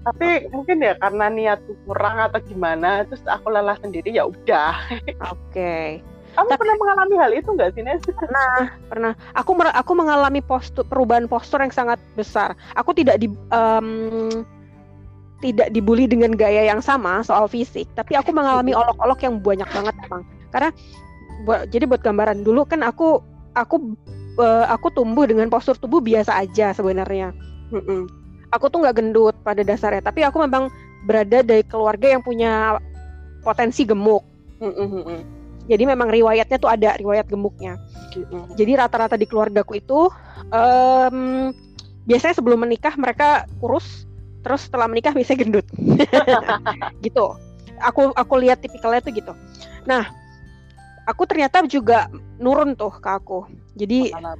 Tapi 0.00 0.48
oh. 0.48 0.56
mungkin 0.56 0.80
ya 0.80 0.96
karena 0.96 1.28
niatku 1.28 1.76
kurang 1.84 2.24
atau 2.24 2.40
gimana 2.40 3.04
terus 3.04 3.20
aku 3.28 3.52
lelah 3.52 3.76
sendiri 3.84 4.16
ya 4.16 4.24
udah. 4.24 4.80
Oke. 5.28 5.52
okay. 5.52 5.88
Kamu 6.30 6.46
Tapi, 6.46 6.60
pernah 6.62 6.76
mengalami 6.78 7.14
hal 7.18 7.30
itu 7.34 7.48
nggak 7.50 7.70
sih 7.74 7.82
Nes? 7.82 8.02
Pernah, 8.06 8.70
pernah. 8.86 9.12
Aku 9.34 9.52
aku 9.58 9.92
mengalami 9.98 10.38
postur 10.38 10.86
perubahan 10.86 11.26
postur 11.26 11.58
yang 11.58 11.74
sangat 11.74 11.98
besar. 12.14 12.54
Aku 12.78 12.94
tidak 12.94 13.18
di 13.18 13.26
um, 13.50 14.30
tidak 15.42 15.72
dibully 15.74 16.06
dengan 16.06 16.36
gaya 16.36 16.70
yang 16.70 16.78
sama 16.78 17.24
soal 17.26 17.50
fisik, 17.50 17.88
tapi 17.98 18.14
aku 18.14 18.30
mengalami 18.30 18.76
olok-olok 18.80 19.20
yang 19.26 19.42
banyak 19.42 19.66
banget 19.74 19.94
emang. 20.06 20.22
Karena 20.54 20.70
buat, 21.42 21.66
jadi 21.74 21.84
buat 21.90 22.02
gambaran 22.04 22.46
dulu 22.46 22.62
kan 22.68 22.86
aku 22.86 23.18
aku 23.58 23.98
uh, 24.38 24.70
aku 24.70 24.92
tumbuh 24.94 25.26
dengan 25.26 25.50
postur 25.50 25.74
tubuh 25.74 25.98
biasa 25.98 26.46
aja 26.46 26.70
sebenarnya. 26.70 27.34
Mm 27.74 27.82
-mm. 27.82 28.00
Aku 28.54 28.70
tuh 28.70 28.82
nggak 28.82 29.02
gendut 29.02 29.34
pada 29.42 29.66
dasarnya, 29.66 30.02
tapi 30.02 30.22
aku 30.22 30.46
memang 30.46 30.70
berada 31.06 31.42
dari 31.42 31.66
keluarga 31.66 32.06
yang 32.06 32.22
punya 32.22 32.78
potensi 33.42 33.82
gemuk. 33.82 34.22
Mm 34.62 34.74
-mm. 34.78 35.39
Jadi 35.70 35.86
memang 35.86 36.10
riwayatnya 36.10 36.58
tuh 36.58 36.66
ada 36.66 36.98
riwayat 36.98 37.30
gemuknya. 37.30 37.78
-mm. 38.10 38.58
Jadi 38.58 38.72
rata-rata 38.74 39.14
di 39.14 39.30
keluargaku 39.30 39.78
itu 39.78 40.10
um, 40.50 41.54
biasanya 42.10 42.34
sebelum 42.34 42.66
menikah 42.66 42.98
mereka 42.98 43.46
kurus 43.62 44.10
terus 44.42 44.66
setelah 44.66 44.90
menikah 44.90 45.14
bisa 45.14 45.38
gendut. 45.38 45.64
Gitu. 47.06 47.26
Aku 47.80 48.12
aku 48.12 48.34
lihat 48.42 48.60
tipikalnya 48.60 49.00
tuh 49.00 49.14
gitu. 49.16 49.32
Nah 49.88 50.04
aku 51.08 51.24
ternyata 51.24 51.64
juga 51.64 52.12
nurun 52.36 52.76
tuh 52.76 52.92
ke 52.92 53.08
aku. 53.08 53.48
Jadi 53.78 54.12
uh, 54.12 54.36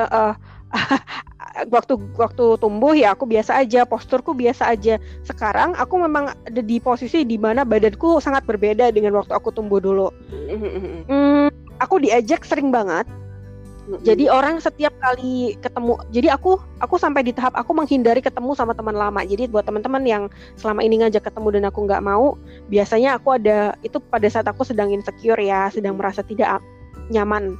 uh, 0.00 0.32
waktu 1.68 2.00
waktu 2.16 2.56
tumbuh 2.56 2.96
ya 2.96 3.12
aku 3.12 3.28
biasa 3.28 3.60
aja 3.60 3.84
posturku 3.84 4.32
biasa 4.32 4.72
aja. 4.72 4.96
Sekarang 5.26 5.76
aku 5.76 6.00
memang 6.00 6.32
ada 6.32 6.62
di 6.64 6.80
posisi 6.80 7.26
di 7.28 7.36
mana 7.36 7.68
badanku 7.68 8.22
sangat 8.22 8.48
berbeda 8.48 8.88
dengan 8.94 9.12
waktu 9.18 9.36
aku 9.36 9.52
tumbuh 9.52 9.82
dulu. 9.82 10.08
Hmm, 11.10 11.52
aku 11.82 12.00
diajak 12.00 12.48
sering 12.48 12.72
banget. 12.72 13.04
Jadi 14.06 14.30
orang 14.30 14.62
setiap 14.62 14.94
kali 15.02 15.58
ketemu, 15.58 15.98
jadi 16.14 16.38
aku 16.38 16.62
aku 16.78 16.94
sampai 16.94 17.26
di 17.26 17.34
tahap 17.34 17.58
aku 17.58 17.74
menghindari 17.74 18.22
ketemu 18.22 18.54
sama 18.54 18.70
teman 18.70 18.94
lama. 18.94 19.26
Jadi 19.26 19.50
buat 19.50 19.66
teman-teman 19.66 20.06
yang 20.06 20.22
selama 20.54 20.86
ini 20.86 21.02
ngajak 21.02 21.26
ketemu 21.26 21.58
dan 21.58 21.64
aku 21.66 21.90
nggak 21.90 22.04
mau, 22.04 22.38
biasanya 22.70 23.18
aku 23.18 23.34
ada 23.34 23.74
itu 23.82 23.98
pada 23.98 24.30
saat 24.30 24.46
aku 24.46 24.62
sedang 24.62 24.94
insecure 24.94 25.42
ya, 25.42 25.66
sedang 25.74 25.98
merasa 25.98 26.22
tidak 26.22 26.62
nyaman. 27.10 27.58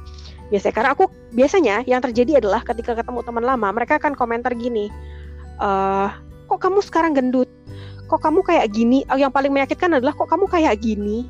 Biasanya 0.51 0.75
karena 0.75 0.91
aku 0.91 1.05
biasanya 1.31 1.75
yang 1.87 2.03
terjadi 2.03 2.43
adalah 2.43 2.61
ketika 2.61 2.91
ketemu 2.93 3.23
teman 3.23 3.47
lama, 3.47 3.71
mereka 3.71 3.95
akan 3.97 4.13
komentar 4.19 4.51
gini, 4.51 4.91
e, 5.57 5.69
kok 6.51 6.59
kamu 6.59 6.83
sekarang 6.83 7.15
gendut? 7.15 7.47
Kok 8.11 8.19
kamu 8.19 8.43
kayak 8.43 8.67
gini? 8.75 9.07
Oh, 9.07 9.15
yang 9.15 9.31
paling 9.31 9.55
menyakitkan 9.55 9.95
adalah 9.95 10.11
kok 10.11 10.27
kamu 10.27 10.51
kayak 10.51 10.83
gini? 10.83 11.23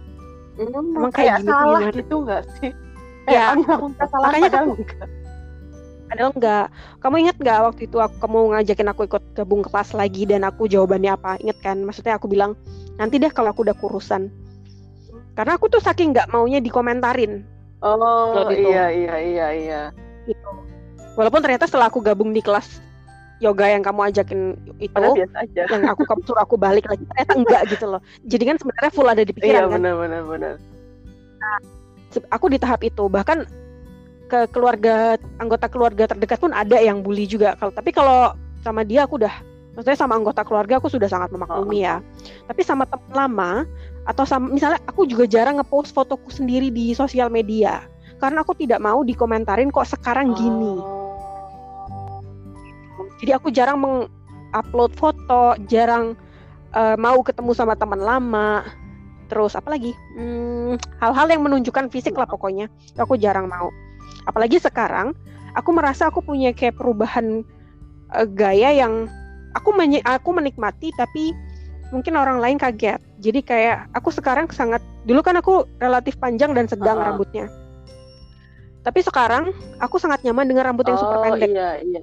Hmm, 0.58 0.98
Emang 0.98 1.14
kayak, 1.14 1.38
kayak 1.38 1.46
gini 1.46 1.52
salah 1.54 1.82
gitu 1.94 2.16
nggak 2.26 2.44
sih? 2.60 2.72
ya 3.30 3.54
salah 4.10 4.28
makanya 4.34 4.50
aku, 4.66 4.74
enggak. 4.82 5.08
Padahal 6.12 6.32
enggak. 6.36 6.66
Kamu 7.00 7.16
ingat 7.22 7.36
nggak 7.40 7.60
waktu 7.72 7.82
itu 7.88 7.98
aku 8.02 8.16
kamu 8.20 8.40
ngajakin 8.58 8.90
aku 8.92 9.02
ikut 9.08 9.24
gabung 9.38 9.62
kelas 9.64 9.96
lagi 9.96 10.28
dan 10.28 10.42
aku 10.44 10.66
jawabannya 10.68 11.14
apa? 11.14 11.38
Ingat 11.40 11.58
kan? 11.62 11.78
Maksudnya 11.86 12.18
aku 12.18 12.28
bilang 12.28 12.58
nanti 12.98 13.22
deh 13.22 13.32
kalau 13.32 13.54
aku 13.54 13.64
udah 13.64 13.78
kurusan. 13.78 14.28
Karena 15.38 15.56
aku 15.56 15.72
tuh 15.72 15.80
saking 15.80 16.12
nggak 16.12 16.28
maunya 16.34 16.60
dikomentarin. 16.60 17.48
Oh 17.82 18.50
iya 18.54 18.94
iya 18.94 19.16
iya 19.18 19.48
iya. 19.54 19.82
Gitu. 20.30 20.50
Walaupun 21.18 21.42
ternyata 21.42 21.66
setelah 21.66 21.90
aku 21.90 22.00
gabung 22.00 22.32
di 22.32 22.40
kelas 22.40 22.80
yoga 23.42 23.66
yang 23.66 23.82
kamu 23.82 24.14
ajakin 24.14 24.54
itu 24.78 24.94
aja. 25.34 25.66
yang 25.66 25.90
aku 25.90 26.06
kamu 26.06 26.22
suruh 26.30 26.46
aku 26.46 26.56
balik 26.62 26.86
lagi 26.86 27.02
ternyata 27.10 27.34
enggak 27.34 27.62
gitu 27.74 27.86
loh. 27.90 28.02
Jadi 28.30 28.44
kan 28.46 28.56
sebenarnya 28.62 28.92
full 28.94 29.10
ada 29.10 29.26
di 29.26 29.34
pikiran 29.34 29.50
iya, 29.50 29.62
kan. 29.66 29.70
Iya 29.70 29.78
benar 29.82 29.94
benar 29.98 30.22
benar. 30.30 30.54
Nah, 31.42 31.58
aku 32.30 32.46
di 32.54 32.58
tahap 32.62 32.86
itu 32.86 33.10
bahkan 33.10 33.50
ke 34.32 34.48
keluarga 34.56 35.20
anggota 35.44 35.68
keluarga 35.68 36.08
terdekat 36.08 36.40
pun 36.40 36.56
ada 36.56 36.80
yang 36.80 37.04
bully 37.04 37.28
juga 37.28 37.60
kalau 37.60 37.74
tapi 37.76 37.92
kalau 37.92 38.32
sama 38.64 38.88
dia 38.88 39.04
aku 39.04 39.20
udah 39.20 39.36
maksudnya 39.76 40.00
sama 40.00 40.16
anggota 40.16 40.48
keluarga 40.48 40.80
aku 40.80 40.88
sudah 40.88 41.12
sangat 41.12 41.36
memaklumi 41.36 41.84
ya 41.84 42.00
tapi 42.48 42.64
sama 42.64 42.88
teman 42.88 43.12
lama 43.12 43.52
atau 44.06 44.26
sama 44.26 44.50
misalnya 44.50 44.82
aku 44.90 45.06
juga 45.06 45.30
jarang 45.30 45.62
ngepost 45.62 45.94
fotoku 45.94 46.34
sendiri 46.34 46.74
di 46.74 46.94
sosial 46.98 47.30
media. 47.30 47.86
Karena 48.18 48.46
aku 48.46 48.54
tidak 48.54 48.78
mau 48.82 49.02
dikomentarin 49.02 49.74
kok 49.74 49.90
sekarang 49.90 50.38
gini. 50.38 50.78
Jadi 53.22 53.32
aku 53.34 53.50
jarang 53.54 53.82
mengupload 53.82 54.94
foto 54.98 55.58
jarang 55.70 56.18
uh, 56.74 56.98
mau 56.98 57.22
ketemu 57.22 57.52
sama 57.54 57.74
teman 57.78 58.02
lama. 58.02 58.66
Terus 59.30 59.56
apa 59.58 59.74
lagi 59.74 59.96
hmm, 60.18 60.78
hal-hal 61.02 61.26
hmm, 61.30 61.34
yang 61.34 61.42
menunjukkan 61.46 61.90
fisik 61.90 62.14
lah 62.18 62.30
pokoknya. 62.30 62.70
Aku 62.98 63.18
jarang 63.18 63.50
mau. 63.50 63.74
Apalagi 64.30 64.62
sekarang 64.62 65.18
aku 65.58 65.70
merasa 65.74 66.10
aku 66.10 66.22
punya 66.22 66.54
kayak 66.54 66.78
perubahan 66.78 67.42
uh, 68.14 68.28
gaya 68.30 68.70
yang 68.74 69.10
aku 69.58 69.74
menye 69.76 70.00
aku 70.06 70.32
menikmati 70.32 70.94
tapi 70.96 71.34
mungkin 71.92 72.16
orang 72.16 72.40
lain 72.40 72.58
kaget. 72.58 73.00
Jadi 73.22 73.40
kayak 73.44 73.92
aku 73.94 74.10
sekarang 74.10 74.48
sangat 74.50 74.82
dulu 75.06 75.22
kan 75.22 75.38
aku 75.38 75.68
relatif 75.78 76.18
panjang 76.18 76.56
dan 76.56 76.66
sedang 76.66 76.98
uh 76.98 77.06
rambutnya. 77.12 77.52
Tapi 78.82 79.00
sekarang 79.06 79.54
aku 79.78 80.02
sangat 80.02 80.26
nyaman 80.26 80.50
dengan 80.50 80.74
rambut 80.74 80.90
yang 80.90 80.98
oh, 80.98 81.06
super 81.06 81.22
pendek. 81.22 81.54
iya 81.54 81.78
iya. 81.86 82.02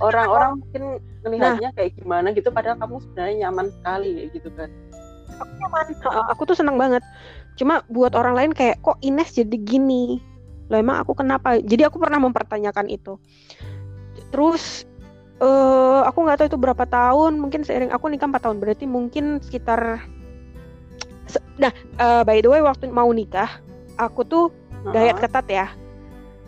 Orang-orang 0.00 0.60
mungkin 0.60 1.00
melihatnya 1.24 1.68
nah, 1.72 1.76
kayak 1.76 1.92
gimana 2.00 2.32
gitu 2.32 2.48
padahal 2.48 2.80
kamu 2.80 3.04
sebenarnya 3.04 3.34
nyaman 3.48 3.66
sekali 3.68 4.28
gitu 4.32 4.48
kan. 4.56 4.72
aku 5.36 5.52
nyaman 5.60 5.84
aku 6.32 6.42
tuh 6.48 6.56
senang 6.56 6.80
banget. 6.80 7.04
Cuma 7.60 7.84
buat 7.92 8.16
orang 8.16 8.32
lain 8.32 8.52
kayak 8.56 8.80
kok 8.80 8.96
Ines 9.04 9.36
jadi 9.36 9.56
gini? 9.60 10.20
Lo 10.72 10.80
emang 10.80 11.04
aku 11.04 11.12
kenapa? 11.12 11.60
Jadi 11.60 11.84
aku 11.84 12.00
pernah 12.00 12.16
mempertanyakan 12.20 12.88
itu. 12.88 13.20
Terus 14.32 14.88
uh, 15.40 16.00
aku 16.06 16.18
nggak 16.24 16.36
tahu 16.40 16.48
itu 16.54 16.58
berapa 16.58 16.84
tahun 16.86 17.40
mungkin 17.40 17.62
seiring 17.66 17.92
aku 17.92 18.08
nikah 18.12 18.28
4 18.28 18.44
tahun 18.44 18.56
berarti 18.62 18.84
mungkin 18.88 19.40
sekitar 19.42 20.04
nah 21.56 21.72
uh, 21.98 22.22
by 22.22 22.38
the 22.40 22.48
way 22.48 22.62
waktu 22.62 22.88
mau 22.92 23.08
nikah 23.10 23.48
aku 23.96 24.22
tuh 24.22 24.44
uh-huh. 24.48 24.92
diet 24.92 25.18
ketat 25.18 25.46
ya 25.48 25.66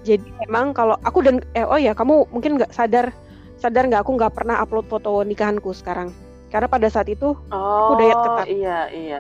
jadi 0.07 0.24
emang 0.47 0.72
kalau 0.72 0.97
aku 1.03 1.20
dan 1.20 1.43
eh 1.59 1.66
oh 1.66 1.80
ya 1.80 1.93
kamu 1.93 2.28
mungkin 2.30 2.57
nggak 2.57 2.70
sadar 2.70 3.11
sadar 3.59 3.91
nggak 3.91 4.07
aku 4.07 4.14
nggak 4.14 4.32
pernah 4.32 4.62
upload 4.62 4.86
foto 4.86 5.26
nikahanku 5.26 5.74
sekarang 5.74 6.14
karena 6.49 6.66
pada 6.68 6.89
saat 6.89 7.09
itu 7.12 7.36
oh, 7.36 7.93
aku 7.93 7.93
diet 8.01 8.16
ketat. 8.16 8.47
Iya, 8.49 8.78
iya. 8.93 9.18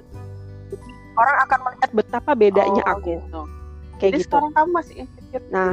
Orang 1.18 1.36
akan 1.44 1.58
melihat 1.68 1.90
betapa 1.92 2.32
bedanya 2.32 2.82
oh, 2.88 2.94
aku. 2.96 3.14
Gitu. 3.20 3.42
Kayak 3.98 4.12
Jadi 4.14 4.18
gitu. 4.18 4.26
sekarang 4.30 4.50
kamu 4.56 4.70
masih 4.72 4.94
insecure. 5.04 5.44
Nah, 5.52 5.72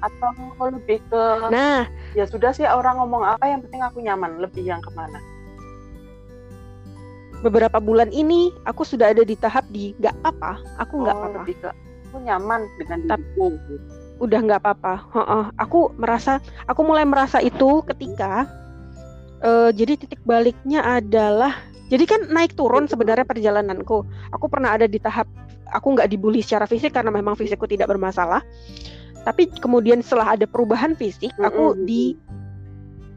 atau 0.00 0.30
lebih 0.72 1.00
ke 1.08 1.22
Nah, 1.52 1.88
ya 2.16 2.24
sudah 2.24 2.52
sih 2.56 2.66
orang 2.66 3.00
ngomong 3.00 3.24
apa 3.24 3.44
yang 3.48 3.60
penting 3.64 3.82
aku 3.84 4.00
nyaman, 4.00 4.40
lebih 4.40 4.64
yang 4.64 4.80
ke 4.80 4.90
mana? 4.92 5.20
Beberapa 7.40 7.80
bulan 7.80 8.12
ini 8.12 8.52
aku 8.68 8.84
sudah 8.84 9.16
ada 9.16 9.24
di 9.24 9.32
tahap 9.36 9.64
di 9.72 9.96
nggak 9.96 10.16
apa, 10.24 10.60
aku 10.76 11.04
nggak 11.04 11.16
oh, 11.16 11.20
apa-apa. 11.24 11.38
Lebih 11.44 11.56
ke 11.64 11.68
aku 12.10 12.16
nyaman 12.26 12.60
dengan 12.76 12.98
diriku. 13.06 13.48
Udah 14.20 14.40
nggak 14.44 14.60
apa-apa. 14.60 14.94
Aku 15.56 15.96
merasa, 15.96 16.44
aku 16.68 16.80
mulai 16.84 17.08
merasa 17.08 17.40
itu 17.40 17.80
ketika 17.88 18.44
uh, 19.44 19.70
jadi 19.72 19.96
titik 19.96 20.20
baliknya 20.24 20.84
adalah 20.84 21.56
jadi 21.90 22.04
kan 22.06 22.20
naik 22.30 22.54
turun 22.54 22.86
sebenarnya 22.86 23.26
perjalananku 23.26 24.06
aku 24.30 24.46
pernah 24.46 24.76
ada 24.76 24.86
di 24.86 25.00
tahap 25.02 25.26
aku 25.72 25.96
nggak 25.98 26.08
dibully 26.12 26.44
secara 26.44 26.68
fisik 26.68 26.94
karena 26.94 27.10
memang 27.10 27.34
fisikku 27.34 27.66
tidak 27.66 27.90
bermasalah 27.90 28.44
tapi 29.24 29.48
kemudian 29.60 30.00
setelah 30.00 30.34
ada 30.38 30.46
perubahan 30.48 30.96
fisik 30.96 31.32
aku 31.40 31.76
di 31.84 32.16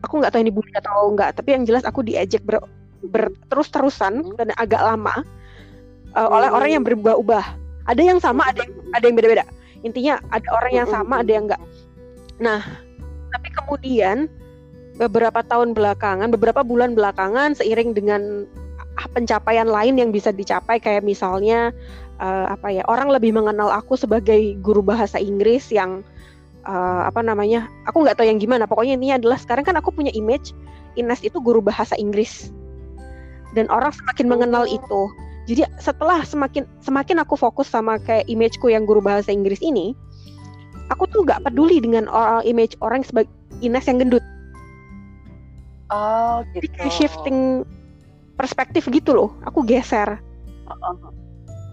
aku 0.04 0.20
nggak 0.20 0.36
tahu 0.36 0.42
ini 0.44 0.52
bully 0.52 0.74
atau 0.76 1.10
enggak 1.12 1.36
tapi 1.40 1.56
yang 1.56 1.64
jelas 1.64 1.88
aku 1.88 2.04
diajak 2.04 2.44
ber, 2.44 2.60
ber 3.08 3.32
terus 3.48 3.72
terusan 3.72 4.36
dan 4.36 4.52
agak 4.60 4.84
lama 4.84 5.24
uh, 6.16 6.30
oleh 6.30 6.50
orang 6.52 6.70
yang 6.80 6.84
berubah-ubah. 6.84 7.64
Ada 7.84 8.00
yang 8.00 8.20
sama 8.20 8.48
ada 8.48 8.64
yang 8.64 8.74
ada 8.96 9.04
yang 9.08 9.16
beda-beda. 9.20 9.46
Intinya 9.84 10.20
ada 10.32 10.48
orang 10.56 10.72
yang 10.72 10.88
sama 10.88 11.24
ada 11.24 11.32
yang 11.32 11.48
enggak 11.52 11.64
nah 12.42 12.60
tapi 13.34 13.50
kemudian 13.54 14.30
beberapa 14.98 15.42
tahun 15.42 15.74
belakangan, 15.74 16.30
beberapa 16.30 16.62
bulan 16.62 16.94
belakangan 16.94 17.58
seiring 17.58 17.98
dengan 17.98 18.46
pencapaian 19.18 19.66
lain 19.66 19.98
yang 19.98 20.14
bisa 20.14 20.30
dicapai 20.30 20.78
kayak 20.78 21.02
misalnya 21.02 21.74
uh, 22.24 22.46
apa 22.56 22.72
ya 22.72 22.84
orang 22.88 23.12
lebih 23.12 23.36
mengenal 23.36 23.68
aku 23.70 24.00
sebagai 24.00 24.56
guru 24.64 24.80
bahasa 24.80 25.20
Inggris 25.20 25.68
yang 25.70 26.02
uh, 26.64 27.04
apa 27.04 27.20
namanya 27.20 27.68
aku 27.86 28.08
nggak 28.08 28.16
tahu 28.18 28.28
yang 28.32 28.40
gimana. 28.40 28.64
Pokoknya 28.64 28.96
ini 28.96 29.12
adalah 29.12 29.36
sekarang 29.36 29.68
kan 29.68 29.76
aku 29.76 29.92
punya 29.92 30.10
image 30.16 30.56
Ines 30.96 31.26
itu 31.26 31.42
guru 31.44 31.60
bahasa 31.60 31.98
Inggris. 32.00 32.54
Dan 33.54 33.70
orang 33.70 33.94
semakin 33.94 34.26
mengenal 34.32 34.66
Oh. 34.66 34.78
itu. 34.78 35.02
Jadi 35.44 35.68
setelah 35.76 36.24
semakin 36.24 36.64
semakin 36.80 37.20
aku 37.20 37.36
fokus 37.36 37.68
sama 37.68 38.00
kayak 38.00 38.32
imageku 38.32 38.72
yang 38.72 38.88
guru 38.88 39.04
bahasa 39.04 39.28
Inggris 39.36 39.60
ini 39.60 39.92
aku 40.88 41.04
tuh 41.12 41.28
nggak 41.28 41.44
peduli 41.44 41.84
dengan 41.84 42.08
orang 42.08 42.48
image 42.48 42.80
orang 42.80 43.04
sebagai 43.04 43.30
Ines 43.60 43.86
yang 43.86 44.00
gendut. 44.00 44.24
Oh, 45.94 46.42
gitu. 46.56 46.64
jadi 46.64 46.68
kayak 46.80 46.94
shifting 46.96 47.40
perspektif 48.40 48.88
gitu 48.90 49.14
loh. 49.14 49.30
Aku 49.46 49.62
geser 49.68 50.18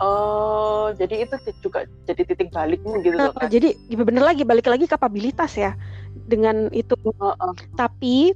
Oh, 0.00 0.88
jadi 0.96 1.28
itu 1.28 1.36
juga 1.60 1.84
jadi 2.08 2.24
titik 2.24 2.48
balikmu 2.56 3.04
gitu 3.04 3.20
loh 3.20 3.36
kan. 3.36 3.52
jadi 3.52 3.76
bener 3.92 4.24
lagi 4.24 4.48
balik 4.48 4.64
lagi 4.64 4.88
kapabilitas 4.88 5.52
ya 5.60 5.76
dengan 6.24 6.72
itu 6.72 6.96
Heeh. 6.96 7.52
tapi 7.76 8.32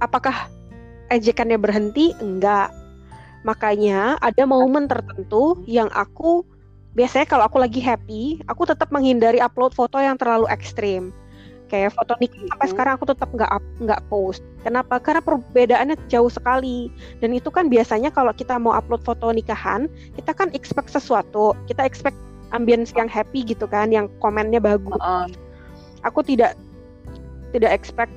apakah 0.00 0.48
ejekannya 1.12 1.60
berhenti 1.60 2.16
enggak 2.24 2.72
makanya 3.44 4.16
ada 4.24 4.48
momen 4.48 4.88
tertentu 4.88 5.60
yang 5.68 5.92
aku 5.92 6.42
biasanya 6.96 7.28
kalau 7.28 7.44
aku 7.44 7.60
lagi 7.60 7.84
happy 7.84 8.40
aku 8.48 8.64
tetap 8.64 8.88
menghindari 8.88 9.38
upload 9.44 9.76
foto 9.76 10.00
yang 10.00 10.16
terlalu 10.16 10.48
ekstrim 10.48 11.12
kayak 11.68 11.92
foto 11.94 12.16
nikah 12.18 12.42
sampai 12.48 12.66
Mhm. 12.66 12.72
sekarang 12.74 12.92
aku 12.96 13.06
tetap 13.12 13.28
nggak 13.30 13.50
nggak 13.84 14.00
post 14.08 14.40
kenapa 14.64 14.98
karena 14.98 15.20
perbedaannya 15.20 15.96
jauh 16.08 16.32
sekali 16.32 16.88
dan 17.20 17.36
itu 17.36 17.52
kan 17.52 17.68
biasanya 17.68 18.08
kalau 18.08 18.32
kita 18.32 18.56
mau 18.56 18.72
upload 18.72 19.04
foto 19.04 19.30
nikahan 19.30 19.86
kita 20.16 20.32
kan 20.32 20.48
expect 20.56 20.88
sesuatu 20.88 21.52
kita 21.68 21.84
expect 21.84 22.16
ambience 22.56 22.96
yang 22.96 23.06
happy 23.06 23.44
gitu 23.44 23.68
kan 23.68 23.92
yang 23.92 24.08
komennya 24.24 24.58
bagus 24.58 24.96
Heeh. 24.98 25.28
aku 26.02 26.24
tidak 26.24 26.56
tidak 27.52 27.72
expect 27.76 28.12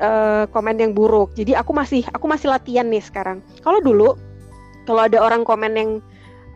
eh, 0.00 0.44
komen 0.50 0.80
yang 0.80 0.92
buruk. 0.96 1.36
Jadi 1.36 1.52
aku 1.52 1.76
masih 1.76 2.02
aku 2.16 2.24
masih 2.24 2.48
latihan 2.48 2.88
nih 2.88 3.04
sekarang. 3.04 3.44
Kalau 3.60 3.78
dulu 3.84 4.16
kalau 4.88 5.04
ada 5.06 5.20
orang 5.20 5.44
komen 5.44 5.72
yang 5.76 5.90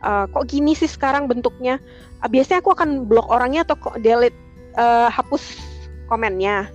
eh, 0.00 0.24
kok 0.32 0.48
gini 0.48 0.72
sih 0.72 0.88
sekarang 0.88 1.28
bentuknya, 1.28 1.76
ah, 2.24 2.28
biasanya 2.30 2.64
aku 2.64 2.72
akan 2.72 3.04
blok 3.04 3.28
orangnya 3.28 3.68
atau 3.68 3.76
kok 3.76 4.00
delete 4.00 4.36
eh, 4.74 5.08
hapus 5.12 5.60
komennya. 6.08 6.68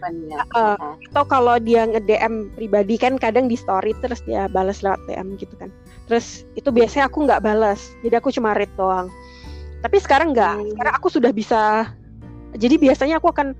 Eh, 0.00 0.32
Heeh. 0.32 0.76
Atau 1.12 1.24
kalau 1.28 1.60
dia 1.60 1.84
nge-DM 1.84 2.56
pribadi 2.56 2.96
kan 2.96 3.20
kadang 3.20 3.52
di 3.52 3.56
story 3.56 3.92
terus 4.00 4.24
dia 4.24 4.48
balas 4.48 4.80
lewat 4.80 5.00
DM 5.04 5.36
gitu 5.36 5.52
kan. 5.60 5.68
Terus 6.08 6.48
itu 6.56 6.72
biasanya 6.72 7.12
aku 7.12 7.28
nggak 7.28 7.44
balas. 7.44 7.92
Jadi 8.00 8.14
aku 8.16 8.32
cuma 8.32 8.56
read 8.56 8.72
doang. 8.80 9.12
Tapi 9.84 9.96
sekarang 10.00 10.32
nggak. 10.32 10.56
Hmm. 10.56 10.70
Sekarang 10.72 10.94
aku 10.96 11.08
sudah 11.12 11.32
bisa. 11.32 11.92
Jadi 12.56 12.80
biasanya 12.80 13.20
aku 13.20 13.30
akan 13.30 13.54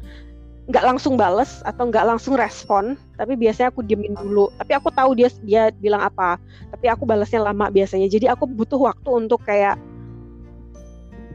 nggak 0.70 0.86
langsung 0.86 1.18
bales 1.18 1.60
atau 1.66 1.92
nggak 1.92 2.06
langsung 2.08 2.34
respon. 2.40 2.96
Tapi 3.20 3.36
biasanya 3.36 3.68
aku 3.68 3.84
diemin 3.84 4.16
dulu. 4.16 4.48
Tapi 4.56 4.72
aku 4.72 4.88
tahu 4.90 5.12
dia 5.12 5.28
dia 5.44 5.68
bilang 5.76 6.00
apa. 6.00 6.40
Tapi 6.72 6.88
aku 6.88 7.04
balasnya 7.04 7.44
lama 7.44 7.68
biasanya. 7.68 8.08
Jadi 8.08 8.32
aku 8.32 8.48
butuh 8.48 8.80
waktu 8.80 9.10
untuk 9.12 9.44
kayak 9.44 9.76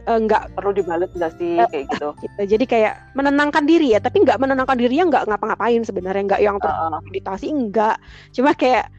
nggak 0.06 0.54
perlu 0.54 0.72
dibalik 0.72 1.10
nggak 1.18 1.34
sih 1.42 1.58
Eh, 1.58 1.68
kayak 1.70 1.86
gitu. 1.98 2.10
gitu. 2.22 2.42
Jadi 2.46 2.66
kayak 2.70 2.94
menenangkan 3.18 3.66
diri 3.66 3.94
ya. 3.94 4.00
Tapi 4.00 4.22
nggak 4.22 4.38
menenangkan 4.38 4.78
dirinya 4.78 5.06
nggak 5.10 5.24
ngapa-ngapain 5.34 5.82
sebenarnya. 5.82 6.24
Nggak 6.30 6.42
yang 6.46 6.58
terus 6.62 6.78
Heeh. 6.78 7.00
meditasi 7.10 7.46
enggak. 7.50 7.98
Cuma 8.30 8.54
kayak 8.54 8.94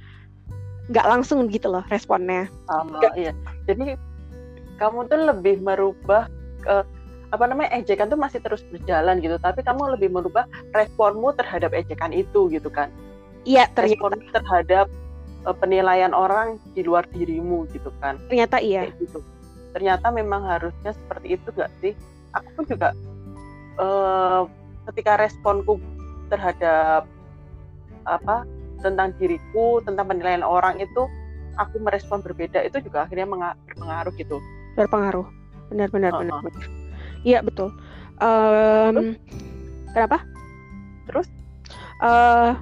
nggak 0.91 1.07
langsung 1.07 1.47
gitu 1.47 1.71
loh 1.71 1.83
responnya. 1.87 2.47
Oh, 2.71 2.83
iya. 3.15 3.35
Jadi 3.67 3.95
kamu 4.79 5.07
tuh 5.07 5.19
lebih 5.31 5.63
merubah 5.63 6.27
ke 6.63 6.83
apa 7.35 7.45
namanya 7.51 7.75
ejekan 7.75 8.07
tuh 8.07 8.15
masih 8.15 8.39
terus 8.39 8.63
berjalan 8.71 9.19
gitu, 9.19 9.35
tapi 9.43 9.63
kamu 9.67 9.99
lebih 9.99 10.15
merubah 10.15 10.47
responmu 10.71 11.35
terhadap 11.35 11.75
ejekan 11.75 12.15
itu 12.15 12.47
gitu 12.51 12.71
kan. 12.71 12.87
Iya 13.43 13.67
ternyata 13.75 14.15
Responmu 14.15 14.31
terhadap 14.31 14.87
eh, 15.43 15.57
penilaian 15.59 16.15
orang 16.15 16.59
di 16.75 16.87
luar 16.87 17.03
dirimu 17.11 17.67
gitu 17.75 17.91
kan. 17.99 18.19
ternyata 18.31 18.63
iya. 18.63 18.87
Kayak 18.87 18.99
gitu. 19.03 19.19
Ternyata 19.77 20.09
memang 20.09 20.49
harusnya 20.49 20.97
seperti 20.97 21.37
itu 21.37 21.53
gak 21.53 21.69
sih? 21.85 21.93
Aku 22.33 22.49
pun 22.57 22.65
juga 22.65 22.97
eh, 23.77 24.43
ketika 24.89 25.21
responku 25.21 25.77
terhadap 26.33 27.05
apa 28.09 28.49
tentang 28.81 29.13
diriku, 29.21 29.85
tentang 29.85 30.09
penilaian 30.09 30.41
orang 30.41 30.81
itu 30.81 31.05
aku 31.61 31.77
merespon 31.85 32.25
berbeda 32.25 32.65
itu 32.65 32.81
juga 32.81 33.05
akhirnya 33.05 33.29
berpengaruh 33.29 34.17
gitu. 34.17 34.41
berpengaruh. 34.77 35.29
Benar 35.73 35.89
benar 35.93 36.11
Oh, 36.17 36.21
benar. 36.25 36.41
benar. 36.41 36.65
Iya 37.25 37.39
betul. 37.45 37.69
Em, 38.21 39.17
kenapa? 39.93 40.25
Terus? 41.05 41.29
eh 41.97 42.53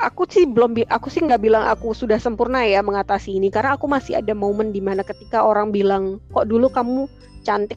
aku 0.00 0.24
sih 0.26 0.48
belum 0.48 0.72
aku 0.88 1.12
sih 1.12 1.20
nggak 1.20 1.42
bilang 1.44 1.64
aku 1.68 1.92
sudah 1.92 2.16
sempurna 2.16 2.64
ya 2.64 2.80
mengatasi 2.80 3.36
ini 3.36 3.52
karena 3.52 3.76
aku 3.76 3.84
masih 3.84 4.16
ada 4.16 4.32
momen 4.32 4.72
di 4.72 4.80
mana 4.80 5.04
ketika 5.04 5.44
orang 5.44 5.68
bilang 5.70 6.18
kok 6.32 6.48
dulu 6.48 6.72
kamu 6.72 7.04
cantik 7.44 7.76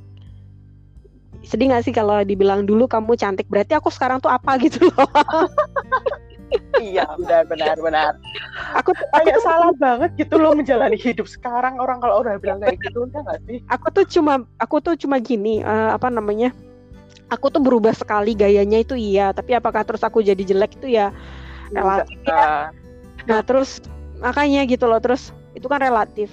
sedih 1.44 1.76
nggak 1.76 1.84
sih 1.84 1.94
kalau 1.94 2.24
dibilang 2.24 2.64
dulu 2.64 2.88
kamu 2.88 3.20
cantik 3.20 3.46
berarti 3.52 3.76
aku 3.76 3.92
sekarang 3.92 4.24
tuh 4.24 4.32
apa 4.32 4.56
gitu 4.66 4.88
loh 4.88 5.10
Iya, 6.78 7.10
benar 7.18 7.50
benar 7.50 7.76
benar. 7.82 8.14
aku 8.78 8.94
tuh- 8.94 9.10
aku 9.10 9.26
tuh 9.26 9.42
salah 9.42 9.74
banget 9.74 10.14
gitu 10.22 10.38
loh 10.38 10.54
menjalani 10.54 10.98
hidup 11.02 11.26
sekarang 11.26 11.82
orang 11.82 11.98
kalau 11.98 12.22
udah 12.22 12.38
bilang 12.38 12.62
kayak 12.62 12.78
gitu 12.78 13.10
enggak 13.10 13.26
nggak 13.26 13.40
sih? 13.50 13.58
aku 13.66 13.88
tuh 13.90 14.06
cuma 14.06 14.46
aku 14.62 14.78
tuh 14.78 14.94
cuma 14.94 15.18
gini 15.18 15.66
eh, 15.66 15.90
apa 15.94 16.14
namanya 16.14 16.54
aku 17.34 17.50
tuh 17.50 17.62
berubah 17.62 17.98
sekali 17.98 18.38
gayanya 18.38 18.86
itu 18.86 18.94
iya 18.94 19.34
tapi 19.34 19.58
apakah 19.58 19.82
terus 19.82 20.06
aku 20.06 20.22
jadi 20.22 20.40
jelek 20.46 20.78
itu 20.78 20.94
ya 20.94 21.10
relatif 21.76 22.18
ya. 22.26 22.70
Nah 23.28 23.40
terus 23.42 23.82
makanya 24.20 24.64
gitu 24.70 24.88
loh 24.88 25.02
terus 25.04 25.36
itu 25.54 25.68
kan 25.68 25.84
relatif 25.84 26.32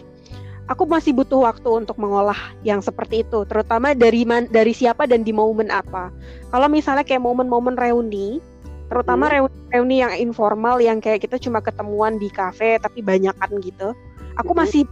aku 0.71 0.87
masih 0.87 1.11
butuh 1.11 1.43
waktu 1.43 1.67
untuk 1.67 1.99
mengolah 1.99 2.39
yang 2.63 2.79
seperti 2.79 3.27
itu 3.27 3.43
terutama 3.51 3.91
dari 3.93 4.23
man, 4.23 4.47
dari 4.47 4.71
siapa 4.71 5.11
dan 5.11 5.27
di 5.27 5.35
momen 5.35 5.67
apa 5.75 6.15
kalau 6.55 6.71
misalnya 6.71 7.03
kayak 7.03 7.27
momen-momen 7.27 7.75
reuni 7.75 8.39
terutama 8.87 9.27
reuni, 9.27 9.55
reuni 9.75 9.97
yang 10.03 10.15
informal 10.15 10.79
yang 10.79 11.03
kayak 11.03 11.27
kita 11.27 11.43
cuma 11.43 11.59
ketemuan 11.59 12.19
di 12.23 12.31
kafe 12.31 12.79
tapi 12.79 13.03
banyakan 13.03 13.59
gitu 13.59 13.91
aku 14.39 14.53
Mhm. 14.55 14.59
masih 14.63 14.83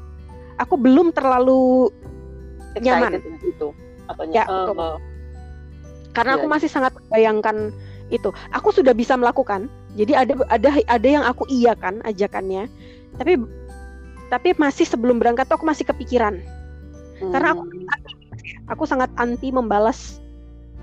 aku 0.58 0.74
belum 0.74 1.14
terlalu 1.14 1.94
Nyaman. 2.78 3.14
Excited 3.14 3.22
dengan 3.22 3.42
itu 3.46 3.68
Ya, 4.32 4.48
betul. 4.48 4.72
eh, 4.72 4.96
karena 6.16 6.32
Iya, 6.34 6.38
aku 6.40 6.46
iya. 6.48 6.54
masih 6.56 6.68
sangat 6.72 6.92
membayangkan 6.96 7.56
itu 8.08 8.32
aku 8.50 8.72
sudah 8.72 8.96
bisa 8.96 9.14
melakukan 9.20 9.68
jadi 9.98 10.14
ada 10.14 10.38
ada 10.46 10.70
ada 10.86 11.08
yang 11.10 11.26
aku 11.26 11.42
iya 11.50 11.74
kan 11.74 11.98
ajakannya. 12.06 12.70
Tapi 13.18 13.34
tapi 14.30 14.54
masih 14.54 14.86
sebelum 14.86 15.18
berangkat 15.18 15.50
tuh 15.50 15.58
aku 15.58 15.66
masih 15.66 15.82
kepikiran. 15.82 16.38
Karena 17.34 17.58
aku 17.58 17.66
hmm, 17.66 18.70
aku 18.70 18.86
sangat 18.86 19.10
anti 19.18 19.50
membalas 19.50 20.22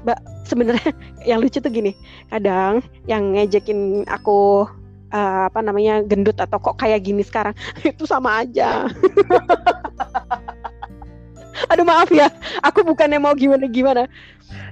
mbak 0.03 0.19
sebenarnya 0.43 0.91
yang 1.31 1.39
lucu 1.39 1.63
tuh 1.63 1.71
gini. 1.71 1.95
Kadang 2.27 2.83
yang 3.07 3.31
ngejekin 3.31 4.03
aku 4.11 4.67
eh, 5.15 5.41
apa 5.47 5.63
namanya 5.63 6.03
gendut 6.03 6.35
atau 6.35 6.59
kok 6.59 6.75
kayak 6.75 7.07
gini 7.07 7.23
sekarang 7.23 7.55
itu 7.87 8.03
sama 8.03 8.43
aja. 8.43 8.91
Aduh 11.71 11.87
maaf 11.87 12.11
ya. 12.11 12.27
Aku 12.67 12.83
bukannya 12.83 13.15
mau 13.15 13.31
gimana 13.31 13.63
gimana 13.71 14.11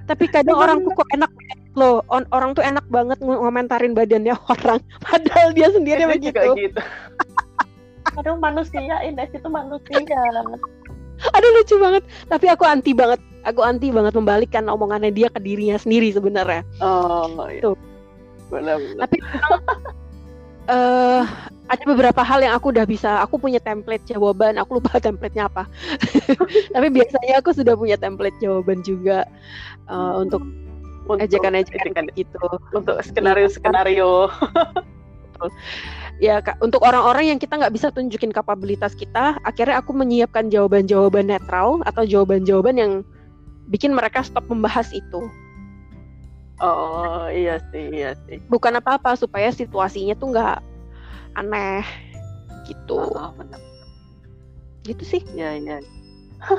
tapi 0.04 0.28
kadang 0.28 0.60
orang 0.60 0.84
tuh 0.84 0.92
kok 0.92 1.08
enak 1.16 1.32
loh 1.74 2.06
on- 2.08 2.30
orang 2.30 2.54
tuh 2.54 2.62
enak 2.62 2.86
banget 2.88 3.18
ng- 3.20 3.42
ngomentarin 3.42 3.94
badannya 3.94 4.34
orang 4.54 4.80
padahal 5.02 5.50
dia 5.52 5.70
sendiri 5.70 6.06
itu 6.06 6.10
begitu 6.10 6.38
juga 6.38 6.42
gitu. 6.56 6.82
Aduh 8.22 8.38
manusia, 8.38 8.78
Ines 9.02 9.32
itu 9.34 9.50
manusia. 9.50 9.98
aduh 11.34 11.50
lucu 11.56 11.76
banget 11.80 12.04
tapi 12.28 12.46
aku 12.52 12.68
anti 12.68 12.92
banget 12.92 13.18
aku 13.42 13.64
anti 13.64 13.90
banget 13.90 14.12
membalikkan 14.14 14.68
omongannya 14.68 15.10
dia 15.10 15.32
ke 15.32 15.40
dirinya 15.40 15.80
sendiri 15.80 16.12
sebenarnya 16.12 16.62
Oh, 16.84 17.48
iya. 17.48 17.64
Tuh. 17.64 17.78
Benar, 18.52 18.76
benar. 18.78 19.08
tapi 19.08 19.18
eh 20.74 21.24
ada 21.64 21.84
beberapa 21.88 22.22
hal 22.24 22.44
yang 22.44 22.54
aku 22.56 22.72
udah 22.76 22.86
bisa 22.86 23.20
aku 23.20 23.36
punya 23.40 23.60
template 23.60 24.04
jawaban 24.06 24.56
aku 24.60 24.78
lupa 24.80 25.00
templatenya 25.00 25.48
apa 25.48 25.64
tapi 26.76 26.88
biasanya 26.92 27.40
aku 27.40 27.56
sudah 27.56 27.76
punya 27.76 27.96
template 27.96 28.36
jawaban 28.40 28.84
juga 28.84 29.24
eh, 29.88 30.14
untuk 30.20 30.44
Untuk 31.04 31.22
ejekan-ejekan 31.22 31.92
ejekan- 31.92 32.10
gitu 32.16 32.40
untuk 32.72 32.96
skenario-skenario. 33.02 34.30
ya 36.18 36.40
Kak, 36.40 36.58
untuk 36.60 36.80
orang-orang 36.80 37.28
yang 37.28 37.38
kita 37.38 37.58
nggak 37.58 37.72
bisa 37.72 37.90
tunjukin 37.90 38.32
kapabilitas 38.32 38.94
kita 38.94 39.36
akhirnya 39.44 39.78
aku 39.78 39.92
menyiapkan 39.92 40.48
jawaban-jawaban 40.48 41.28
netral 41.28 41.80
atau 41.84 42.02
jawaban-jawaban 42.02 42.76
yang 42.78 42.92
bikin 43.68 43.92
mereka 43.92 44.22
stop 44.22 44.44
membahas 44.48 44.88
itu 44.92 45.28
Oh, 46.62 47.28
iya 47.28 47.60
sih, 47.74 47.92
iya 47.92 48.16
sih. 48.24 48.40
bukan 48.48 48.80
apa-apa 48.80 49.20
supaya 49.20 49.52
situasinya 49.52 50.16
tuh 50.16 50.32
nggak 50.32 50.58
aneh 51.36 51.84
gitu 52.64 53.04
Oh, 53.04 53.30
benar. 53.36 53.60
gitu 54.82 55.04
sih 55.04 55.22
Ya, 55.34 55.54
ya. 55.60 55.78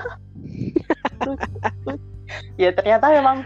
ya 2.61 2.71
ternyata 2.71 3.07
memang 3.11 3.43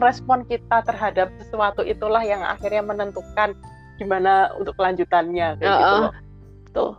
respon 0.00 0.42
kita 0.48 0.82
terhadap 0.84 1.30
sesuatu 1.40 1.86
itulah 1.86 2.20
yang 2.22 2.42
akhirnya 2.42 2.82
menentukan 2.82 3.54
gimana 3.96 4.50
untuk 4.58 4.74
kelanjutannya 4.74 5.58
kayak 5.58 5.70
uh, 5.70 5.78
gitu 5.78 5.94
loh. 5.94 6.12
Betul. 6.66 6.90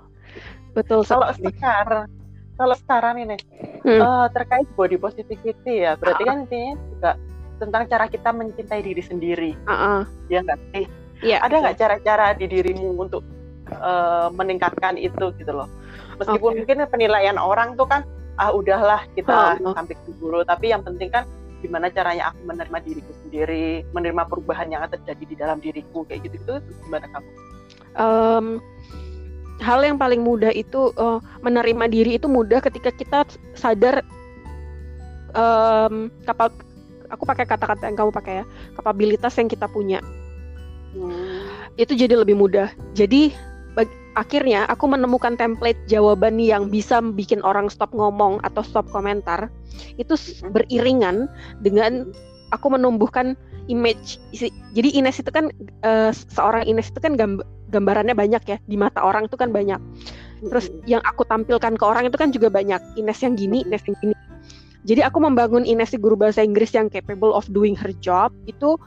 Betul 0.76 1.00
Kalau 1.08 1.28
sekarang 1.32 2.08
kalau 2.56 2.76
sekarang 2.80 3.16
ini 3.20 3.38
hmm. 3.84 4.00
uh, 4.00 4.28
terkait 4.32 4.68
body 4.80 4.96
positivity 4.96 5.84
ya, 5.84 6.00
berarti 6.00 6.24
uh. 6.24 6.28
kan 6.28 6.38
intinya 6.48 6.74
juga 6.92 7.12
tentang 7.60 7.84
cara 7.88 8.06
kita 8.08 8.30
mencintai 8.32 8.82
diri 8.84 9.04
sendiri. 9.04 9.52
Uh 9.68 9.72
-uh. 9.72 10.02
Ya 10.32 10.44
nggak 10.44 10.60
sih? 10.72 10.86
Yeah, 11.24 11.40
Ada 11.44 11.64
nggak 11.64 11.78
cara-cara 11.80 12.36
di 12.36 12.48
dirimu 12.52 12.96
untuk 13.00 13.24
uh, 13.80 14.28
meningkatkan 14.36 15.00
itu 15.00 15.32
gitu 15.40 15.52
loh? 15.52 15.68
Meskipun 16.20 16.52
okay. 16.52 16.58
mungkin 16.64 16.78
penilaian 16.92 17.40
orang 17.40 17.76
tuh 17.80 17.88
kan 17.88 18.04
ah 18.36 18.52
udahlah 18.52 19.04
kita 19.16 19.60
uh, 19.60 19.64
uh. 19.64 19.76
sampai 19.76 19.96
dulu, 20.20 20.44
tapi 20.44 20.72
yang 20.76 20.84
penting 20.84 21.08
kan 21.12 21.24
gimana 21.66 21.90
caranya 21.90 22.30
aku 22.30 22.46
menerima 22.46 22.78
diriku 22.86 23.12
sendiri, 23.26 23.82
menerima 23.90 24.24
perubahan 24.30 24.70
yang 24.70 24.86
terjadi 24.86 25.24
di 25.26 25.36
dalam 25.36 25.58
diriku 25.58 26.06
kayak 26.06 26.30
gitu 26.30 26.38
itu 26.38 26.54
gimana 26.86 27.10
kamu? 27.10 27.30
Um, 27.98 28.46
hal 29.60 29.82
yang 29.82 29.98
paling 29.98 30.22
mudah 30.22 30.54
itu 30.54 30.94
uh, 31.00 31.18
menerima 31.42 31.86
diri 31.90 32.12
itu 32.22 32.30
mudah 32.30 32.62
ketika 32.62 32.94
kita 32.94 33.26
sadar 33.58 34.06
um, 35.34 36.12
kapal 36.28 36.52
aku 37.08 37.24
pakai 37.24 37.46
kata-kata 37.48 37.88
yang 37.88 37.98
kamu 37.98 38.12
pakai 38.12 38.34
ya 38.42 38.46
kapabilitas 38.76 39.34
yang 39.40 39.48
kita 39.48 39.70
punya 39.70 40.04
hmm. 40.98 41.80
itu 41.80 41.94
jadi 41.96 42.20
lebih 42.20 42.36
mudah 42.36 42.68
jadi 42.98 43.32
bag, 43.76 43.92
akhirnya 44.16 44.66
aku 44.72 44.88
menemukan 44.88 45.36
template 45.36 45.78
jawaban 45.86 46.40
yang 46.40 46.72
bisa 46.72 47.04
bikin 47.04 47.44
orang 47.44 47.68
stop 47.68 47.92
ngomong 47.92 48.40
atau 48.48 48.64
stop 48.64 48.88
komentar. 48.90 49.52
Itu 50.00 50.16
beriringan 50.50 51.28
dengan 51.60 52.10
aku 52.56 52.72
menumbuhkan 52.72 53.36
image 53.66 54.22
jadi 54.78 54.90
Ines 54.94 55.18
itu 55.18 55.32
kan 55.34 55.50
uh, 55.82 56.14
seorang 56.14 56.70
Ines 56.70 56.94
itu 56.94 57.02
kan 57.02 57.18
gamb 57.18 57.42
gambarannya 57.74 58.14
banyak 58.14 58.44
ya 58.46 58.58
di 58.70 58.78
mata 58.78 59.02
orang 59.04 59.28
itu 59.28 59.36
kan 59.36 59.50
banyak. 59.52 59.82
Terus 60.46 60.70
yang 60.86 61.02
aku 61.04 61.26
tampilkan 61.26 61.76
ke 61.76 61.84
orang 61.84 62.08
itu 62.08 62.18
kan 62.18 62.30
juga 62.30 62.48
banyak 62.48 62.80
Ines 62.96 63.20
yang 63.26 63.34
gini 63.36 63.66
Ines 63.66 63.84
yang 63.90 63.98
gini. 64.00 64.16
Jadi 64.86 65.02
aku 65.02 65.18
membangun 65.18 65.66
Ines 65.66 65.92
di 65.92 66.00
guru 66.00 66.14
bahasa 66.14 66.46
Inggris 66.46 66.70
yang 66.78 66.94
capable 66.94 67.34
of 67.34 67.50
doing 67.50 67.74
her 67.74 67.90
job 68.00 68.30
itu 68.46 68.78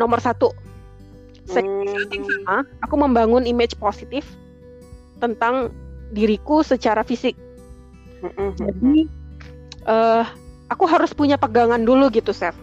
nomor 0.00 0.16
satu 0.16 0.48
sama 1.50 2.62
aku 2.86 2.94
membangun 2.94 3.44
image 3.44 3.74
positif 3.76 4.24
tentang 5.18 5.74
diriku 6.14 6.62
secara 6.62 7.02
fisik 7.02 7.34
jadi 8.56 9.06
uh, 9.90 10.24
aku 10.70 10.84
harus 10.86 11.10
punya 11.10 11.34
pegangan 11.36 11.82
dulu 11.82 12.08
gitu 12.12 12.30
Chef 12.30 12.54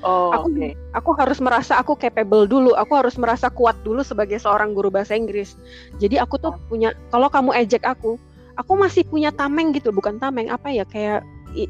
Oh, 0.00 0.34
aku 0.34 0.48
okay. 0.56 0.72
aku 0.96 1.10
harus 1.14 1.38
merasa 1.38 1.78
aku 1.78 1.94
capable 1.94 2.48
dulu, 2.48 2.74
aku 2.74 2.96
harus 2.98 3.14
merasa 3.14 3.52
kuat 3.52 3.78
dulu 3.86 4.02
sebagai 4.02 4.40
seorang 4.40 4.74
guru 4.74 4.90
bahasa 4.90 5.14
Inggris. 5.14 5.54
Jadi 6.02 6.18
aku 6.18 6.40
tuh 6.42 6.56
punya 6.66 6.96
kalau 7.14 7.30
kamu 7.30 7.54
ejek 7.60 7.86
aku, 7.86 8.18
aku 8.58 8.72
masih 8.74 9.06
punya 9.06 9.30
tameng 9.30 9.70
gitu, 9.76 9.94
bukan 9.94 10.18
tameng 10.18 10.50
apa 10.50 10.74
ya 10.74 10.82
kayak 10.88 11.22
i, 11.54 11.68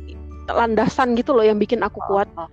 landasan 0.48 1.12
gitu 1.12 1.36
loh 1.36 1.44
yang 1.44 1.60
bikin 1.60 1.84
aku 1.84 2.00
kuat. 2.08 2.30
Oh, 2.38 2.46
oh. 2.46 2.50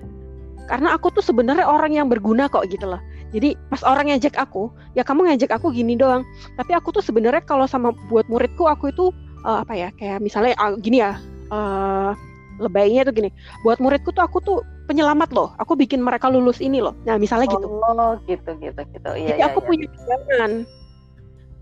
Karena 0.67 0.97
aku 0.97 1.15
tuh 1.15 1.23
sebenarnya 1.23 1.65
orang 1.65 1.95
yang 1.95 2.11
berguna 2.11 2.51
kok 2.51 2.67
gitu 2.67 2.83
loh. 2.89 3.01
Jadi 3.29 3.53
pas 3.69 3.81
orang 3.85 4.09
ngejek 4.09 4.33
aku, 4.41 4.73
ya 4.97 5.05
kamu 5.05 5.29
ngejek 5.29 5.53
aku 5.53 5.69
gini 5.69 5.93
doang. 5.93 6.25
Tapi 6.57 6.73
aku 6.73 6.89
tuh 6.89 7.03
sebenarnya 7.05 7.45
kalau 7.45 7.69
sama 7.69 7.93
buat 8.09 8.25
muridku 8.25 8.65
aku 8.65 8.89
itu 8.89 9.13
uh, 9.45 9.61
apa 9.61 9.73
ya 9.77 9.89
kayak 10.01 10.17
misalnya 10.21 10.57
uh, 10.57 10.73
gini 10.81 11.05
ya. 11.05 11.21
Uh, 11.53 12.13
lebaynya 12.59 13.07
tuh 13.07 13.13
gini. 13.15 13.29
Buat 13.63 13.79
muridku 13.79 14.11
tuh 14.11 14.25
aku 14.25 14.41
tuh 14.41 14.59
penyelamat 14.89 15.31
loh. 15.31 15.53
Aku 15.61 15.77
bikin 15.77 16.01
mereka 16.01 16.27
lulus 16.27 16.57
ini 16.59 16.81
loh. 16.81 16.97
Nah 17.05 17.15
misalnya 17.21 17.47
gitu. 17.47 17.69
Oh 17.69 18.17
gitu 18.25 18.49
gitu 18.59 18.81
gitu. 18.81 19.09
Iya, 19.15 19.37
jadi 19.37 19.41
iya, 19.45 19.47
aku 19.53 19.63
iya. 19.63 19.67
punya 19.69 19.85
pegangan 19.93 20.51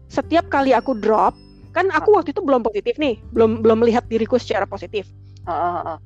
setiap 0.08 0.48
kali 0.48 0.72
aku 0.72 0.96
drop 0.96 1.36
kan 1.76 1.92
aku 1.92 2.16
waktu 2.16 2.32
itu 2.32 2.42
belum 2.42 2.64
positif 2.64 2.96
nih. 2.96 3.20
Belum 3.36 3.60
belum 3.60 3.84
melihat 3.84 4.08
diriku 4.08 4.40
secara 4.40 4.64
positif. 4.66 5.06
Uh, 5.46 5.52
uh, 5.52 5.80
uh. 5.96 5.98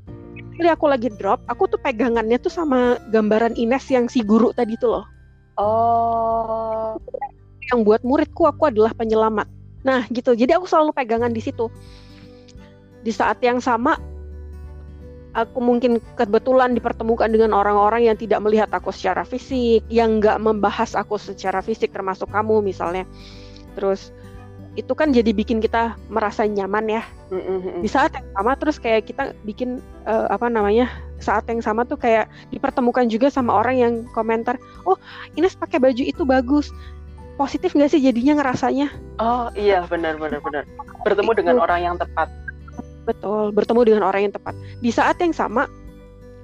Kali 0.57 0.67
aku 0.67 0.85
lagi 0.89 1.07
drop 1.15 1.39
aku 1.47 1.69
tuh 1.69 1.79
pegangannya 1.79 2.35
tuh 2.41 2.51
sama 2.51 2.99
gambaran 3.13 3.55
Ines 3.55 3.87
yang 3.87 4.11
si 4.11 4.25
guru 4.25 4.51
tadi 4.51 4.75
tuh 4.75 4.99
loh 4.99 5.05
oh. 5.61 6.97
Yang 7.69 7.79
buat 7.85 8.01
muridku 8.01 8.43
aku 8.49 8.73
adalah 8.73 8.91
penyelamat. 8.97 9.47
Nah 9.85 10.05
gitu. 10.09 10.33
Jadi 10.33 10.51
aku 10.57 10.65
selalu 10.65 10.91
pegangan 10.91 11.31
di 11.31 11.41
situ. 11.41 11.69
Di 13.01 13.13
saat 13.13 13.37
yang 13.41 13.61
sama 13.61 13.97
aku 15.31 15.63
mungkin 15.63 16.03
kebetulan 16.19 16.75
dipertemukan 16.75 17.31
dengan 17.31 17.55
orang-orang 17.55 18.11
yang 18.11 18.17
tidak 18.19 18.43
melihat 18.43 18.67
aku 18.75 18.91
secara 18.91 19.23
fisik, 19.23 19.83
yang 19.87 20.19
nggak 20.19 20.37
membahas 20.43 20.91
aku 20.93 21.15
secara 21.15 21.63
fisik, 21.63 21.95
termasuk 21.95 22.27
kamu 22.29 22.59
misalnya. 22.59 23.07
Terus 23.79 24.11
itu 24.79 24.91
kan 24.95 25.11
jadi 25.11 25.35
bikin 25.35 25.59
kita 25.59 25.95
merasa 26.07 26.47
nyaman 26.47 26.99
ya. 26.99 27.03
Di 27.79 27.89
saat 27.91 28.15
yang 28.15 28.27
sama 28.35 28.55
terus 28.59 28.77
kayak 28.79 29.07
kita 29.07 29.35
bikin 29.43 29.79
uh, 30.07 30.31
apa 30.31 30.47
namanya 30.47 30.91
saat 31.21 31.45
yang 31.47 31.61
sama 31.61 31.85
tuh 31.87 31.97
kayak 31.97 32.27
dipertemukan 32.49 33.07
juga 33.07 33.29
sama 33.29 33.55
orang 33.55 33.75
yang 33.77 33.93
komentar, 34.11 34.57
oh 34.83 34.97
Ines 35.37 35.55
pakai 35.55 35.77
baju 35.77 36.03
itu 36.03 36.25
bagus. 36.25 36.73
Positif 37.39 37.73
nggak 37.73 37.95
sih 37.95 38.01
jadinya 38.03 38.43
ngerasanya? 38.43 38.91
Oh 39.17 39.49
iya 39.57 39.87
benar 39.87 40.19
benar 40.19 40.43
benar. 40.43 40.67
Bertemu 41.01 41.31
itu. 41.33 41.39
dengan 41.41 41.55
orang 41.63 41.79
yang 41.81 41.95
tepat 41.97 42.29
Betul, 43.01 43.49
bertemu 43.49 43.81
dengan 43.81 44.03
orang 44.05 44.29
yang 44.29 44.33
tepat. 44.33 44.53
Di 44.79 44.93
saat 44.93 45.17
yang 45.17 45.33
sama 45.33 45.65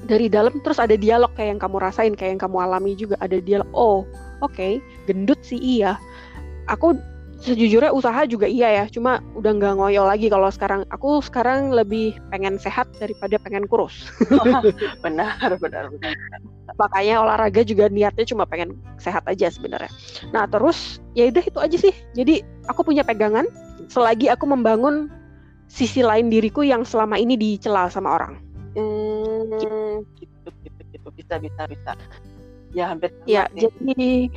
dari 0.05 0.30
dalam 0.30 0.57
terus 0.61 0.82
ada 0.82 0.97
dialog 0.97 1.30
kayak 1.38 1.57
yang 1.57 1.61
kamu 1.61 1.78
rasain, 1.82 2.13
kayak 2.17 2.38
yang 2.38 2.41
kamu 2.41 2.57
alami 2.65 2.91
juga 2.97 3.15
ada 3.21 3.38
dialog. 3.38 3.69
Oh, 3.78 4.01
oke, 4.41 4.53
okay, 4.53 4.82
gendut 5.05 5.38
sih 5.45 5.57
iya. 5.57 6.01
Aku 6.65 6.97
sejujurnya 7.42 7.94
usaha 7.94 8.26
juga 8.26 8.50
iya 8.50 8.84
ya, 8.84 8.86
cuma 8.90 9.22
udah 9.38 9.52
nggak 9.54 9.74
ngoyo 9.78 10.04
lagi 10.06 10.28
kalau 10.28 10.50
sekarang. 10.50 10.82
Aku 10.90 11.22
sekarang 11.22 11.70
lebih 11.74 12.18
pengen 12.34 12.58
sehat 12.58 12.90
daripada 12.98 13.38
pengen 13.42 13.70
kurus. 13.70 14.10
benar, 15.04 15.38
benar, 15.62 15.90
benar. 15.94 16.14
Makanya 16.78 17.24
olahraga 17.24 17.62
juga 17.64 17.88
niatnya 17.88 18.26
cuma 18.28 18.44
pengen 18.44 18.76
sehat 19.00 19.24
aja 19.30 19.48
sebenarnya. 19.50 19.90
Nah 20.34 20.46
terus 20.50 21.00
ya 21.14 21.30
udah 21.30 21.44
itu 21.46 21.60
aja 21.62 21.78
sih. 21.78 21.94
Jadi 22.14 22.44
aku 22.70 22.84
punya 22.84 23.02
pegangan. 23.06 23.48
Selagi 23.88 24.28
aku 24.28 24.44
membangun 24.50 25.08
sisi 25.72 26.04
lain 26.04 26.28
diriku 26.28 26.64
yang 26.64 26.84
selama 26.84 27.16
ini 27.16 27.40
dicela 27.40 27.88
sama 27.88 28.20
orang. 28.20 28.34
Hmm, 28.76 30.04
gitu 30.20 30.50
gitu 30.64 30.82
gitu 30.92 31.08
bisa 31.16 31.40
bisa 31.40 31.62
bisa. 31.72 31.92
Ya 32.76 32.92
hampir. 32.92 33.16
Ya 33.24 33.48
jadi 33.56 34.28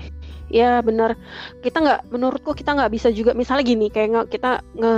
ya 0.51 0.83
benar. 0.83 1.15
Kita 1.63 1.79
nggak 1.81 2.01
menurutku 2.11 2.53
kita 2.53 2.75
nggak 2.75 2.93
bisa 2.93 3.09
juga 3.15 3.33
misalnya 3.33 3.65
gini 3.65 3.87
kayak 3.89 4.09
nge, 4.11 4.23
kita 4.35 4.61
nge 4.77 4.95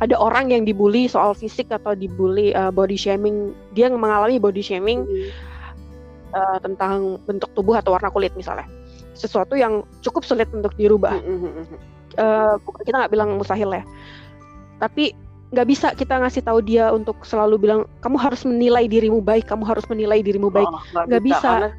ada 0.00 0.16
orang 0.18 0.50
yang 0.50 0.62
dibully 0.64 1.10
soal 1.10 1.34
fisik 1.36 1.68
atau 1.70 1.92
dibully 1.92 2.54
uh, 2.54 2.70
body 2.72 2.96
shaming 2.96 3.52
dia 3.76 3.90
mengalami 3.90 4.38
body 4.38 4.62
shaming 4.62 5.04
hmm. 5.04 5.30
uh, 6.32 6.58
tentang 6.62 7.20
bentuk 7.26 7.50
tubuh 7.52 7.76
atau 7.76 7.94
warna 7.94 8.08
kulit 8.08 8.32
misalnya 8.38 8.66
sesuatu 9.12 9.54
yang 9.58 9.84
cukup 10.00 10.24
sulit 10.24 10.48
untuk 10.50 10.72
dirubah 10.74 11.18
hmm. 11.20 11.66
uh, 12.18 12.56
kita 12.82 12.96
nggak 13.04 13.12
bilang 13.12 13.36
mustahil 13.36 13.70
ya 13.70 13.84
tapi 14.80 15.14
nggak 15.52 15.68
bisa 15.68 15.92
kita 15.92 16.16
ngasih 16.16 16.42
tahu 16.42 16.64
dia 16.64 16.88
untuk 16.90 17.20
selalu 17.28 17.60
bilang 17.60 17.80
kamu 18.00 18.16
harus 18.16 18.42
menilai 18.48 18.88
dirimu 18.88 19.20
baik 19.20 19.44
kamu 19.44 19.68
harus 19.68 19.84
menilai 19.86 20.24
dirimu 20.24 20.48
baik 20.48 20.66
oh, 20.66 20.80
nggak 21.04 21.22
bisa, 21.22 21.68
bisa. 21.68 21.70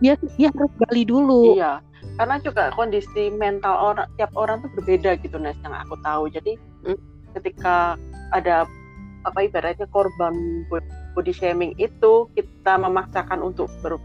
dia 0.00 0.14
dia 0.40 0.48
harus 0.48 0.72
gali 0.88 1.04
dulu 1.04 1.60
iya 1.60 1.84
karena 2.18 2.36
juga 2.42 2.74
kondisi 2.74 3.30
mental 3.30 3.94
orang 3.94 4.10
tiap 4.18 4.34
orang 4.34 4.58
tuh 4.66 4.70
berbeda 4.74 5.14
gitu 5.22 5.38
Nes 5.38 5.54
yang 5.62 5.72
aku 5.72 5.94
tahu. 6.02 6.26
Jadi 6.28 6.58
hmm. 6.84 6.98
ketika 7.38 7.94
ada 8.34 8.66
apa 9.22 9.38
ibaratnya 9.46 9.86
korban 9.94 10.34
body 11.14 11.30
shaming 11.30 11.72
itu 11.78 12.26
kita 12.34 12.74
memaksakan 12.78 13.38
untuk 13.42 13.70
ber, 13.80 13.98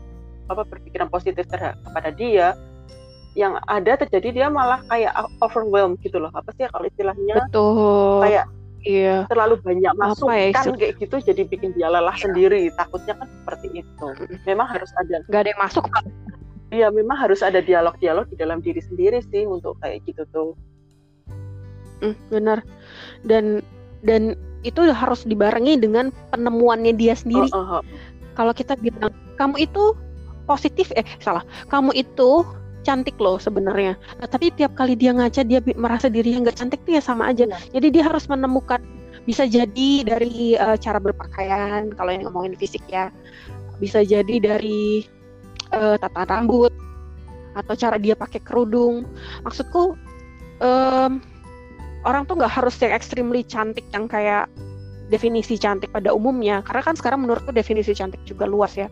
apa 0.49 0.61
berpikiran 0.65 1.09
positif 1.09 1.49
terhadap 1.49 1.81
kepada 1.89 2.09
dia 2.13 2.47
yang 3.33 3.57
ada 3.65 3.97
terjadi 3.97 4.29
dia 4.29 4.47
malah 4.49 4.81
kayak 4.93 5.09
overwhelmed 5.41 5.97
gitu 6.05 6.21
loh. 6.21 6.29
Apa 6.37 6.53
sih 6.53 6.69
kalau 6.69 6.85
istilahnya? 6.85 7.49
Betul. 7.49 8.21
Kayak 8.29 8.45
iya. 8.85 9.25
terlalu 9.25 9.57
banyak 9.65 9.93
masukan 9.97 10.37
ya, 10.37 10.77
kayak 10.77 10.93
gitu 11.01 11.15
jadi 11.17 11.41
bikin 11.49 11.73
dia 11.73 11.89
lelah 11.89 12.13
iya. 12.13 12.23
sendiri. 12.29 12.69
Takutnya 12.77 13.17
kan 13.17 13.27
seperti 13.41 13.81
itu. 13.81 14.07
Memang 14.45 14.69
harus 14.69 14.93
ada 15.01 15.25
nggak 15.25 15.41
ada 15.41 15.49
yang 15.49 15.61
masuk 15.65 15.85
iya 16.73 16.89
memang 16.89 17.15
harus 17.15 17.45
ada 17.45 17.61
dialog-dialog 17.61 18.25
di 18.33 18.35
dalam 18.35 18.59
diri 18.59 18.81
sendiri 18.81 19.21
sih 19.29 19.45
untuk 19.45 19.77
kayak 19.79 20.01
gitu 20.09 20.25
tuh 20.33 20.51
mm, 22.01 22.15
benar 22.33 22.65
dan 23.23 23.61
dan 24.01 24.33
itu 24.65 24.81
harus 24.91 25.23
dibarengi 25.27 25.77
dengan 25.77 26.09
penemuannya 26.33 26.97
dia 26.97 27.13
sendiri 27.13 27.47
oh, 27.53 27.61
oh, 27.61 27.73
oh. 27.79 27.83
kalau 28.33 28.51
kita 28.51 28.73
bilang 28.81 29.13
kamu 29.37 29.69
itu 29.69 29.93
positif 30.49 30.89
eh 30.97 31.05
salah 31.21 31.45
kamu 31.69 31.93
itu 31.95 32.43
cantik 32.83 33.15
loh 33.15 33.39
sebenarnya. 33.39 33.95
Nah, 34.19 34.27
tapi 34.27 34.51
tiap 34.51 34.75
kali 34.75 34.99
dia 34.99 35.15
ngaca 35.15 35.47
dia 35.47 35.63
merasa 35.79 36.11
dirinya 36.11 36.51
nggak 36.51 36.59
cantik 36.59 36.83
tuh 36.83 36.99
ya 36.99 37.01
sama 37.01 37.31
aja. 37.31 37.47
Ya. 37.47 37.57
Jadi 37.79 37.95
dia 37.95 38.03
harus 38.11 38.27
menemukan 38.27 38.83
bisa 39.23 39.47
jadi 39.47 40.03
dari 40.03 40.59
uh, 40.59 40.75
cara 40.75 40.99
berpakaian 40.99 41.95
kalau 41.95 42.11
yang 42.11 42.27
ngomongin 42.27 42.59
fisik 42.59 42.83
ya 42.91 43.07
bisa 43.79 44.03
jadi 44.03 44.35
dari 44.39 45.07
uh, 45.73 45.95
tata 45.97 46.23
rambut 46.29 46.71
atau 47.53 47.73
cara 47.77 47.97
dia 48.01 48.17
pakai 48.17 48.41
kerudung. 48.41 49.05
Maksudku 49.45 49.97
um, 50.61 51.11
orang 52.03 52.23
tuh 52.27 52.35
nggak 52.39 52.53
harus 52.53 52.75
yang 52.79 52.93
extremely 52.93 53.41
cantik 53.45 53.85
yang 53.91 54.07
kayak 54.07 54.47
definisi 55.11 55.59
cantik 55.59 55.91
pada 55.91 56.15
umumnya 56.15 56.63
karena 56.63 56.81
kan 56.81 56.95
sekarang 56.97 57.27
menurutku 57.27 57.51
definisi 57.51 57.93
cantik 57.93 58.23
juga 58.25 58.47
luas 58.47 58.73
ya 58.73 58.87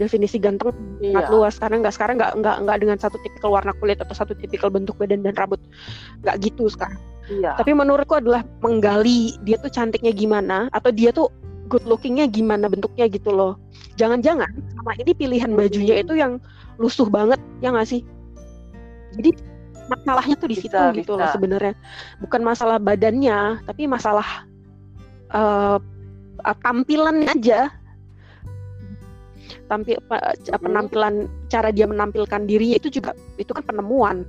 definisi 0.00 0.40
ganteng 0.40 0.72
iya. 0.98 1.20
sangat 1.20 1.28
luas 1.30 1.54
karena 1.60 1.76
nggak 1.84 1.94
sekarang 1.94 2.16
nggak 2.16 2.32
nggak 2.40 2.56
nggak 2.64 2.78
dengan 2.80 2.96
satu 2.96 3.20
tipikal 3.20 3.52
warna 3.52 3.76
kulit 3.76 4.00
atau 4.00 4.16
satu 4.16 4.32
tipikal 4.32 4.72
bentuk 4.72 4.96
badan 4.96 5.20
dan 5.20 5.36
rambut 5.36 5.60
nggak 6.24 6.36
gitu 6.40 6.66
sekarang 6.72 6.98
iya. 7.28 7.52
tapi 7.60 7.76
menurutku 7.76 8.16
adalah 8.16 8.40
menggali 8.64 9.36
dia 9.44 9.60
tuh 9.60 9.68
cantiknya 9.68 10.10
gimana 10.16 10.72
atau 10.72 10.88
dia 10.88 11.12
tuh 11.12 11.28
good 11.70 11.86
lookingnya 11.86 12.26
gimana 12.26 12.66
bentuknya 12.66 13.06
gitu 13.06 13.30
loh. 13.30 13.54
Jangan-jangan 13.94 14.50
sama 14.74 14.92
ini 14.98 15.14
pilihan 15.14 15.54
bajunya 15.54 16.02
itu 16.02 16.18
yang 16.18 16.42
lusuh 16.82 17.06
banget 17.06 17.38
ya 17.62 17.70
nggak 17.70 17.86
sih? 17.86 18.02
Jadi 19.14 19.30
masalahnya 19.86 20.34
tuh 20.38 20.48
di 20.50 20.56
situ 20.58 20.74
bisa, 20.74 20.90
gitu 20.98 21.14
bisa. 21.14 21.20
loh 21.22 21.28
sebenarnya. 21.30 21.74
Bukan 22.18 22.42
masalah 22.42 22.82
badannya 22.82 23.62
tapi 23.70 23.86
masalah 23.86 24.26
uh, 25.30 25.78
tampilan 26.66 27.30
aja. 27.30 27.70
Tampil 29.70 30.02
hmm. 30.02 30.58
penampilan 30.58 31.30
cara 31.46 31.70
dia 31.70 31.86
menampilkan 31.86 32.42
dirinya 32.50 32.74
itu 32.82 32.90
juga 32.90 33.14
itu 33.38 33.54
kan 33.54 33.62
penemuan. 33.62 34.26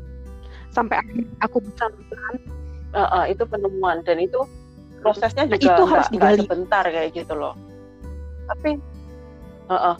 Sampai 0.70 1.02
aku 1.42 1.60
bisa 1.66 1.90
uh, 2.94 3.02
uh, 3.02 3.26
itu 3.26 3.42
penemuan. 3.50 4.06
Dan 4.06 4.22
itu 4.22 4.46
prosesnya 5.02 5.50
juga 5.50 5.76
itu 5.76 5.84
harus 5.90 6.08
digali. 6.14 6.40
sebentar 6.40 6.84
kayak 6.86 7.12
gitu 7.18 7.34
loh. 7.34 7.58
Tapi 8.48 8.78
uh, 9.68 9.74
uh, 9.74 9.96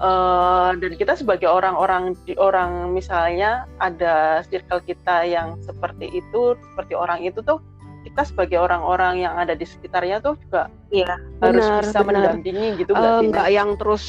uh, 0.00 0.68
dan 0.78 0.92
kita 0.94 1.18
sebagai 1.18 1.50
orang-orang 1.50 2.14
di 2.24 2.38
orang 2.38 2.94
misalnya 2.94 3.66
ada 3.82 4.46
circle 4.46 4.80
kita 4.86 5.26
yang 5.26 5.58
seperti 5.66 6.08
itu 6.22 6.54
seperti 6.72 6.94
orang 6.94 7.20
itu 7.26 7.42
tuh 7.42 7.58
kita 8.06 8.22
sebagai 8.22 8.62
orang-orang 8.62 9.26
yang 9.26 9.34
ada 9.34 9.58
di 9.58 9.66
sekitarnya 9.66 10.22
tuh 10.22 10.38
juga 10.46 10.70
ya, 10.94 11.18
harus 11.42 11.66
benar, 11.66 11.82
bisa 11.82 11.98
benar. 12.06 12.06
mendampingi 12.06 12.68
gitu 12.78 12.94
uh, 12.94 13.18
nggak 13.18 13.48
yang 13.50 13.74
terus 13.74 14.04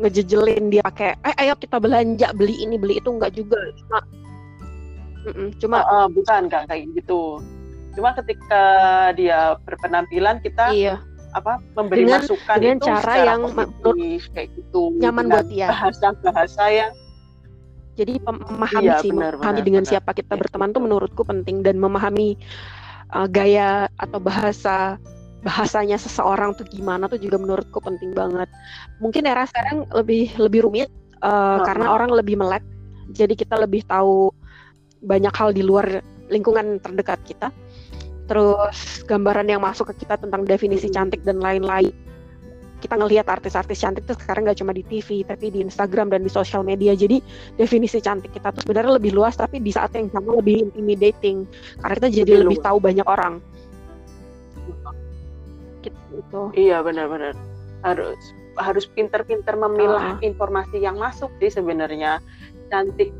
ngejejelin 0.00 0.68
dia 0.68 0.84
pakai 0.84 1.16
eh 1.24 1.34
ayo 1.44 1.56
kita 1.56 1.80
belanja 1.80 2.32
beli 2.36 2.56
ini 2.60 2.76
beli 2.76 3.00
itu 3.00 3.08
nggak 3.08 3.32
juga. 3.32 3.56
Cuma 3.80 3.98
cuma 5.60 5.78
uh, 5.84 5.92
uh, 6.04 6.06
bukan 6.08 6.48
nggak 6.48 6.68
kayak 6.68 6.84
gitu 6.96 7.40
cuma 7.94 8.14
ketika 8.16 8.64
dia 9.18 9.58
berpenampilan 9.66 10.38
kita 10.42 10.70
iya. 10.70 10.96
apa 11.34 11.62
memberi 11.74 12.06
dengan, 12.06 12.22
masukan 12.22 12.56
dengan 12.58 12.78
itu 12.78 12.86
cara 12.86 13.14
yang 13.22 13.40
positif, 13.50 14.20
kayak 14.34 14.48
gitu 14.54 14.82
nyaman 14.98 15.24
buat 15.30 15.46
dia 15.46 15.68
bahasa-bahasa 15.70 16.64
yang 16.70 16.92
jadi 17.98 18.16
memahami 18.22 18.86
iya, 18.88 19.02
sih 19.02 19.10
benar, 19.12 19.36
memahami 19.36 19.60
benar, 19.60 19.66
dengan 19.66 19.82
benar. 19.84 19.92
siapa 19.92 20.10
kita 20.16 20.32
ya, 20.34 20.40
berteman 20.40 20.70
tuh 20.72 20.82
menurutku 20.82 21.22
penting 21.26 21.60
dan 21.60 21.76
memahami 21.76 22.38
uh, 23.12 23.28
gaya 23.28 23.90
atau 24.00 24.18
bahasa 24.22 24.96
bahasanya 25.40 25.96
seseorang 25.96 26.52
tuh 26.52 26.68
gimana 26.68 27.08
tuh 27.08 27.16
juga 27.16 27.40
menurutku 27.40 27.80
penting 27.80 28.12
banget. 28.12 28.48
Mungkin 29.00 29.24
era 29.24 29.48
sekarang 29.48 29.88
lebih 29.92 30.36
lebih 30.36 30.68
rumit 30.68 30.88
uh, 31.24 31.60
oh, 31.60 31.64
karena 31.64 31.92
orang 31.92 32.12
lebih 32.12 32.36
melek, 32.36 32.64
jadi 33.16 33.32
kita 33.32 33.56
lebih 33.56 33.84
tahu 33.88 34.32
banyak 35.00 35.32
hal 35.32 35.50
di 35.56 35.64
luar 35.64 36.04
lingkungan 36.28 36.78
terdekat 36.84 37.20
kita. 37.24 37.48
Terus 38.30 39.02
gambaran 39.10 39.50
yang 39.50 39.58
masuk 39.58 39.90
ke 39.90 40.06
kita 40.06 40.14
tentang 40.14 40.46
definisi 40.46 40.86
cantik 40.86 41.26
dan 41.26 41.42
lain-lain. 41.42 41.90
Kita 42.80 42.96
ngelihat 42.96 43.26
artis-artis 43.28 43.82
cantik 43.82 44.06
tuh 44.06 44.16
sekarang 44.16 44.46
nggak 44.46 44.62
cuma 44.62 44.70
di 44.72 44.86
TV 44.86 45.26
tapi 45.26 45.50
di 45.50 45.60
Instagram 45.60 46.14
dan 46.14 46.22
di 46.22 46.30
sosial 46.30 46.62
media. 46.62 46.94
Jadi 46.94 47.18
definisi 47.58 47.98
cantik 47.98 48.30
kita 48.30 48.54
tuh 48.54 48.62
sebenarnya 48.62 49.02
lebih 49.02 49.12
luas 49.12 49.34
tapi 49.34 49.58
di 49.58 49.74
saat 49.74 49.92
yang 49.98 50.08
sama 50.14 50.38
lebih 50.38 50.70
intimidating. 50.70 51.44
Karena 51.82 51.94
kita 51.98 52.08
jadi 52.22 52.32
lebih, 52.40 52.54
lebih 52.54 52.58
tahu 52.62 52.78
banyak 52.78 53.06
orang. 53.10 53.34
Gitu. 55.82 56.40
Iya 56.54 56.86
benar-benar. 56.86 57.34
Harus 57.82 58.20
harus 58.58 58.84
pinter-pinter 58.86 59.58
memilah 59.58 60.16
uh. 60.16 60.22
informasi 60.22 60.78
yang 60.78 60.96
masuk 60.96 61.34
sih 61.42 61.50
sebenarnya. 61.50 62.22
Cantik 62.70 63.10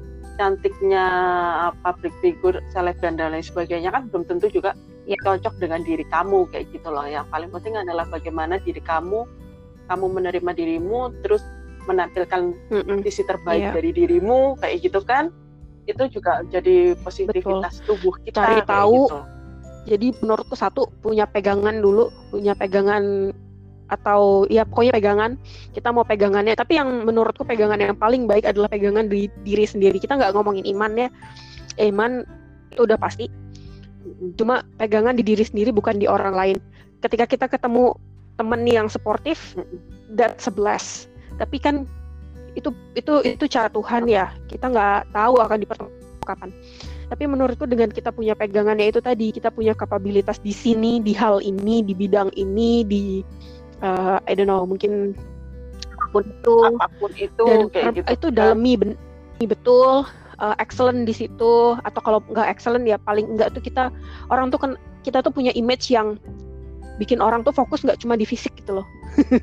cantiknya 0.40 1.04
public 1.84 2.16
figure 2.24 2.64
selebgram 2.72 3.20
dan 3.20 3.36
lain 3.36 3.44
sebagainya 3.44 3.92
kan 3.92 4.08
belum 4.08 4.24
tentu 4.24 4.48
juga 4.48 4.72
ya. 5.04 5.20
cocok 5.20 5.60
dengan 5.60 5.84
diri 5.84 6.08
kamu 6.08 6.48
kayak 6.48 6.72
gitu 6.72 6.88
loh 6.88 7.04
yang 7.04 7.28
paling 7.28 7.52
penting 7.52 7.76
adalah 7.76 8.08
bagaimana 8.08 8.56
diri 8.64 8.80
kamu 8.80 9.28
kamu 9.92 10.06
menerima 10.08 10.50
dirimu 10.56 11.12
terus 11.20 11.44
menampilkan 11.84 12.56
mm 12.72 13.04
sisi 13.04 13.28
terbaik 13.28 13.68
yeah. 13.68 13.74
dari 13.76 13.90
dirimu 13.92 14.56
kayak 14.56 14.80
gitu 14.80 15.04
kan 15.04 15.28
itu 15.84 16.08
juga 16.08 16.40
jadi 16.48 16.96
positivitas 17.04 17.84
Betul. 17.84 17.88
tubuh 18.00 18.14
kita 18.24 18.40
cari 18.40 18.62
tahu 18.64 19.00
gitu. 19.04 19.20
jadi 19.92 20.06
menurutku 20.24 20.56
satu 20.56 20.88
punya 21.04 21.28
pegangan 21.28 21.84
dulu 21.84 22.08
punya 22.32 22.56
pegangan 22.56 23.36
atau 23.90 24.46
ya 24.46 24.62
pokoknya 24.62 24.94
pegangan 24.94 25.30
kita 25.74 25.90
mau 25.90 26.06
pegangannya. 26.06 26.54
Tapi 26.54 26.78
yang 26.78 27.04
menurutku 27.04 27.42
pegangan 27.42 27.76
yang 27.82 27.98
paling 27.98 28.30
baik 28.30 28.46
adalah 28.46 28.70
pegangan 28.70 29.10
di 29.10 29.26
diri 29.42 29.66
sendiri. 29.66 29.98
Kita 29.98 30.16
nggak 30.16 30.32
ngomongin 30.38 30.64
iman 30.70 30.92
ya. 30.94 31.08
Iman 31.82 32.22
itu 32.70 32.86
udah 32.86 32.96
pasti. 32.96 33.26
Cuma 34.38 34.62
pegangan 34.78 35.18
di 35.18 35.26
diri 35.26 35.42
sendiri 35.42 35.74
bukan 35.74 35.98
di 35.98 36.06
orang 36.06 36.32
lain. 36.32 36.56
Ketika 37.02 37.26
kita 37.26 37.46
ketemu 37.50 37.98
temen 38.38 38.64
yang 38.64 38.88
sportif 38.88 39.58
that 40.16 40.40
sebelas 40.40 41.10
tapi 41.36 41.60
kan 41.60 41.84
itu 42.56 42.72
itu 42.96 43.22
itu 43.26 43.44
cara 43.50 43.68
Tuhan 43.70 44.06
ya. 44.06 44.30
Kita 44.46 44.70
nggak 44.70 45.12
tahu 45.14 45.34
akan 45.42 45.58
dipertemukan 45.60 46.00
kapan. 46.24 46.50
Tapi 47.10 47.26
menurutku 47.26 47.66
dengan 47.66 47.90
kita 47.90 48.14
punya 48.14 48.38
pegangannya 48.38 48.94
itu 48.94 49.02
tadi 49.02 49.34
kita 49.34 49.50
punya 49.50 49.74
kapabilitas 49.74 50.38
di 50.38 50.54
sini 50.54 51.02
di 51.02 51.10
hal 51.10 51.42
ini 51.42 51.82
di 51.82 51.90
bidang 51.90 52.30
ini 52.38 52.86
di 52.86 53.04
uh, 53.84 54.18
I 54.24 54.32
don't 54.36 54.48
know 54.48 54.64
mungkin 54.64 55.16
apa 56.00 56.06
pun 56.12 56.24
itu 56.26 56.54
apa 56.64 56.86
pun 56.98 57.12
itu 57.16 57.44
dan 57.44 57.60
kayak 57.70 57.92
gitu 58.00 58.08
itu 58.08 58.28
kan. 58.32 58.36
dalemi 58.36 58.72
ben 58.76 58.92
betul 59.44 60.04
uh, 60.40 60.54
excellent 60.60 61.04
di 61.08 61.14
situ 61.16 61.76
atau 61.84 62.00
kalau 62.00 62.20
nggak 62.32 62.48
excellent 62.48 62.84
ya 62.88 62.96
paling 63.00 63.28
enggak 63.28 63.52
tuh 63.56 63.62
kita 63.62 63.92
orang 64.32 64.52
tuh 64.52 64.60
kan 64.60 64.70
kita 65.04 65.24
tuh 65.24 65.32
punya 65.32 65.52
image 65.56 65.88
yang 65.88 66.20
bikin 67.00 67.24
orang 67.24 67.40
tuh 67.40 67.52
fokus 67.52 67.80
nggak 67.80 68.00
cuma 68.00 68.16
di 68.16 68.28
fisik 68.28 68.52
gitu 68.60 68.80
loh 68.80 68.86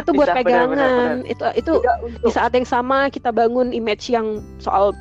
itu 0.00 0.10
buat 0.12 0.32
Bisa, 0.32 0.36
pegangan 0.40 0.76
bener, 0.76 0.90
bener, 0.90 1.16
bener. 1.24 1.32
itu 1.32 1.44
itu 1.56 1.72
di 2.24 2.30
saat 2.32 2.52
yang 2.52 2.68
sama 2.68 3.08
kita 3.08 3.32
bangun 3.32 3.72
image 3.72 4.12
yang 4.12 4.44
soal 4.60 4.92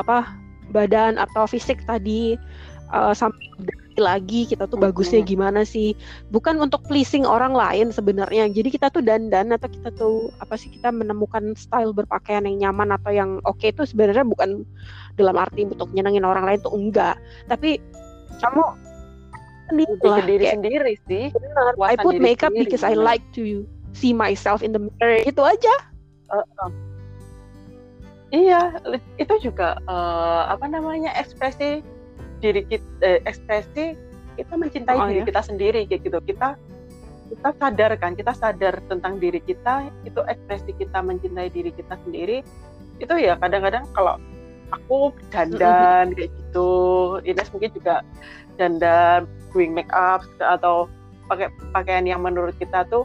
apa 0.00 0.24
badan 0.72 1.20
atau 1.20 1.44
fisik 1.44 1.84
tadi 1.84 2.40
uh, 2.92 3.16
sampai 3.16 3.50
lagi 4.00 4.48
kita 4.48 4.64
tuh 4.64 4.80
bagusnya 4.80 5.20
gimana 5.20 5.68
sih? 5.68 5.92
Bukan 6.32 6.56
untuk 6.60 6.80
pleasing 6.88 7.28
orang 7.28 7.52
lain 7.52 7.92
sebenarnya. 7.92 8.48
Jadi 8.48 8.72
kita 8.72 8.88
tuh 8.88 9.04
dandan 9.04 9.52
atau 9.52 9.68
kita 9.68 9.92
tuh 9.92 10.32
apa 10.40 10.56
sih 10.56 10.72
kita 10.72 10.88
menemukan 10.88 11.52
style 11.56 11.92
berpakaian 11.92 12.48
yang 12.48 12.70
nyaman 12.70 12.96
atau 12.96 13.12
yang 13.12 13.36
oke 13.44 13.60
okay 13.60 13.68
itu 13.72 13.84
sebenarnya 13.84 14.24
bukan 14.24 14.64
dalam 15.20 15.36
arti 15.36 15.68
untuk 15.68 15.92
nyenengin 15.92 16.24
orang 16.24 16.48
lain 16.48 16.60
tuh 16.64 16.72
enggak. 16.72 17.20
Tapi 17.52 17.80
kamu 18.40 18.64
sendiri 19.68 19.92
lah 20.04 20.18
sendiri 20.24 20.44
sendiri 20.48 20.92
sih. 21.08 21.24
Benar 21.32 21.76
I 21.80 21.96
put 22.00 22.16
makeup 22.16 22.52
sendiri, 22.52 22.64
because 22.68 22.84
I 22.84 22.96
like 22.96 23.24
to 23.36 23.68
see 23.92 24.16
myself 24.16 24.64
in 24.64 24.72
the 24.72 24.80
mirror. 24.80 25.20
Itu 25.28 25.44
aja. 25.44 25.74
Uh, 26.32 26.44
uh. 26.64 26.72
iya 28.32 28.72
itu 29.20 29.36
juga 29.44 29.76
uh, 29.84 30.48
apa 30.48 30.64
namanya 30.64 31.12
ekspresi 31.20 31.84
diri 32.42 32.66
kita 32.66 32.86
eh, 33.06 33.20
ekspresi 33.24 33.94
kita 34.34 34.54
mencintai 34.58 34.98
oh, 34.98 35.06
diri 35.08 35.22
ya? 35.22 35.26
kita 35.30 35.42
sendiri 35.46 35.80
kayak 35.86 36.02
gitu. 36.02 36.18
Kita 36.26 36.58
kita 37.32 37.48
sadar 37.56 37.90
kan 37.96 38.12
kita 38.12 38.32
sadar 38.36 38.74
tentang 38.92 39.16
diri 39.16 39.40
kita 39.40 39.88
itu 40.04 40.20
ekspresi 40.28 40.76
kita 40.76 41.00
mencintai 41.00 41.48
diri 41.48 41.70
kita 41.72 41.96
sendiri. 42.04 42.44
Itu 43.00 43.14
ya 43.16 43.38
kadang-kadang 43.40 43.88
kalau 43.96 44.18
aku 44.72 45.12
dandan 45.30 46.16
kayak 46.16 46.32
gitu 46.32 46.70
Ines 47.22 47.48
mungkin 47.52 47.70
juga 47.76 48.00
dandan 48.56 49.28
doing 49.52 49.72
make 49.76 49.92
up 49.92 50.24
atau 50.40 50.88
pakai 51.28 51.48
pakaian 51.72 52.04
yang 52.04 52.20
menurut 52.24 52.56
kita 52.56 52.84
tuh 52.88 53.04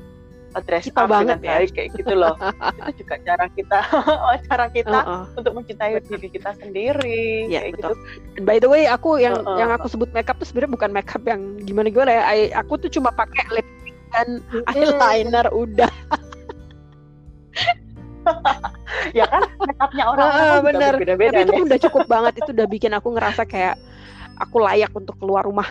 dress 0.64 0.90
kita 0.90 1.04
up 1.04 1.10
banget 1.12 1.38
dengan 1.38 1.46
ya. 1.46 1.52
baik 1.60 1.70
kayak 1.76 1.90
gitu 1.98 2.14
loh. 2.14 2.36
Itu 2.80 2.92
juga 3.04 3.16
cara 3.22 3.46
kita 3.52 3.80
cara 4.50 4.66
kita 4.72 5.00
uh 5.00 5.10
-uh. 5.10 5.24
untuk 5.38 5.54
mencintai 5.58 6.00
diri 6.06 6.30
kita 6.32 6.52
sendiri 6.58 7.52
ya, 7.52 7.62
kayak 7.66 7.78
betul. 7.78 7.94
gitu. 7.94 8.40
And 8.40 8.46
by 8.46 8.58
the 8.58 8.70
way 8.70 8.84
aku 8.90 9.22
yang 9.22 9.36
uh 9.44 9.46
-uh. 9.46 9.58
yang 9.60 9.70
aku 9.76 9.86
sebut 9.92 10.10
makeup 10.12 10.38
tuh 10.42 10.48
sebenarnya 10.50 10.72
bukan 10.74 10.90
makeup 10.94 11.24
yang 11.28 11.42
gimana 11.64 11.88
gimana 11.94 12.12
ya. 12.12 12.24
I, 12.28 12.40
aku 12.56 12.80
tuh 12.82 12.90
cuma 12.90 13.14
pakai 13.14 13.44
lipstick 13.54 13.98
dan 14.16 14.28
eyeliner 14.74 15.48
udah. 15.54 15.92
Ya 19.16 19.24
kan? 19.24 19.40
Makeupnya 19.56 20.04
orang 20.04 20.28
uh, 20.28 20.60
bener. 20.60 20.94
beda-beda 21.00 21.40
tapi 21.48 21.48
itu 21.48 21.64
udah 21.64 21.80
cukup 21.80 22.06
banget. 22.12 22.44
Itu 22.44 22.52
udah 22.52 22.68
bikin 22.68 22.92
aku 22.92 23.16
ngerasa 23.16 23.48
kayak 23.48 23.80
aku 24.36 24.60
layak 24.60 24.92
untuk 24.92 25.16
keluar 25.16 25.48
rumah 25.48 25.66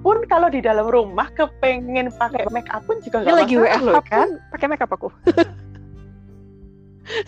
pun 0.00 0.24
kalau 0.26 0.48
di 0.50 0.60
dalam 0.64 0.88
rumah 0.88 1.28
kepengen 1.34 2.10
pakai 2.14 2.46
make 2.50 2.70
up 2.72 2.82
pun 2.88 2.98
juga 3.04 3.22
nggak 3.22 3.36
lagi 3.46 3.54
masalah 3.56 3.78
WFH 3.78 3.86
loh 3.86 4.04
kan 4.06 4.28
pakai 4.54 4.66
makeup 4.70 4.90
aku. 4.92 5.08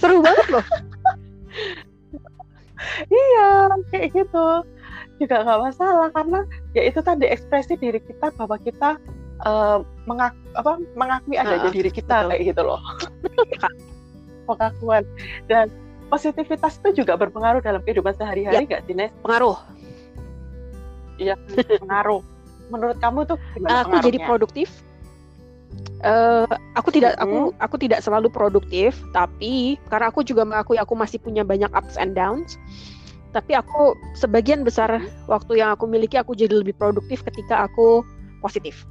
Seru 0.01 0.23
banget 0.23 0.47
loh. 0.51 0.67
iya 3.11 3.71
kayak 3.95 4.11
gitu 4.11 4.47
juga 5.23 5.47
nggak 5.47 5.61
masalah 5.71 6.11
karena 6.11 6.43
ya 6.75 6.83
itu 6.91 6.99
tadi 6.99 7.31
ekspresi 7.31 7.79
diri 7.79 8.03
kita 8.03 8.35
bahwa 8.35 8.59
kita 8.59 8.99
eh, 9.47 9.79
mengak 10.11 10.35
apa 10.59 10.83
mengakui 10.99 11.39
adanya 11.39 11.71
diri 11.71 11.95
kita 11.95 12.27
betul. 12.27 12.31
kayak 12.35 12.43
gitu 12.51 12.63
loh 12.67 12.83
pengakuan 14.51 15.07
dan 15.47 15.71
positivitas 16.11 16.83
itu 16.83 17.07
juga 17.07 17.15
berpengaruh 17.15 17.63
dalam 17.63 17.79
kehidupan 17.87 18.19
sehari-hari 18.19 18.67
nggak 18.69 18.85
sih 18.85 18.93
Nes? 18.93 19.09
Pengaruh. 19.25 19.57
Iya 21.17 21.41
pengaruh 21.81 22.21
menurut 22.73 22.97
kamu 22.99 23.29
tuh 23.29 23.37
gimana 23.53 23.85
Aku 23.85 24.01
jadi 24.01 24.19
produktif. 24.25 24.73
Eh, 26.03 26.47
aku 26.75 26.91
tidak 26.91 27.15
aku 27.15 27.55
Mm-mm. 27.55 27.63
aku 27.63 27.77
tidak 27.79 28.03
selalu 28.03 28.27
produktif, 28.27 28.99
tapi 29.15 29.79
karena 29.87 30.11
aku 30.11 30.27
juga 30.27 30.43
mengakui 30.43 30.75
aku 30.75 30.99
masih 30.99 31.23
punya 31.23 31.47
banyak 31.47 31.71
ups 31.71 31.95
and 31.95 32.19
downs. 32.19 32.59
Tapi 33.31 33.55
aku 33.55 33.97
sebagian 34.19 34.67
besar 34.67 34.99
waktu 35.31 35.63
yang 35.63 35.73
aku 35.73 35.87
miliki 35.87 36.19
aku 36.19 36.35
jadi 36.35 36.59
lebih 36.59 36.75
produktif 36.75 37.23
ketika 37.23 37.71
aku 37.71 38.03
positif. 38.43 38.83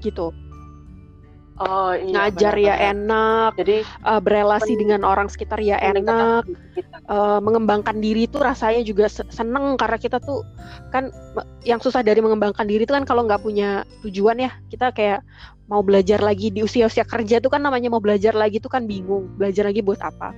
Gitu. 0.00 0.32
Oh, 1.60 1.92
iya, 1.92 2.30
Ngajar 2.32 2.54
ya 2.56 2.74
benar-benar. 2.74 2.92
enak, 2.96 3.50
jadi 3.60 3.76
eh, 3.84 4.20
berelasi 4.22 4.72
dengan 4.78 5.00
orang 5.04 5.28
sekitar 5.28 5.58
ya 5.60 5.76
enak, 5.80 6.48
eh, 7.10 7.38
mengembangkan 7.42 8.00
diri 8.00 8.24
itu 8.24 8.40
rasanya 8.40 8.80
juga 8.86 9.10
se- 9.12 9.28
seneng 9.28 9.76
karena 9.76 9.98
kita 10.00 10.22
tuh 10.22 10.46
kan 10.88 11.12
yang 11.66 11.80
susah 11.82 12.00
dari 12.00 12.24
mengembangkan 12.24 12.64
diri 12.64 12.88
itu 12.88 12.94
kan 12.94 13.04
kalau 13.04 13.28
nggak 13.28 13.42
punya 13.44 13.84
tujuan 14.06 14.40
ya. 14.40 14.50
Kita 14.72 14.94
kayak 14.94 15.20
mau 15.68 15.80
belajar 15.80 16.20
lagi 16.20 16.52
di 16.52 16.64
usia-usia 16.64 17.04
kerja 17.04 17.40
tuh 17.40 17.52
kan 17.52 17.62
namanya 17.62 17.92
mau 17.92 18.02
belajar 18.02 18.32
lagi 18.32 18.60
tuh 18.60 18.72
kan 18.72 18.84
bingung 18.88 19.28
belajar 19.36 19.68
lagi 19.68 19.84
buat 19.84 20.00
apa. 20.00 20.32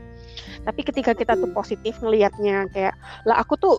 Tapi 0.64 0.80
ketika 0.82 1.12
kita 1.12 1.36
tuh 1.38 1.50
positif 1.52 1.98
ngelihatnya 2.00 2.66
kayak 2.72 2.94
lah 3.28 3.38
aku 3.38 3.54
tuh 3.60 3.74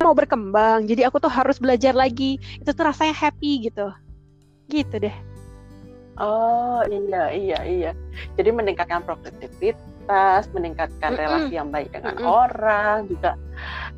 mau 0.00 0.16
berkembang 0.16 0.88
jadi 0.88 1.12
aku 1.12 1.20
tuh 1.20 1.28
harus 1.28 1.60
belajar 1.60 1.92
lagi 1.92 2.40
itu 2.40 2.70
tuh 2.72 2.84
rasanya 2.86 3.12
happy 3.12 3.68
gitu. 3.68 3.92
Gitu 4.70 4.96
deh 4.96 5.29
Oh 6.20 6.84
iya 6.84 7.32
iya 7.32 7.58
iya. 7.64 7.90
Jadi 8.36 8.52
meningkatkan 8.52 9.00
produktivitas, 9.08 10.52
meningkatkan 10.52 11.16
Mm-mm. 11.16 11.20
relasi 11.24 11.56
yang 11.56 11.72
baik 11.72 11.96
dengan 11.96 12.20
Mm-mm. 12.20 12.28
orang, 12.28 13.08
juga 13.08 13.40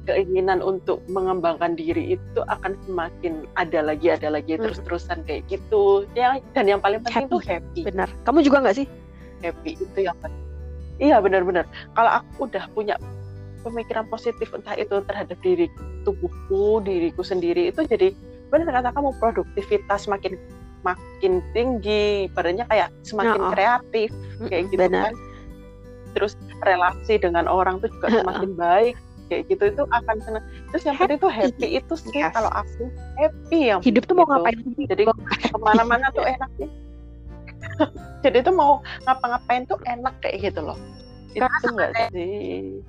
keinginan 0.06 0.62
untuk 0.62 1.02
mengembangkan 1.10 1.74
diri 1.74 2.14
itu 2.14 2.40
akan 2.46 2.78
semakin 2.86 3.46
ada 3.58 3.82
lagi 3.82 4.14
ada 4.14 4.30
lagi 4.30 4.54
Mm. 4.54 4.70
terus-terusan 4.70 5.26
kayak 5.26 5.50
gitu. 5.50 6.06
Ya 6.14 6.38
dan 6.54 6.70
yang 6.70 6.78
paling 6.78 7.02
penting 7.02 7.26
Happy. 7.26 7.34
tuh 7.34 7.42
happy. 7.42 7.80
benar 7.90 8.08
kamu 8.22 8.46
juga 8.46 8.62
nggak 8.62 8.76
sih 8.82 8.86
Happy 9.42 9.74
itu 9.74 9.98
yang 9.98 10.14
penting. 10.22 10.46
Iya 11.02 11.18
benar-benar. 11.18 11.66
Kalau 11.98 12.22
aku 12.22 12.46
udah 12.46 12.70
punya 12.70 12.94
pemikiran 13.66 14.06
positif 14.06 14.54
entah 14.54 14.78
itu 14.78 15.02
terhadap 15.06 15.34
diri 15.42 15.66
tubuhku, 16.06 16.78
diriku 16.86 17.26
sendiri 17.26 17.74
itu 17.74 17.82
jadi 17.82 18.14
benar 18.50 18.70
kata 18.70 18.94
kamu 18.94 19.10
produktivitas 19.18 20.06
makin 20.06 20.38
makin 20.82 21.42
tinggi, 21.54 22.26
badannya 22.34 22.66
kayak 22.66 22.88
semakin 23.02 23.38
Ya, 23.38 23.46
oh. 23.46 23.52
kreatif 23.54 24.08
kayak 24.46 24.62
gitu 24.70 24.80
benar 24.82 25.10
kan. 25.10 25.14
Terus 26.12 26.32
relasi 26.60 27.14
dengan 27.16 27.48
orang 27.48 27.80
tuh 27.80 27.88
juga 27.94 28.22
semakin 28.22 28.50
baik 28.54 28.94
kayak 29.30 29.42
gitu 29.48 29.64
itu 29.72 29.82
akan 29.88 30.16
senang. 30.20 30.44
Terus 30.74 30.82
yang 30.84 30.96
penting 31.00 31.18
tuh 31.22 31.32
happy 31.32 31.68
itu 31.80 31.94
sih 31.96 32.12
Yes. 32.20 32.36
kalau 32.36 32.52
aku 32.52 32.84
happy 33.16 33.58
yang 33.72 33.80
hidup 33.80 34.04
tuh 34.04 34.14
mau 34.18 34.28
gitu. 34.28 34.32
ngapain 34.36 34.58
sih? 34.76 34.84
Jadi 34.84 35.02
ke 35.08 35.56
mana-mana 35.56 36.06
tuh 36.12 36.24
enak 36.36 36.50
sih. 36.60 36.68
Jadi 38.26 38.38
tuh 38.44 38.54
mau 38.54 38.84
ngapa-ngapain 39.08 39.64
tuh 39.64 39.78
enak 39.88 40.14
kayak 40.20 40.52
gitu 40.52 40.60
loh. 40.60 40.76
Itu 41.32 41.48
enggak 41.72 41.90
sih? 42.12 42.82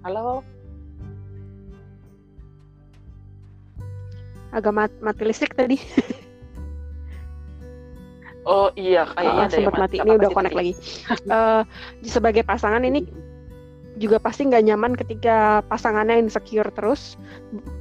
Halo, 0.00 0.40
agak 4.56 4.72
mat- 4.72 5.00
mati 5.04 5.22
listrik 5.28 5.52
tadi. 5.52 5.76
Oh 8.48 8.72
iya 8.72 9.04
kayaknya 9.12 9.44
Oh, 9.44 9.52
sempat 9.52 9.74
mati. 9.76 9.96
Nggak 10.00 10.08
ini 10.08 10.16
udah 10.16 10.30
connect 10.32 10.56
lagi. 10.56 10.72
Eh, 11.28 11.62
sebagai 12.08 12.42
pasangan 12.48 12.80
ini 12.80 13.04
juga 14.00 14.16
pasti 14.16 14.48
nggak 14.48 14.64
nyaman 14.64 14.96
ketika 14.96 15.60
pasangannya 15.68 16.16
insecure 16.24 16.72
terus. 16.72 17.20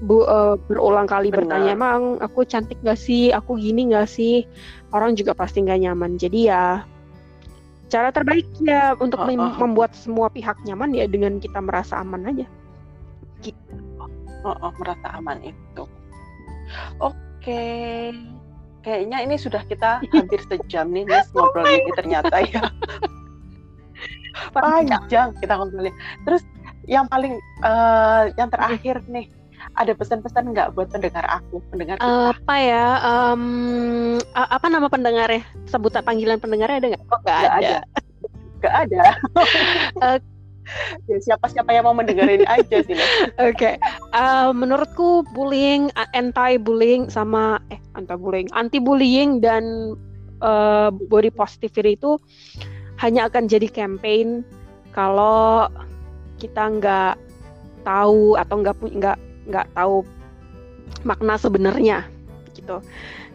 Bu, 0.04 0.28
eh, 0.28 0.60
berulang 0.68 1.08
kali 1.08 1.32
Benar. 1.32 1.48
bertanya 1.48 1.70
emang 1.72 2.20
aku 2.20 2.44
cantik 2.44 2.76
gak 2.84 3.00
sih? 3.00 3.32
Aku 3.32 3.56
gini 3.56 3.96
gak 3.96 4.12
sih? 4.12 4.44
Orang 4.92 5.16
juga 5.16 5.32
pasti 5.32 5.64
nggak 5.64 5.88
nyaman. 5.88 6.20
Jadi 6.20 6.52
ya 6.52 6.84
cara 7.90 8.14
terbaik 8.14 8.46
ya 8.62 8.94
untuk 8.98 9.20
Oh, 9.20 9.28
mem- 9.28 9.42
oh. 9.42 9.58
membuat 9.60 9.92
semua 9.98 10.30
pihak 10.30 10.62
nyaman 10.64 10.94
ya 10.94 11.10
dengan 11.10 11.42
kita 11.42 11.58
merasa 11.60 12.00
aman 12.00 12.30
aja 12.30 12.46
Oh, 14.40 14.56
oh, 14.56 14.72
merasa 14.80 15.20
aman 15.20 15.36
itu. 15.44 15.84
Oke. 17.04 17.64
Kayaknya 18.80 19.18
ini 19.28 19.36
sudah 19.36 19.60
kita 19.68 20.00
hampir 20.16 20.40
sejam 20.48 20.88
nih 20.96 21.04
Nis, 21.04 21.28
ngobrol 21.36 21.68
ini 21.68 21.92
ternyata 21.92 22.40
ya. 22.48 22.64
Panjang 24.56 25.36
kita 25.44 25.60
ngobrolin. 25.60 25.92
Terus 26.24 26.44
yang 26.88 27.04
paling 27.12 27.36
eh, 27.68 28.24
yang 28.40 28.48
terakhir 28.48 29.04
nih, 29.12 29.28
ada 29.80 29.96
pesan-pesan 29.96 30.52
nggak 30.52 30.76
buat 30.76 30.92
pendengar 30.92 31.24
aku, 31.26 31.64
pendengar 31.72 31.96
kita? 31.96 32.36
apa 32.36 32.56
ya 32.60 32.86
a- 34.36 34.52
apa 34.52 34.66
nama 34.68 34.86
pendengarnya 34.86 35.40
sebutan 35.66 36.04
panggilan 36.04 36.36
pendengarnya 36.36 36.78
ada 36.78 36.88
nggak 36.94 37.04
oh 37.08 37.20
nggak 37.24 37.40
Nggak 37.40 37.56
ada. 37.56 37.70
ada. 37.72 37.80
Nggak 38.60 38.76
ada. 38.76 39.02
Eh. 40.06 40.20
ya, 41.08 41.18
siapa-siapa 41.18 41.72
yang 41.72 41.82
mau 41.82 41.96
mendengarin 41.96 42.46
aja 42.46 42.84
sih. 42.84 42.94
Oke, 43.40 43.80
Eh, 44.12 44.50
menurutku 44.52 45.24
bullying, 45.32 45.90
anti 46.14 46.60
bullying 46.60 47.08
sama 47.08 47.58
eh 47.72 47.80
anti 47.96 48.14
bullying, 48.14 48.46
anti 48.54 48.78
bullying 48.78 49.40
dan 49.40 49.96
eh, 50.40 50.90
body 51.08 51.32
positivity 51.32 51.96
itu 51.96 52.20
hanya 53.00 53.26
akan 53.26 53.48
jadi 53.48 53.66
campaign 53.66 54.44
kalau 54.92 55.72
kita 56.38 56.68
nggak 56.70 57.16
tahu 57.82 58.36
atau 58.36 58.56
nggak 58.60 58.76
nggak 58.94 59.18
nggak 59.50 59.68
tahu 59.74 60.06
makna 61.04 61.36
sebenarnya 61.36 62.06
gitu. 62.54 62.82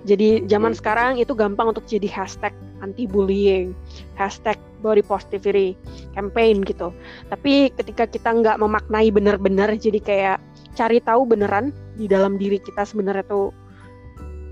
Jadi 0.04 0.44
zaman 0.44 0.76
Hmm. 0.76 0.78
sekarang 0.78 1.12
itu 1.16 1.32
gampang 1.32 1.72
untuk 1.72 1.88
jadi 1.88 2.04
hashtag 2.12 2.52
anti 2.84 3.08
bullying, 3.08 3.72
hashtag 4.20 4.60
body 4.84 5.00
positivity 5.00 5.72
campaign 6.12 6.60
gitu. 6.60 6.92
Tapi 7.32 7.72
ketika 7.72 8.04
kita 8.04 8.28
nggak 8.36 8.60
memaknai 8.60 9.08
benar-benar, 9.08 9.72
jadi 9.80 9.98
kayak 10.04 10.38
cari 10.76 11.00
tahu 11.00 11.24
beneran 11.24 11.72
di 11.96 12.04
dalam 12.04 12.36
diri 12.36 12.60
kita 12.60 12.84
sebenarnya 12.84 13.24
tuh 13.24 13.48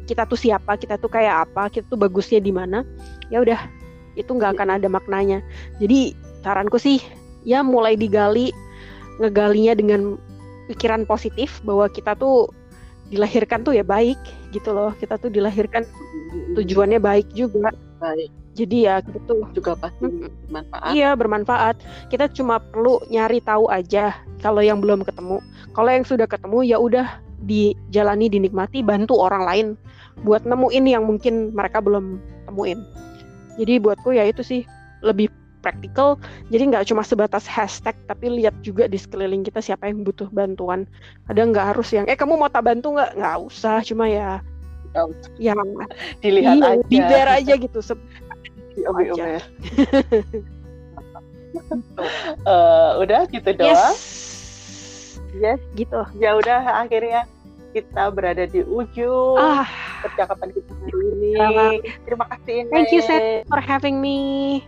kita 0.09 0.25
tuh 0.25 0.41
siapa, 0.41 0.81
kita 0.81 0.97
tuh 0.97 1.13
kayak 1.13 1.49
apa, 1.49 1.69
kita 1.69 1.85
tuh 1.87 2.01
bagusnya 2.01 2.41
di 2.41 2.51
mana, 2.51 2.81
ya 3.29 3.45
udah 3.45 3.61
itu 4.17 4.33
nggak 4.33 4.57
akan 4.57 4.81
ada 4.81 4.89
maknanya. 4.89 5.45
Jadi 5.77 6.17
saranku 6.41 6.81
sih 6.81 6.99
ya 7.45 7.61
mulai 7.61 7.93
digali, 7.93 8.57
ngegalinya 9.21 9.77
dengan 9.77 10.17
pikiran 10.71 11.09
positif 11.09 11.59
bahwa 11.67 11.89
kita 11.91 12.15
tuh 12.15 12.51
dilahirkan 13.11 13.61
tuh 13.65 13.77
ya 13.77 13.85
baik 13.85 14.19
gitu 14.55 14.73
loh. 14.73 14.93
Kita 14.97 15.19
tuh 15.19 15.29
dilahirkan 15.29 15.85
tujuannya 16.57 17.01
baik 17.03 17.29
juga. 17.33 17.73
baik 18.03 18.31
Jadi 18.53 18.85
ya 18.85 19.01
kita 19.01 19.17
tuh 19.25 19.49
juga 19.57 19.73
pasti 19.81 20.05
Mm-mm. 20.05 20.29
bermanfaat. 20.49 20.93
Iya 20.93 21.11
bermanfaat. 21.17 21.77
Kita 22.13 22.29
cuma 22.37 22.61
perlu 22.61 23.01
nyari 23.09 23.41
tahu 23.41 23.69
aja 23.73 24.13
kalau 24.45 24.61
yang 24.61 24.85
belum 24.85 25.09
ketemu. 25.09 25.41
Kalau 25.73 25.89
yang 25.89 26.05
sudah 26.05 26.29
ketemu 26.29 26.59
ya 26.69 26.77
udah 26.77 27.09
dijalani, 27.43 28.29
dinikmati, 28.29 28.85
bantu 28.85 29.17
orang 29.19 29.45
lain 29.49 29.67
buat 30.23 30.45
nemuin 30.45 30.85
yang 30.85 31.09
mungkin 31.09 31.57
mereka 31.57 31.81
belum 31.81 32.21
temuin. 32.45 32.85
Jadi 33.57 33.81
buatku 33.81 34.13
ya 34.13 34.29
itu 34.29 34.45
sih 34.45 34.63
lebih 35.01 35.33
praktikal. 35.63 36.19
Jadi 36.51 36.63
nggak 36.69 36.91
cuma 36.91 37.01
sebatas 37.01 37.47
hashtag, 37.47 37.95
tapi 38.05 38.29
lihat 38.29 38.59
juga 38.61 38.85
di 38.85 38.99
sekeliling 38.99 39.41
kita 39.41 39.63
siapa 39.63 39.87
yang 39.87 40.03
butuh 40.03 40.27
bantuan. 40.29 40.85
Ada 41.31 41.47
nggak 41.47 41.67
harus 41.73 41.89
yang 41.91 42.05
eh 42.05 42.19
kamu 42.19 42.35
mau 42.35 42.51
tak 42.51 42.67
bantu 42.67 42.99
nggak? 42.99 43.15
Nggak 43.15 43.37
usah, 43.41 43.79
cuma 43.81 44.11
ya 44.11 44.43
usah. 44.93 45.31
yang 45.39 45.57
Dilihat 46.21 46.57
iya, 46.59 46.69
aja. 46.75 46.85
be 46.85 46.99
there 47.01 47.31
aja 47.31 47.55
gitu. 47.57 47.79
Se- 47.79 47.97
Oke, 48.83 49.05
oke. 49.09 49.33
Eh, 52.43 52.91
udah 52.99 53.21
gitu 53.29 53.51
doang. 53.53 53.69
yes, 53.69 53.93
Yes. 55.33 55.61
gitu. 55.75 56.01
Ya 56.17 56.37
udah 56.37 56.81
akhirnya 56.81 57.25
kita 57.73 58.13
berada 58.13 58.45
di 58.45 58.61
ujung 58.61 59.37
Ah. 59.37 59.65
percakapan 60.01 60.53
kita 60.53 60.73
hari 60.73 60.97
ini. 61.09 61.33
Terima 62.05 62.25
kasih. 62.29 62.69
Thank 62.69 62.93
you 62.93 63.01
Seth 63.01 63.49
for 63.49 63.61
having 63.61 64.01
me. 64.01 64.61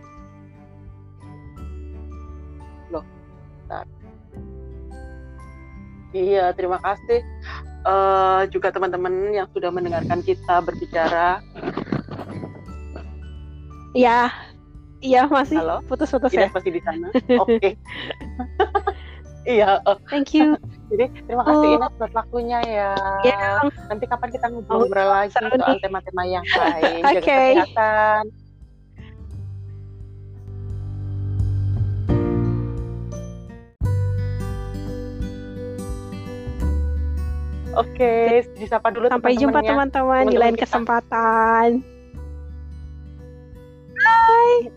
Iya, 6.15 6.55
terima 6.55 6.79
kasih 6.79 7.19
uh, 7.83 8.47
juga 8.47 8.71
teman-teman 8.71 9.35
yang 9.35 9.51
sudah 9.51 9.67
mendengarkan 9.67 10.23
kita 10.23 10.63
berbicara. 10.63 11.43
Iya, 13.91 14.31
iya 15.03 15.27
masih 15.27 15.59
Halo? 15.59 15.83
putus-putus 15.87 16.31
ya. 16.31 16.47
Masih 16.55 16.71
di 16.71 16.81
sana. 16.83 17.11
Oke. 17.43 17.75
Iya, 19.45 19.77
oh, 19.85 19.99
Thank 20.09 20.33
you. 20.33 20.57
jadi 20.89 21.05
terima 21.29 21.45
kasih 21.45 21.67
Oh. 21.69 21.75
Ines 21.77 21.93
buat 21.99 22.13
waktunya 22.15 22.59
ya. 22.65 22.91
Ya, 23.21 23.61
Nanti 23.91 24.09
kapan 24.09 24.29
kita 24.33 24.49
ngobrol 24.49 24.89
lagi 24.89 25.35
seru 25.37 25.53
soal 25.53 25.77
tema-tema 25.83 26.23
yang 26.25 26.41
lain. 26.47 27.03
Jaga 27.03 27.19
Oke. 27.21 27.39
kesehatan. 27.53 28.23
Oke, 37.75 38.47
disapa 38.55 38.87
dulu 38.91 39.11
sampai 39.11 39.35
jumpa 39.35 39.59
teman-temannya. 39.59 39.71
teman-teman 39.91 40.23
di 40.31 40.37
lain 40.39 40.55
kesempatan. 40.55 41.67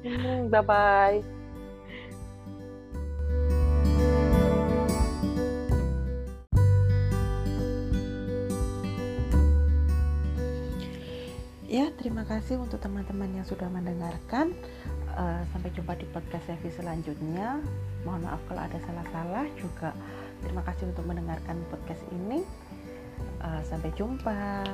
Hmm, 0.02 0.50
Bye-bye. 0.50 1.22
Ya, 11.68 11.92
terima 12.00 12.24
kasih 12.24 12.56
untuk 12.64 12.80
teman-teman 12.80 13.28
yang 13.28 13.44
sudah 13.44 13.68
mendengarkan. 13.68 14.56
Eh, 15.18 15.42
sampai 15.52 15.68
jumpa 15.74 15.92
di 16.00 16.06
podcast 16.08 16.48
Sevi 16.48 16.72
selanjutnya. 16.72 17.60
Mohon 18.08 18.20
maaf 18.24 18.40
kalau 18.48 18.62
ada 18.64 18.78
salah-salah 18.80 19.44
juga. 19.60 19.92
Terima 20.40 20.62
kasih 20.64 20.88
untuk 20.94 21.04
mendengarkan 21.04 21.60
podcast 21.68 22.00
ini. 22.14 22.40
Eh, 23.38 23.62
sampai 23.64 23.90
jumpa. 23.94 24.64